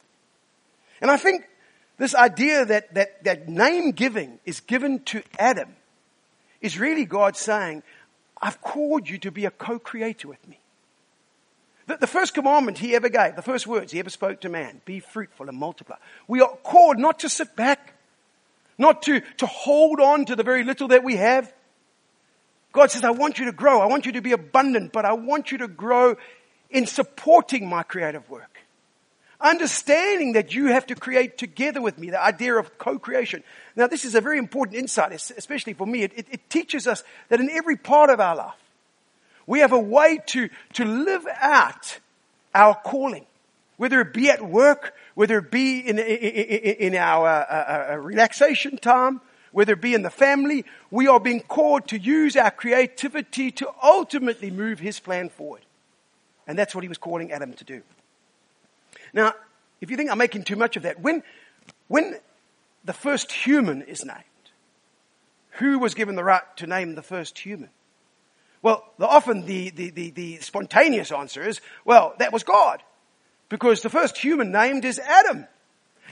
And 1.00 1.10
I 1.10 1.16
think 1.16 1.48
this 1.96 2.14
idea 2.14 2.66
that, 2.66 2.94
that, 2.96 3.24
that 3.24 3.48
name 3.48 3.92
giving 3.92 4.40
is 4.44 4.60
given 4.60 5.00
to 5.06 5.24
Adam 5.38 5.78
is 6.62 6.80
really 6.80 7.06
God 7.06 7.36
saying, 7.36 7.84
I've 8.42 8.62
called 8.62 9.10
you 9.10 9.18
to 9.20 9.32
be 9.32 9.46
a 9.46 9.52
co-creator 9.52 10.28
with 10.28 10.48
me. 10.48 10.60
The, 11.88 11.98
the 11.98 12.08
first 12.08 12.34
commandment 12.34 12.78
he 12.78 12.96
ever 12.96 13.10
gave, 13.10 13.36
the 13.36 13.42
first 13.42 13.68
words 13.68 13.92
he 13.92 14.00
ever 14.00 14.10
spoke 14.10 14.42
to 14.42 14.50
man, 14.50 14.82
be 14.86 15.00
fruitful 15.00 15.50
and 15.50 15.58
multiply. 15.58 15.98
We 16.28 16.42
are 16.42 16.56
called 16.64 17.00
not 17.00 17.20
to 17.20 17.30
sit 17.30 17.56
back, 17.56 17.94
not 18.78 19.02
to, 19.04 19.22
to 19.38 19.46
hold 19.46 20.00
on 20.00 20.26
to 20.26 20.36
the 20.36 20.44
very 20.44 20.64
little 20.64 20.90
that 20.90 21.04
we 21.04 21.16
have. 21.16 21.52
God 22.72 22.92
says, 22.92 23.04
I 23.04 23.12
want 23.12 23.40
you 23.40 23.46
to 23.46 23.52
grow. 23.52 23.82
I 23.82 23.88
want 23.88 24.06
you 24.06 24.14
to 24.14 24.22
be 24.22 24.32
abundant, 24.32 24.92
but 24.94 25.06
I 25.06 25.14
want 25.14 25.52
you 25.52 25.60
to 25.60 25.68
grow 25.68 26.16
in 26.70 26.86
supporting 26.86 27.68
my 27.68 27.84
creative 27.84 28.30
work. 28.30 28.49
Understanding 29.42 30.34
that 30.34 30.54
you 30.54 30.68
have 30.68 30.88
to 30.88 30.96
create 30.96 31.38
together 31.38 31.82
with 31.82 31.98
me, 31.98 32.10
the 32.10 32.22
idea 32.22 32.56
of 32.56 32.78
co-creation. 32.78 33.44
Now 33.76 33.88
this 33.88 34.04
is 34.04 34.14
a 34.14 34.22
very 34.22 34.38
important 34.38 34.78
insight, 34.78 35.14
especially 35.14 35.74
for 35.74 35.88
me. 35.88 36.04
It, 36.04 36.12
it, 36.16 36.28
it 36.30 36.50
teaches 36.50 36.88
us 36.88 37.04
that 37.30 37.40
in 37.40 37.50
every 37.50 37.78
part 37.78 38.10
of 38.10 38.20
our 38.20 38.36
life, 38.36 38.54
we 39.48 39.60
have 39.60 39.72
a 39.72 39.80
way 39.80 40.20
to, 40.28 40.50
to 40.74 40.86
live 40.86 41.26
out 41.40 42.00
our 42.54 42.76
calling, 42.76 43.26
whether 43.78 44.02
it 44.02 44.14
be 44.14 44.30
at 44.30 44.44
work, 44.44 44.94
whether 45.16 45.38
it 45.40 45.50
be 45.50 45.80
in, 45.80 45.98
in, 46.00 46.06
in 46.06 46.96
our 46.96 47.28
uh, 47.28 47.46
uh, 47.50 47.94
uh, 47.94 47.98
relaxation 47.98 48.78
time, 48.78 49.22
whether 49.52 49.74
it 49.74 49.82
be 49.82 49.94
in 49.94 50.02
the 50.02 50.10
family. 50.10 50.66
We 50.92 51.08
are 51.08 51.20
being 51.20 51.42
called 51.42 51.88
to 51.88 51.98
use 51.98 52.36
our 52.36 52.52
creativity 52.52 53.52
to 53.52 53.72
ultimately 53.82 54.52
move 54.52 54.80
His 54.80 55.00
plan 55.00 55.30
forward. 55.30 55.62
And 56.46 56.60
that's 56.60 56.76
what 56.76 56.84
He 56.84 56.90
was 56.90 56.98
calling 56.98 57.32
Adam 57.32 57.54
to 57.54 57.64
do. 57.64 57.82
Now, 59.14 59.34
if 59.82 59.90
you 59.90 59.98
think 59.98 60.12
I'm 60.12 60.18
making 60.18 60.44
too 60.44 60.56
much 60.56 60.76
of 60.78 60.84
that, 60.84 61.00
when, 61.00 61.24
when 61.88 62.16
the 62.84 62.94
first 62.94 63.32
human 63.32 63.82
is 63.84 64.06
named, 64.06 64.24
who 65.52 65.80
was 65.80 65.94
given 65.94 66.16
the 66.16 66.24
right 66.24 66.44
to 66.58 66.68
name 66.68 66.96
the 66.96 67.02
first 67.02 67.38
human? 67.38 67.70
Well, 68.62 68.84
the, 68.98 69.08
often 69.08 69.46
the, 69.46 69.70
the, 69.70 69.90
the, 69.90 70.10
the 70.12 70.38
spontaneous 70.38 71.12
answer 71.12 71.48
is, 71.48 71.62
well, 71.86 72.14
that 72.20 72.34
was 72.34 72.44
God. 72.44 72.84
Because 73.48 73.82
the 73.82 73.90
first 73.90 74.18
human 74.18 74.52
named 74.52 74.86
is 74.86 75.00
Adam. 75.00 75.48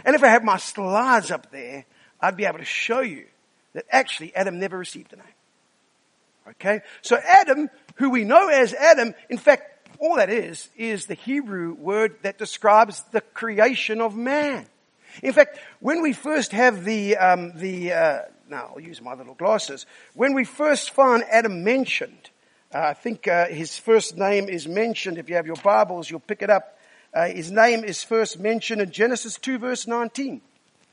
And 0.06 0.16
if 0.16 0.24
I 0.24 0.28
had 0.28 0.44
my 0.44 0.58
slides 0.58 1.32
up 1.32 1.52
there, 1.52 1.86
I'd 2.20 2.38
be 2.38 2.46
able 2.46 2.60
to 2.60 2.66
show 2.66 3.02
you 3.02 3.26
that 3.74 3.86
actually 3.92 4.36
Adam 4.36 4.60
never 4.60 4.78
received 4.78 5.14
a 5.14 5.18
name. 5.18 5.26
Okay? 6.50 6.82
So 7.02 7.18
Adam, 7.18 7.70
who 7.96 8.10
we 8.10 8.24
know 8.24 8.48
as 8.48 8.74
Adam, 8.74 9.14
in 9.30 9.38
fact, 9.38 9.77
all 10.00 10.16
that 10.18 10.30
is, 10.30 10.70
is 10.78 11.06
the 11.06 11.14
Hebrew 11.14 11.74
word 11.74 12.18
that 12.22 12.38
describes 12.38 13.04
the 13.12 13.22
creation 13.22 14.02
of 14.02 14.16
man. 14.16 14.68
In 15.24 15.34
fact, 15.34 15.60
when 15.80 16.02
we 16.02 16.14
first 16.14 16.52
have 16.52 16.84
the, 16.86 17.18
um, 17.18 17.54
the, 17.56 17.94
uh, 17.94 18.20
now 18.50 18.72
I'll 18.74 18.80
use 18.80 19.02
my 19.02 19.14
little 19.14 19.34
glasses. 19.34 19.86
When 20.14 20.34
we 20.34 20.44
first 20.44 20.92
find 20.92 21.24
Adam 21.30 21.64
mentioned, 21.64 22.30
uh, 22.74 22.80
I 22.80 22.94
think 22.94 23.28
uh, 23.28 23.48
his 23.48 23.78
first 23.78 24.18
name 24.18 24.50
is 24.50 24.68
mentioned. 24.68 25.18
If 25.18 25.30
you 25.30 25.36
have 25.36 25.48
your 25.48 25.56
Bibles, 25.56 26.10
you'll 26.10 26.20
pick 26.20 26.42
it 26.42 26.50
up. 26.50 26.78
Uh, 27.14 27.28
his 27.28 27.52
name 27.52 27.84
is 27.84 28.04
first 28.04 28.40
mentioned 28.40 28.82
in 28.82 28.92
Genesis 28.92 29.38
2 29.38 29.58
verse 29.58 29.88
19. 29.88 30.42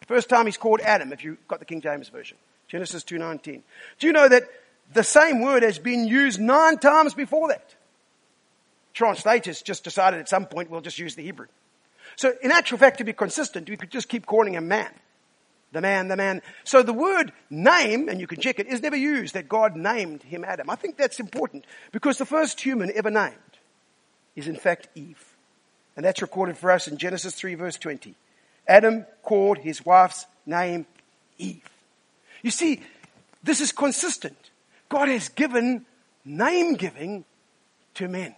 First 0.06 0.28
time 0.28 0.46
he's 0.46 0.56
called 0.56 0.80
Adam, 0.80 1.12
if 1.12 1.24
you've 1.24 1.46
got 1.48 1.58
the 1.58 1.64
King 1.64 1.80
James 1.80 2.08
Version. 2.08 2.36
Genesis 2.68 3.04
2.19. 3.04 3.62
Do 3.98 4.06
you 4.06 4.12
know 4.12 4.28
that 4.28 4.44
the 4.92 5.04
same 5.04 5.40
word 5.40 5.62
has 5.62 5.78
been 5.78 6.06
used 6.06 6.40
nine 6.40 6.78
times 6.78 7.14
before 7.14 7.48
that? 7.48 7.73
Translators 8.94 9.60
just 9.60 9.84
decided 9.84 10.20
at 10.20 10.28
some 10.28 10.46
point 10.46 10.70
we'll 10.70 10.80
just 10.80 10.98
use 10.98 11.16
the 11.16 11.22
Hebrew. 11.22 11.48
So 12.16 12.32
in 12.42 12.50
actual 12.50 12.78
fact, 12.78 12.98
to 12.98 13.04
be 13.04 13.12
consistent, 13.12 13.68
we 13.68 13.76
could 13.76 13.90
just 13.90 14.08
keep 14.08 14.24
calling 14.24 14.54
him 14.54 14.68
man. 14.68 14.92
The 15.72 15.80
man, 15.80 16.06
the 16.06 16.16
man. 16.16 16.40
So 16.62 16.84
the 16.84 16.92
word 16.92 17.32
name, 17.50 18.08
and 18.08 18.20
you 18.20 18.28
can 18.28 18.40
check 18.40 18.60
it, 18.60 18.68
is 18.68 18.80
never 18.80 18.96
used 18.96 19.34
that 19.34 19.48
God 19.48 19.74
named 19.74 20.22
him 20.22 20.44
Adam. 20.44 20.70
I 20.70 20.76
think 20.76 20.96
that's 20.96 21.18
important 21.18 21.66
because 21.90 22.16
the 22.16 22.24
first 22.24 22.60
human 22.60 22.92
ever 22.94 23.10
named 23.10 23.34
is 24.36 24.46
in 24.46 24.54
fact 24.54 24.86
Eve. 24.94 25.34
And 25.96 26.04
that's 26.04 26.22
recorded 26.22 26.56
for 26.56 26.70
us 26.70 26.86
in 26.86 26.96
Genesis 26.96 27.34
3 27.34 27.56
verse 27.56 27.76
20. 27.76 28.14
Adam 28.68 29.04
called 29.22 29.58
his 29.58 29.84
wife's 29.84 30.26
name 30.46 30.86
Eve. 31.38 31.68
You 32.42 32.52
see, 32.52 32.80
this 33.42 33.60
is 33.60 33.72
consistent. 33.72 34.38
God 34.88 35.08
has 35.08 35.28
given 35.28 35.86
name 36.24 36.74
giving 36.74 37.24
to 37.94 38.06
men. 38.06 38.36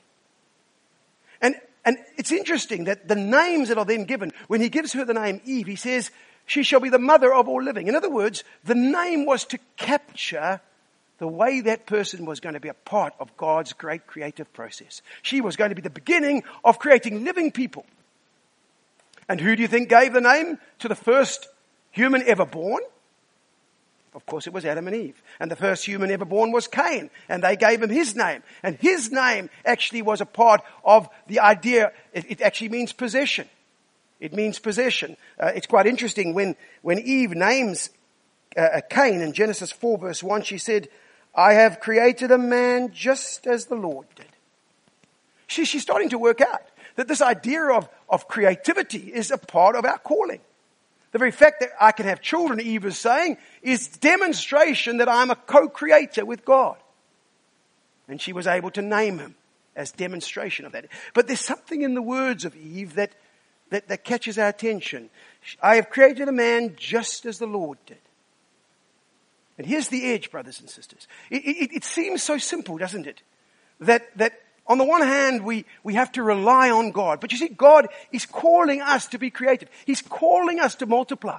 And, 1.87 1.97
it's 2.18 2.32
interesting 2.32 2.84
that 2.84 3.09
the 3.09 3.14
names 3.14 3.68
that 3.68 3.78
are 3.78 3.84
then 3.84 4.05
given, 4.05 4.32
when 4.49 4.61
he 4.61 4.68
gives 4.68 4.93
her 4.93 5.05
the 5.05 5.14
name 5.14 5.41
Eve, 5.47 5.66
he 5.68 5.76
says, 5.76 6.11
she 6.45 6.62
shall 6.62 6.80
be 6.80 6.91
the 6.91 6.99
mother 6.99 7.32
of 7.32 7.49
all 7.49 7.62
living. 7.62 7.87
In 7.87 7.95
other 7.95 8.11
words, 8.11 8.45
the 8.64 8.74
name 8.74 9.24
was 9.24 9.45
to 9.47 9.59
capture 9.76 10.61
the 11.18 11.26
way 11.26 11.61
that 11.62 11.87
person 11.87 12.26
was 12.26 12.41
going 12.41 12.55
to 12.55 12.61
be 12.61 12.68
a 12.68 12.74
part 12.74 13.14
of 13.18 13.37
God's 13.37 13.72
great 13.72 14.07
creative 14.07 14.53
process. 14.53 15.01
She 15.22 15.41
was 15.41 15.57
going 15.57 15.70
to 15.70 15.74
be 15.74 15.82
the 15.82 15.91
beginning 15.91 16.43
of 16.64 16.78
creating 16.78 17.24
living 17.24 17.51
people. 17.53 17.87
And 19.28 19.41
who 19.41 19.57
do 19.57 19.62
you 19.62 19.68
think 19.68 19.89
gave 19.89 20.12
the 20.12 20.20
name 20.20 20.59
to 20.80 20.89
the 20.89 20.95
first 20.95 21.49
human 21.91 22.22
ever 22.22 22.45
born? 22.45 22.82
Of 24.17 24.25
course, 24.25 24.47
it 24.47 24.55
was 24.55 24.64
Adam 24.64 24.87
and 24.87 24.97
Eve. 24.97 25.23
And 25.39 25.51
the 25.51 25.57
first 25.57 25.85
human 25.85 26.11
ever 26.11 26.25
born 26.25 26.51
was 26.51 26.67
Cain. 26.67 27.11
And 27.29 27.45
they 27.45 27.55
gave 27.55 27.83
him 27.83 27.91
his 27.91 28.17
name. 28.17 28.43
And 28.62 28.77
his 28.77 29.12
name 29.12 29.51
actually 29.62 30.01
was 30.01 30.23
a 30.23 30.27
part 30.27 30.62
of 30.85 31.07
the 31.27 31.41
idea, 31.41 31.93
it, 32.14 32.25
it 32.31 32.41
actually 32.41 32.71
means 32.71 32.95
possession. 32.95 33.47
It 34.19 34.33
means 34.33 34.59
possession. 34.59 35.19
Uh, 35.39 35.53
it's 35.55 35.67
quite 35.67 35.87
interesting 35.87 36.33
when, 36.33 36.57
when 36.81 36.99
Eve 36.99 37.33
names 37.33 37.91
uh, 38.57 38.81
Cain 38.89 39.21
in 39.21 39.35
Genesis 39.35 39.71
4 39.71 39.99
verse 39.99 40.23
1, 40.23 40.43
she 40.45 40.57
said, 40.57 40.89
I 41.35 41.53
have 41.53 41.81
created 41.81 42.31
a 42.31 42.39
man 42.39 42.93
just 42.93 43.47
as 43.47 43.67
the 43.67 43.75
Lord 43.75 44.07
did. 44.14 44.25
She, 45.47 45.67
she's 45.67 45.83
starting 45.83 46.09
to 46.09 46.19
work 46.19 46.41
out 46.41 46.62
that 46.95 47.07
this 47.07 47.21
idea 47.21 47.64
of, 47.64 47.87
of 48.09 48.29
creativity 48.29 49.12
is 49.12 49.31
a 49.31 49.37
part 49.37 49.77
of 49.77 49.85
our 49.85 49.99
calling. 49.99 50.41
The 51.13 51.19
very 51.19 51.31
fact 51.31 51.61
that 51.61 51.71
I 51.81 51.93
can 51.93 52.07
have 52.07 52.21
children, 52.21 52.61
Eve 52.61 52.85
is 52.85 52.99
saying, 52.99 53.39
is 53.63 53.89
demonstration 53.89 54.99
that 54.99 55.09
I'm 55.09 55.31
a 55.31 55.37
co-creator 55.37 56.25
with 56.25 56.45
God. 56.45 56.77
And 58.09 58.21
she 58.21 58.33
was 58.33 58.47
able 58.47 58.71
to 58.73 58.83
name 58.83 59.19
him 59.19 59.35
as 59.75 59.93
demonstration 59.93 60.65
of 60.65 60.73
that. 60.73 60.87
But 61.15 61.27
there's 61.27 61.41
something 61.41 61.83
in 61.83 61.95
the 61.95 62.03
words 62.03 62.45
of 62.45 62.57
Eve 62.57 62.95
that, 62.95 63.13
that, 63.71 63.89
that 63.89 64.05
catches 64.05 64.39
our 64.39 64.49
attention. 64.49 65.11
I 65.63 65.77
have 65.77 65.91
created 65.91 66.29
a 66.29 66.33
man 66.33 66.75
just 66.77 67.27
as 67.27 67.39
the 67.39 67.47
Lord 67.47 67.79
did. 67.87 67.99
And 69.59 69.67
here's 69.67 69.89
the 69.89 70.13
edge, 70.13 70.31
brothers 70.31 70.61
and 70.61 70.69
sisters. 70.69 71.09
It, 71.31 71.45
it, 71.45 71.77
it 71.77 71.85
seems 71.85 72.23
so 72.23 72.37
simple, 72.39 72.77
doesn't 72.79 73.07
it? 73.07 73.23
That, 73.81 74.17
that 74.19 74.41
on 74.69 74.79
the 74.79 74.85
one 74.85 75.03
hand, 75.03 75.45
we, 75.45 75.64
we 75.85 75.95
have 75.95 76.12
to 76.12 76.23
rely 76.23 76.71
on 76.71 76.91
God. 76.91 77.21
But 77.21 77.33
you 77.33 77.39
see, 77.39 77.49
God 77.49 77.87
is 78.11 78.27
calling 78.27 78.83
us 78.83 79.07
to 79.09 79.19
be 79.19 79.31
creative. 79.31 79.69
He's 79.85 80.03
calling 80.03 80.61
us 80.61 80.75
to 80.77 80.87
multiply. 80.87 81.39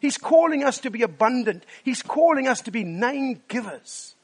He's 0.00 0.18
calling 0.18 0.64
us 0.64 0.78
to 0.80 0.90
be 0.90 1.02
abundant. 1.02 1.64
He's 1.84 2.02
calling 2.02 2.48
us 2.48 2.62
to 2.62 2.70
be 2.70 2.82
name 2.82 3.42
givers. 3.48 4.14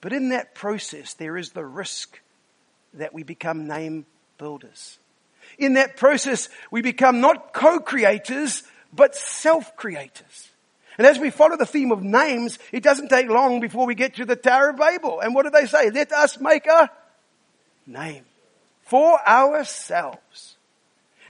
But 0.00 0.12
in 0.12 0.30
that 0.30 0.54
process, 0.54 1.14
there 1.14 1.36
is 1.36 1.50
the 1.50 1.64
risk 1.64 2.20
that 2.94 3.14
we 3.14 3.22
become 3.22 3.68
name 3.68 4.06
builders. 4.38 4.98
In 5.58 5.74
that 5.74 5.96
process, 5.96 6.48
we 6.70 6.82
become 6.82 7.20
not 7.20 7.52
co-creators, 7.52 8.62
but 8.92 9.14
self-creators. 9.14 10.48
And 10.98 11.06
as 11.06 11.18
we 11.18 11.30
follow 11.30 11.56
the 11.56 11.66
theme 11.66 11.92
of 11.92 12.02
names, 12.02 12.58
it 12.72 12.82
doesn't 12.82 13.08
take 13.08 13.28
long 13.28 13.60
before 13.60 13.86
we 13.86 13.94
get 13.94 14.16
to 14.16 14.24
the 14.24 14.36
Tower 14.36 14.70
of 14.70 14.76
Babel. 14.76 15.20
And 15.20 15.34
what 15.34 15.44
do 15.44 15.50
they 15.50 15.66
say? 15.66 15.90
Let 15.90 16.12
us 16.12 16.40
make 16.40 16.66
a 16.66 16.90
name 17.86 18.24
for 18.82 19.18
ourselves. 19.26 20.56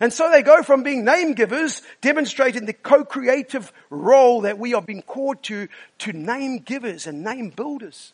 And 0.00 0.12
so 0.12 0.30
they 0.30 0.42
go 0.42 0.64
from 0.64 0.82
being 0.82 1.04
name 1.04 1.34
givers, 1.34 1.80
demonstrating 2.00 2.66
the 2.66 2.72
co-creative 2.72 3.72
role 3.88 4.40
that 4.40 4.58
we 4.58 4.74
are 4.74 4.82
being 4.82 5.02
called 5.02 5.42
to, 5.44 5.68
to 5.98 6.12
name 6.12 6.58
givers 6.58 7.06
and 7.06 7.22
name 7.22 7.50
builders. 7.50 8.12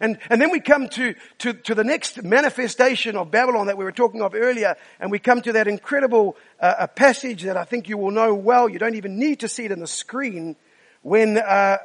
And, 0.00 0.18
and 0.28 0.40
then 0.40 0.50
we 0.50 0.60
come 0.60 0.88
to, 0.90 1.14
to, 1.38 1.54
to 1.54 1.74
the 1.74 1.82
next 1.82 2.22
manifestation 2.22 3.16
of 3.16 3.30
Babylon 3.30 3.66
that 3.66 3.78
we 3.78 3.84
were 3.84 3.92
talking 3.92 4.22
of 4.22 4.34
earlier, 4.34 4.76
and 5.00 5.10
we 5.10 5.18
come 5.18 5.40
to 5.42 5.52
that 5.52 5.66
incredible 5.66 6.36
uh, 6.60 6.86
passage 6.88 7.42
that 7.42 7.56
I 7.56 7.64
think 7.64 7.88
you 7.88 7.96
will 7.96 8.10
know 8.10 8.34
well. 8.34 8.68
You 8.68 8.78
don't 8.78 8.96
even 8.96 9.18
need 9.18 9.40
to 9.40 9.48
see 9.48 9.64
it 9.64 9.72
on 9.72 9.80
the 9.80 9.86
screen. 9.86 10.56
When 11.02 11.38
uh, 11.38 11.78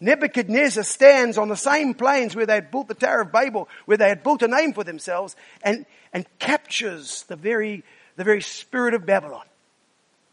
Nebuchadnezzar 0.00 0.84
stands 0.84 1.38
on 1.38 1.48
the 1.48 1.56
same 1.56 1.94
plains 1.94 2.34
where 2.34 2.46
they 2.46 2.54
had 2.54 2.70
built 2.70 2.88
the 2.88 2.94
Tower 2.94 3.22
of 3.22 3.32
Babel, 3.32 3.68
where 3.86 3.96
they 3.96 4.08
had 4.08 4.22
built 4.22 4.42
a 4.42 4.48
name 4.48 4.72
for 4.72 4.84
themselves, 4.84 5.36
and, 5.62 5.86
and 6.12 6.26
captures 6.38 7.24
the 7.28 7.36
very, 7.36 7.84
the 8.16 8.24
very 8.24 8.42
spirit 8.42 8.94
of 8.94 9.06
Babylon. 9.06 9.46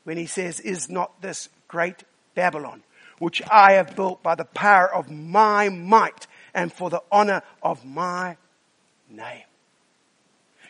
When 0.03 0.17
he 0.17 0.25
says, 0.25 0.59
is 0.59 0.89
not 0.89 1.21
this 1.21 1.47
great 1.67 2.03
Babylon, 2.33 2.83
which 3.19 3.41
I 3.51 3.73
have 3.73 3.95
built 3.95 4.23
by 4.23 4.35
the 4.35 4.45
power 4.45 4.93
of 4.93 5.11
my 5.11 5.69
might 5.69 6.25
and 6.53 6.73
for 6.73 6.89
the 6.89 7.03
honor 7.11 7.43
of 7.61 7.85
my 7.85 8.37
name. 9.09 9.43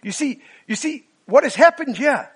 You 0.03 0.11
see, 0.11 0.41
you 0.67 0.75
see, 0.75 1.05
what 1.25 1.43
has 1.43 1.55
happened 1.55 1.95
here 1.95 2.29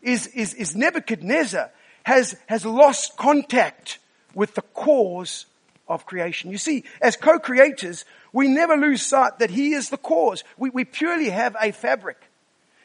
is, 0.00 0.28
is, 0.28 0.54
is 0.54 0.74
Nebuchadnezzar 0.74 1.70
has, 2.04 2.36
has 2.46 2.64
lost 2.64 3.16
contact 3.16 3.98
with 4.34 4.54
the 4.54 4.62
cause 4.62 5.46
of 5.90 6.06
creation. 6.06 6.50
You 6.50 6.56
see, 6.56 6.84
as 7.02 7.16
co-creators, 7.16 8.06
we 8.32 8.48
never 8.48 8.76
lose 8.76 9.02
sight 9.02 9.40
that 9.40 9.50
He 9.50 9.74
is 9.74 9.90
the 9.90 9.98
cause. 9.98 10.44
We, 10.56 10.70
we 10.70 10.84
purely 10.84 11.28
have 11.28 11.56
a 11.60 11.72
fabric. 11.72 12.16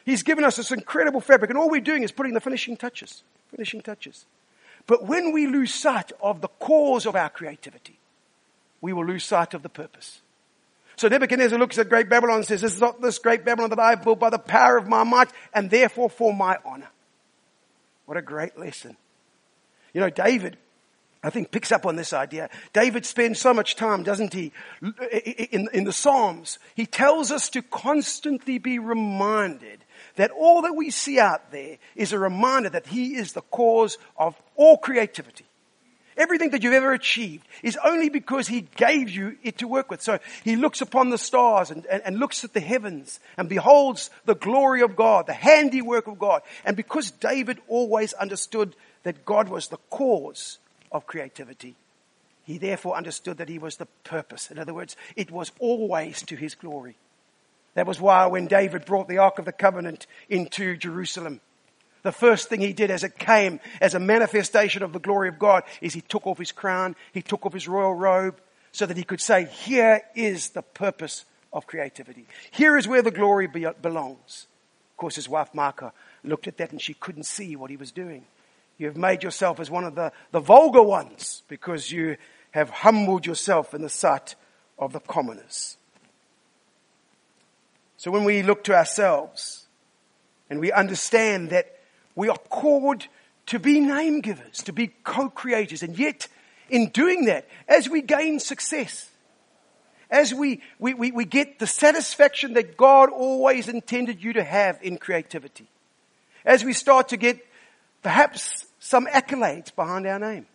He's 0.04 0.22
given 0.22 0.44
us 0.44 0.56
this 0.56 0.72
incredible 0.72 1.20
fabric 1.20 1.50
and 1.50 1.58
all 1.58 1.70
we're 1.70 1.80
doing 1.80 2.02
is 2.02 2.12
putting 2.12 2.34
the 2.34 2.40
finishing 2.40 2.76
touches. 2.76 3.22
Finishing 3.50 3.80
touches. 3.80 4.26
But 4.86 5.06
when 5.06 5.32
we 5.32 5.46
lose 5.46 5.72
sight 5.72 6.12
of 6.20 6.40
the 6.40 6.48
cause 6.48 7.06
of 7.06 7.16
our 7.16 7.30
creativity, 7.30 7.98
we 8.80 8.92
will 8.92 9.06
lose 9.06 9.24
sight 9.24 9.54
of 9.54 9.62
the 9.62 9.68
purpose. 9.68 10.20
So 10.96 11.08
Nebuchadnezzar 11.08 11.58
looks 11.58 11.78
at 11.78 11.88
great 11.88 12.08
Babylon 12.08 12.38
and 12.38 12.46
says, 12.46 12.62
this 12.62 12.74
is 12.74 12.80
not 12.80 13.00
this 13.00 13.18
great 13.18 13.44
Babylon 13.44 13.70
that 13.70 13.78
I 13.78 13.90
have 13.90 14.02
built 14.02 14.18
by 14.18 14.30
the 14.30 14.38
power 14.38 14.76
of 14.76 14.88
my 14.88 15.04
might 15.04 15.28
and 15.52 15.70
therefore 15.70 16.08
for 16.08 16.32
my 16.32 16.58
honor. 16.64 16.88
What 18.06 18.16
a 18.16 18.22
great 18.22 18.58
lesson. 18.58 18.96
You 19.92 20.00
know, 20.00 20.10
David, 20.10 20.56
I 21.26 21.30
think 21.30 21.50
picks 21.50 21.72
up 21.72 21.86
on 21.86 21.96
this 21.96 22.12
idea. 22.12 22.48
David 22.72 23.04
spends 23.04 23.40
so 23.40 23.52
much 23.52 23.74
time, 23.74 24.04
doesn't 24.04 24.32
he, 24.32 24.52
in, 25.50 25.68
in 25.72 25.82
the 25.82 25.92
Psalms. 25.92 26.60
He 26.76 26.86
tells 26.86 27.32
us 27.32 27.48
to 27.50 27.62
constantly 27.62 28.58
be 28.58 28.78
reminded 28.78 29.84
that 30.14 30.30
all 30.30 30.62
that 30.62 30.76
we 30.76 30.90
see 30.90 31.18
out 31.18 31.50
there 31.50 31.78
is 31.96 32.12
a 32.12 32.18
reminder 32.20 32.68
that 32.68 32.86
he 32.86 33.16
is 33.16 33.32
the 33.32 33.40
cause 33.40 33.98
of 34.16 34.40
all 34.54 34.78
creativity. 34.78 35.46
Everything 36.16 36.50
that 36.50 36.62
you've 36.62 36.72
ever 36.72 36.92
achieved 36.92 37.44
is 37.60 37.76
only 37.84 38.08
because 38.08 38.48
He 38.48 38.68
gave 38.76 39.10
you 39.10 39.36
it 39.42 39.58
to 39.58 39.68
work 39.68 39.90
with. 39.90 40.00
So 40.00 40.18
He 40.44 40.56
looks 40.56 40.80
upon 40.80 41.10
the 41.10 41.18
stars 41.18 41.70
and, 41.70 41.84
and, 41.86 42.02
and, 42.06 42.18
looks 42.18 42.42
at 42.42 42.54
the 42.54 42.60
heavens 42.60 43.20
and 43.36 43.50
beholds 43.50 44.08
the 44.24 44.34
glory 44.34 44.80
of 44.80 44.96
God, 44.96 45.26
the 45.26 45.34
handiwork 45.34 46.06
of 46.06 46.18
God. 46.18 46.40
And 46.64 46.74
because 46.74 47.10
David 47.10 47.58
always 47.68 48.14
understood 48.14 48.74
that 49.02 49.26
God 49.26 49.50
was 49.50 49.68
the 49.68 49.76
cause 49.90 50.56
of 50.96 51.06
creativity, 51.06 51.76
he 52.44 52.58
therefore 52.58 52.96
understood 52.96 53.38
that 53.38 53.48
He 53.48 53.58
was 53.58 53.76
the 53.76 53.86
purpose. 54.04 54.50
In 54.50 54.58
other 54.58 54.72
words, 54.72 54.96
it 55.16 55.30
was 55.30 55.52
always 55.58 56.22
to 56.22 56.36
His 56.36 56.54
glory. 56.54 56.96
That 57.74 57.86
was 57.86 58.00
why 58.00 58.26
when 58.26 58.46
David 58.46 58.86
brought 58.86 59.08
the 59.08 59.18
Ark 59.18 59.38
of 59.38 59.44
the 59.44 59.52
Covenant 59.52 60.06
into 60.30 60.76
Jerusalem, 60.76 61.40
the 62.02 62.12
first 62.12 62.48
thing 62.48 62.60
he 62.60 62.72
did 62.72 62.92
as 62.92 63.02
it 63.02 63.18
came 63.18 63.58
as 63.80 63.94
a 63.94 64.00
manifestation 64.00 64.84
of 64.84 64.92
the 64.92 65.00
glory 65.00 65.28
of 65.28 65.40
God 65.40 65.64
is 65.80 65.92
he 65.92 66.00
took 66.00 66.26
off 66.26 66.38
his 66.38 66.52
crown, 66.52 66.94
he 67.12 67.20
took 67.20 67.44
off 67.44 67.52
his 67.52 67.66
royal 67.66 67.94
robe 67.94 68.40
so 68.70 68.86
that 68.86 68.96
he 68.96 69.02
could 69.02 69.20
say, 69.20 69.46
here 69.46 70.02
is 70.14 70.50
the 70.50 70.62
purpose 70.62 71.24
of 71.52 71.66
creativity. 71.66 72.26
Here 72.52 72.76
is 72.76 72.86
where 72.86 73.02
the 73.02 73.10
glory 73.10 73.48
be- 73.48 73.66
belongs. 73.82 74.46
Of 74.92 74.96
course, 74.98 75.16
his 75.16 75.28
wife 75.28 75.52
Martha 75.52 75.92
looked 76.22 76.46
at 76.46 76.58
that 76.58 76.70
and 76.70 76.80
she 76.80 76.94
couldn't 76.94 77.24
see 77.24 77.56
what 77.56 77.70
he 77.70 77.76
was 77.76 77.90
doing. 77.90 78.24
You 78.78 78.86
have 78.86 78.96
made 78.96 79.22
yourself 79.22 79.58
as 79.60 79.70
one 79.70 79.84
of 79.84 79.94
the, 79.94 80.12
the 80.32 80.40
vulgar 80.40 80.82
ones 80.82 81.42
because 81.48 81.90
you 81.90 82.16
have 82.50 82.70
humbled 82.70 83.26
yourself 83.26 83.74
in 83.74 83.82
the 83.82 83.88
sight 83.88 84.34
of 84.78 84.92
the 84.92 85.00
commoners. 85.00 85.76
So 87.96 88.10
when 88.10 88.24
we 88.24 88.42
look 88.42 88.64
to 88.64 88.74
ourselves 88.74 89.66
and 90.50 90.60
we 90.60 90.72
understand 90.72 91.50
that 91.50 91.78
we 92.14 92.28
are 92.28 92.38
called 92.50 93.06
to 93.46 93.58
be 93.58 93.80
name 93.80 94.20
givers, 94.20 94.62
to 94.64 94.72
be 94.72 94.88
co-creators. 95.04 95.82
And 95.82 95.98
yet, 95.98 96.28
in 96.68 96.88
doing 96.90 97.26
that, 97.26 97.48
as 97.68 97.88
we 97.88 98.02
gain 98.02 98.40
success, 98.40 99.08
as 100.10 100.34
we, 100.34 100.60
we, 100.78 100.94
we, 100.94 101.10
we, 101.10 101.24
get 101.24 101.58
the 101.58 101.66
satisfaction 101.66 102.54
that 102.54 102.76
God 102.76 103.10
always 103.10 103.68
intended 103.68 104.22
you 104.22 104.32
to 104.34 104.42
have 104.42 104.78
in 104.82 104.98
creativity, 104.98 105.66
as 106.44 106.64
we 106.64 106.72
start 106.72 107.08
to 107.08 107.16
get 107.16 107.44
perhaps 108.02 108.65
some 108.86 109.06
accolades 109.06 109.74
behind 109.74 110.06
our 110.06 110.18
name, 110.18 110.46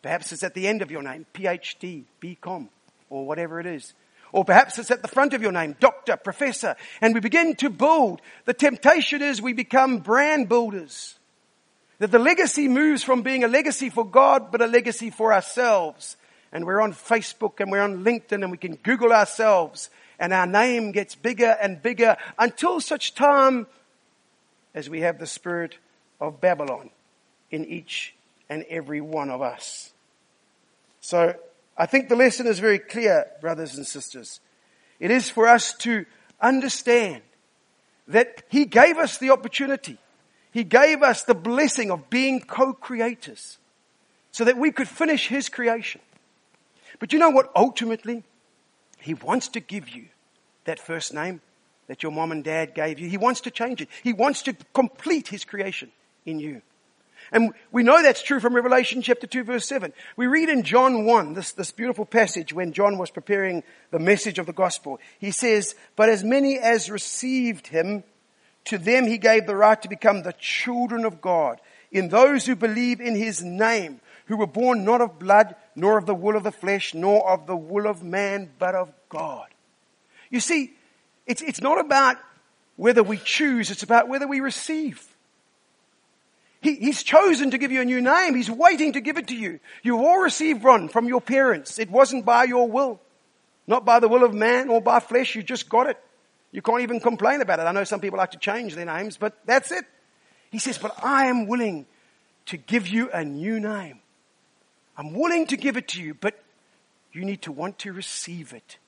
perhaps 0.00 0.32
it's 0.32 0.42
at 0.42 0.54
the 0.54 0.66
end 0.66 0.80
of 0.80 0.90
your 0.90 1.02
name, 1.02 1.26
PhD, 1.34 2.04
BCom, 2.20 2.68
or 3.10 3.26
whatever 3.26 3.60
it 3.60 3.66
is. 3.66 3.92
Or 4.32 4.44
perhaps 4.44 4.78
it's 4.78 4.90
at 4.90 5.02
the 5.02 5.08
front 5.08 5.34
of 5.34 5.42
your 5.42 5.52
name, 5.52 5.76
doctor, 5.78 6.16
professor, 6.16 6.76
and 7.02 7.12
we 7.12 7.20
begin 7.20 7.56
to 7.56 7.68
build. 7.68 8.22
The 8.46 8.54
temptation 8.54 9.20
is 9.20 9.42
we 9.42 9.52
become 9.52 9.98
brand 9.98 10.48
builders. 10.48 11.18
That 11.98 12.12
the 12.12 12.18
legacy 12.18 12.66
moves 12.66 13.02
from 13.02 13.20
being 13.20 13.44
a 13.44 13.48
legacy 13.48 13.90
for 13.90 14.06
God, 14.06 14.50
but 14.50 14.62
a 14.62 14.66
legacy 14.66 15.10
for 15.10 15.34
ourselves. 15.34 16.16
And 16.52 16.64
we're 16.64 16.80
on 16.80 16.94
Facebook 16.94 17.60
and 17.60 17.70
we're 17.70 17.82
on 17.82 18.04
LinkedIn 18.04 18.42
and 18.42 18.50
we 18.50 18.56
can 18.56 18.76
Google 18.76 19.12
ourselves 19.12 19.90
and 20.18 20.32
our 20.32 20.46
name 20.46 20.92
gets 20.92 21.14
bigger 21.14 21.56
and 21.60 21.82
bigger 21.82 22.16
until 22.38 22.80
such 22.80 23.14
time 23.14 23.66
as 24.74 24.88
we 24.88 25.00
have 25.00 25.18
the 25.18 25.26
spirit 25.26 25.76
of 26.20 26.40
Babylon 26.40 26.90
in 27.50 27.64
each 27.64 28.14
and 28.48 28.64
every 28.68 29.00
one 29.00 29.30
of 29.30 29.42
us. 29.42 29.92
So 31.00 31.34
I 31.76 31.86
think 31.86 32.08
the 32.08 32.16
lesson 32.16 32.46
is 32.46 32.58
very 32.58 32.78
clear, 32.78 33.26
brothers 33.40 33.76
and 33.76 33.86
sisters. 33.86 34.40
It 34.98 35.10
is 35.10 35.30
for 35.30 35.48
us 35.48 35.74
to 35.78 36.04
understand 36.40 37.22
that 38.08 38.42
He 38.48 38.64
gave 38.64 38.98
us 38.98 39.18
the 39.18 39.30
opportunity. 39.30 39.98
He 40.52 40.64
gave 40.64 41.02
us 41.02 41.22
the 41.22 41.34
blessing 41.34 41.90
of 41.90 42.10
being 42.10 42.40
co-creators 42.40 43.58
so 44.32 44.44
that 44.44 44.58
we 44.58 44.72
could 44.72 44.88
finish 44.88 45.28
His 45.28 45.48
creation. 45.48 46.00
But 46.98 47.12
you 47.12 47.18
know 47.18 47.30
what? 47.30 47.50
Ultimately, 47.56 48.24
He 48.98 49.14
wants 49.14 49.48
to 49.48 49.60
give 49.60 49.88
you 49.88 50.06
that 50.64 50.78
first 50.78 51.14
name 51.14 51.40
that 51.86 52.02
your 52.02 52.12
mom 52.12 52.30
and 52.30 52.44
dad 52.44 52.74
gave 52.74 52.98
you. 52.98 53.08
He 53.08 53.16
wants 53.16 53.40
to 53.42 53.50
change 53.50 53.80
it. 53.80 53.88
He 54.02 54.12
wants 54.12 54.42
to 54.42 54.54
complete 54.74 55.28
His 55.28 55.44
creation 55.44 55.90
in 56.26 56.40
you. 56.40 56.62
And 57.32 57.52
we 57.70 57.82
know 57.82 58.02
that's 58.02 58.22
true 58.22 58.40
from 58.40 58.54
Revelation 58.54 59.02
chapter 59.02 59.26
2 59.26 59.44
verse 59.44 59.66
7. 59.66 59.92
We 60.16 60.26
read 60.26 60.48
in 60.48 60.62
John 60.62 61.04
1, 61.04 61.34
this, 61.34 61.52
this 61.52 61.70
beautiful 61.70 62.04
passage 62.04 62.52
when 62.52 62.72
John 62.72 62.98
was 62.98 63.10
preparing 63.10 63.62
the 63.90 63.98
message 63.98 64.38
of 64.38 64.46
the 64.46 64.52
gospel. 64.52 64.98
He 65.18 65.30
says, 65.30 65.74
but 65.96 66.08
as 66.08 66.24
many 66.24 66.58
as 66.58 66.90
received 66.90 67.68
him, 67.68 68.04
To 68.66 68.78
them 68.78 69.06
he 69.06 69.18
gave 69.18 69.46
the 69.46 69.56
right 69.56 69.80
to 69.82 69.88
become 69.88 70.22
the 70.22 70.34
children 70.34 71.04
of 71.04 71.20
God 71.20 71.60
in 71.90 72.08
those 72.08 72.46
who 72.46 72.54
believe 72.54 73.00
in 73.00 73.16
his 73.16 73.42
name, 73.42 74.00
who 74.26 74.36
were 74.36 74.46
born 74.46 74.84
not 74.84 75.00
of 75.00 75.18
blood, 75.18 75.56
nor 75.74 75.98
of 75.98 76.06
the 76.06 76.14
will 76.14 76.36
of 76.36 76.44
the 76.44 76.52
flesh, 76.52 76.94
nor 76.94 77.28
of 77.28 77.46
the 77.46 77.56
will 77.56 77.86
of 77.86 78.02
man, 78.02 78.50
but 78.58 78.74
of 78.74 78.92
God. 79.08 79.48
You 80.30 80.40
see, 80.40 80.72
it's, 81.26 81.42
it's 81.42 81.60
not 81.60 81.80
about 81.80 82.16
whether 82.76 83.02
we 83.02 83.16
choose, 83.16 83.70
it's 83.70 83.82
about 83.82 84.08
whether 84.08 84.28
we 84.28 84.40
receive. 84.40 85.04
He, 86.70 86.76
he's 86.76 87.02
chosen 87.02 87.50
to 87.50 87.58
give 87.58 87.72
you 87.72 87.80
a 87.80 87.84
new 87.84 88.00
name. 88.00 88.34
He's 88.34 88.50
waiting 88.50 88.92
to 88.92 89.00
give 89.00 89.18
it 89.18 89.28
to 89.28 89.36
you. 89.36 89.60
You've 89.82 90.00
all 90.00 90.20
received 90.20 90.62
one 90.62 90.88
from 90.88 91.06
your 91.06 91.20
parents. 91.20 91.78
It 91.78 91.90
wasn't 91.90 92.24
by 92.24 92.44
your 92.44 92.68
will, 92.68 93.00
not 93.66 93.84
by 93.84 93.98
the 93.98 94.08
will 94.08 94.24
of 94.24 94.32
man 94.32 94.68
or 94.68 94.80
by 94.80 95.00
flesh. 95.00 95.34
You 95.34 95.42
just 95.42 95.68
got 95.68 95.88
it. 95.88 95.98
You 96.52 96.62
can't 96.62 96.82
even 96.82 97.00
complain 97.00 97.40
about 97.40 97.60
it. 97.60 97.62
I 97.62 97.72
know 97.72 97.84
some 97.84 98.00
people 98.00 98.18
like 98.18 98.32
to 98.32 98.38
change 98.38 98.74
their 98.74 98.84
names, 98.84 99.16
but 99.16 99.38
that's 99.44 99.72
it. 99.72 99.84
He 100.50 100.58
says, 100.58 100.78
but 100.78 100.94
I 101.04 101.26
am 101.26 101.46
willing 101.46 101.86
to 102.46 102.56
give 102.56 102.88
you 102.88 103.10
a 103.10 103.24
new 103.24 103.60
name. 103.60 104.00
I'm 104.96 105.14
willing 105.14 105.46
to 105.48 105.56
give 105.56 105.76
it 105.76 105.88
to 105.88 106.02
you, 106.02 106.14
but 106.14 106.40
you 107.12 107.24
need 107.24 107.42
to 107.42 107.52
want 107.52 107.78
to 107.80 107.92
receive 107.92 108.52
it. 108.52 108.78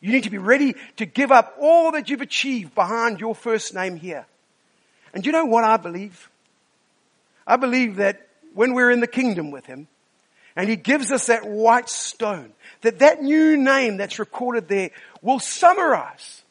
You 0.00 0.12
need 0.12 0.24
to 0.24 0.30
be 0.30 0.38
ready 0.38 0.74
to 0.96 1.06
give 1.06 1.32
up 1.32 1.56
all 1.60 1.92
that 1.92 2.10
you've 2.10 2.20
achieved 2.20 2.74
behind 2.74 3.20
your 3.20 3.34
first 3.34 3.74
name 3.74 3.96
here. 3.96 4.26
And 5.12 5.24
you 5.24 5.32
know 5.32 5.46
what 5.46 5.64
I 5.64 5.76
believe? 5.76 6.28
I 7.46 7.56
believe 7.56 7.96
that 7.96 8.28
when 8.54 8.74
we're 8.74 8.90
in 8.90 9.00
the 9.00 9.06
kingdom 9.06 9.50
with 9.50 9.66
Him, 9.66 9.88
and 10.56 10.68
He 10.68 10.76
gives 10.76 11.10
us 11.10 11.26
that 11.26 11.46
white 11.46 11.88
stone, 11.88 12.52
that 12.82 13.00
that 13.00 13.22
new 13.22 13.56
name 13.56 13.96
that's 13.96 14.18
recorded 14.18 14.68
there 14.68 14.90
will 15.22 15.40
summarize 15.40 16.42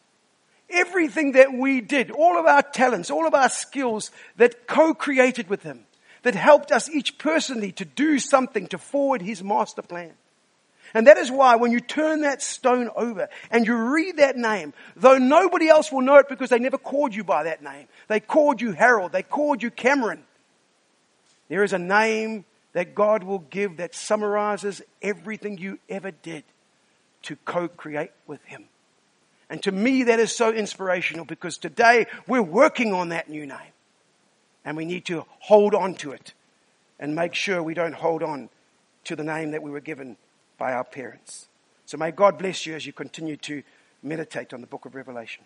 everything 0.70 1.34
that 1.34 1.54
we 1.54 1.82
did, 1.82 2.12
all 2.12 2.40
of 2.40 2.46
our 2.46 2.62
talents, 2.62 3.12
all 3.12 3.28
of 3.28 3.34
our 3.34 3.50
skills 3.50 4.12
that 4.38 4.68
co-created 4.68 5.50
with 5.50 5.64
Him, 5.64 5.86
that 6.24 6.36
helped 6.36 6.72
us 6.72 6.90
each 6.90 7.18
personally 7.18 7.72
to 7.74 7.86
do 7.86 8.20
something 8.20 8.68
to 8.68 8.78
forward 8.78 9.22
His 9.22 9.44
master 9.44 9.82
plan. 9.82 10.14
And 10.94 11.08
that 11.08 11.18
is 11.18 11.32
why 11.32 11.56
when 11.56 11.72
you 11.72 11.80
turn 11.80 12.22
that 12.22 12.42
stone 12.42 12.90
over 12.96 13.28
and 13.50 13.66
you 13.66 13.76
read 13.76 14.18
that 14.18 14.38
name, 14.38 14.74
though 14.96 15.18
nobody 15.18 15.68
else 15.68 15.92
will 15.92 16.02
know 16.02 16.18
it 16.18 16.30
because 16.30 16.50
they 16.50 16.60
never 16.60 16.78
called 16.78 17.16
you 17.16 17.24
by 17.24 17.44
that 17.44 17.64
name. 17.64 17.88
They 18.08 18.20
called 18.20 18.62
you 18.62 18.74
Harold. 18.74 19.12
They 19.12 19.24
called 19.24 19.64
you 19.64 19.72
Cameron. 19.72 20.24
There 21.50 21.64
is 21.64 21.74
a 21.74 21.80
name 21.80 22.46
that 22.74 22.96
God 22.96 23.24
will 23.24 23.40
give 23.40 23.78
that 23.78 23.96
summarizes 23.96 24.82
everything 25.02 25.58
you 25.58 25.80
ever 25.90 26.12
did 26.12 26.44
to 27.24 27.36
co-create 27.46 28.12
with 28.28 28.44
Him. 28.46 28.66
And 29.50 29.62
to 29.64 29.72
me, 29.72 30.04
that 30.04 30.20
is 30.20 30.36
so 30.36 30.52
inspirational 30.52 31.26
because 31.26 31.58
today 31.58 32.08
we're 32.28 32.42
working 32.42 32.94
on 32.94 33.10
that 33.10 33.30
new 33.30 33.46
name. 33.46 33.60
And 34.66 34.78
we 34.78 34.86
need 34.86 35.06
to 35.06 35.26
hold 35.40 35.76
on 35.76 35.94
to 35.96 36.12
it 36.12 36.34
and 37.00 37.16
make 37.16 37.34
sure 37.34 37.62
we 37.62 37.74
don't 37.74 37.94
hold 37.94 38.24
on 38.24 38.50
to 39.04 39.16
the 39.16 39.24
name 39.24 39.52
that 39.52 39.62
we 39.62 39.70
were 39.70 39.82
given 39.82 40.18
by 40.58 40.74
our 40.74 40.86
parents. 40.86 41.48
So 41.86 41.98
may 41.98 42.12
God 42.12 42.38
bless 42.38 42.66
you 42.66 42.74
as 42.74 42.86
you 42.86 42.94
continue 42.94 43.36
to 43.38 43.62
meditate 44.02 44.54
on 44.54 44.62
the 44.62 44.68
book 44.68 44.86
of 44.86 44.96
Revelation. 44.96 45.44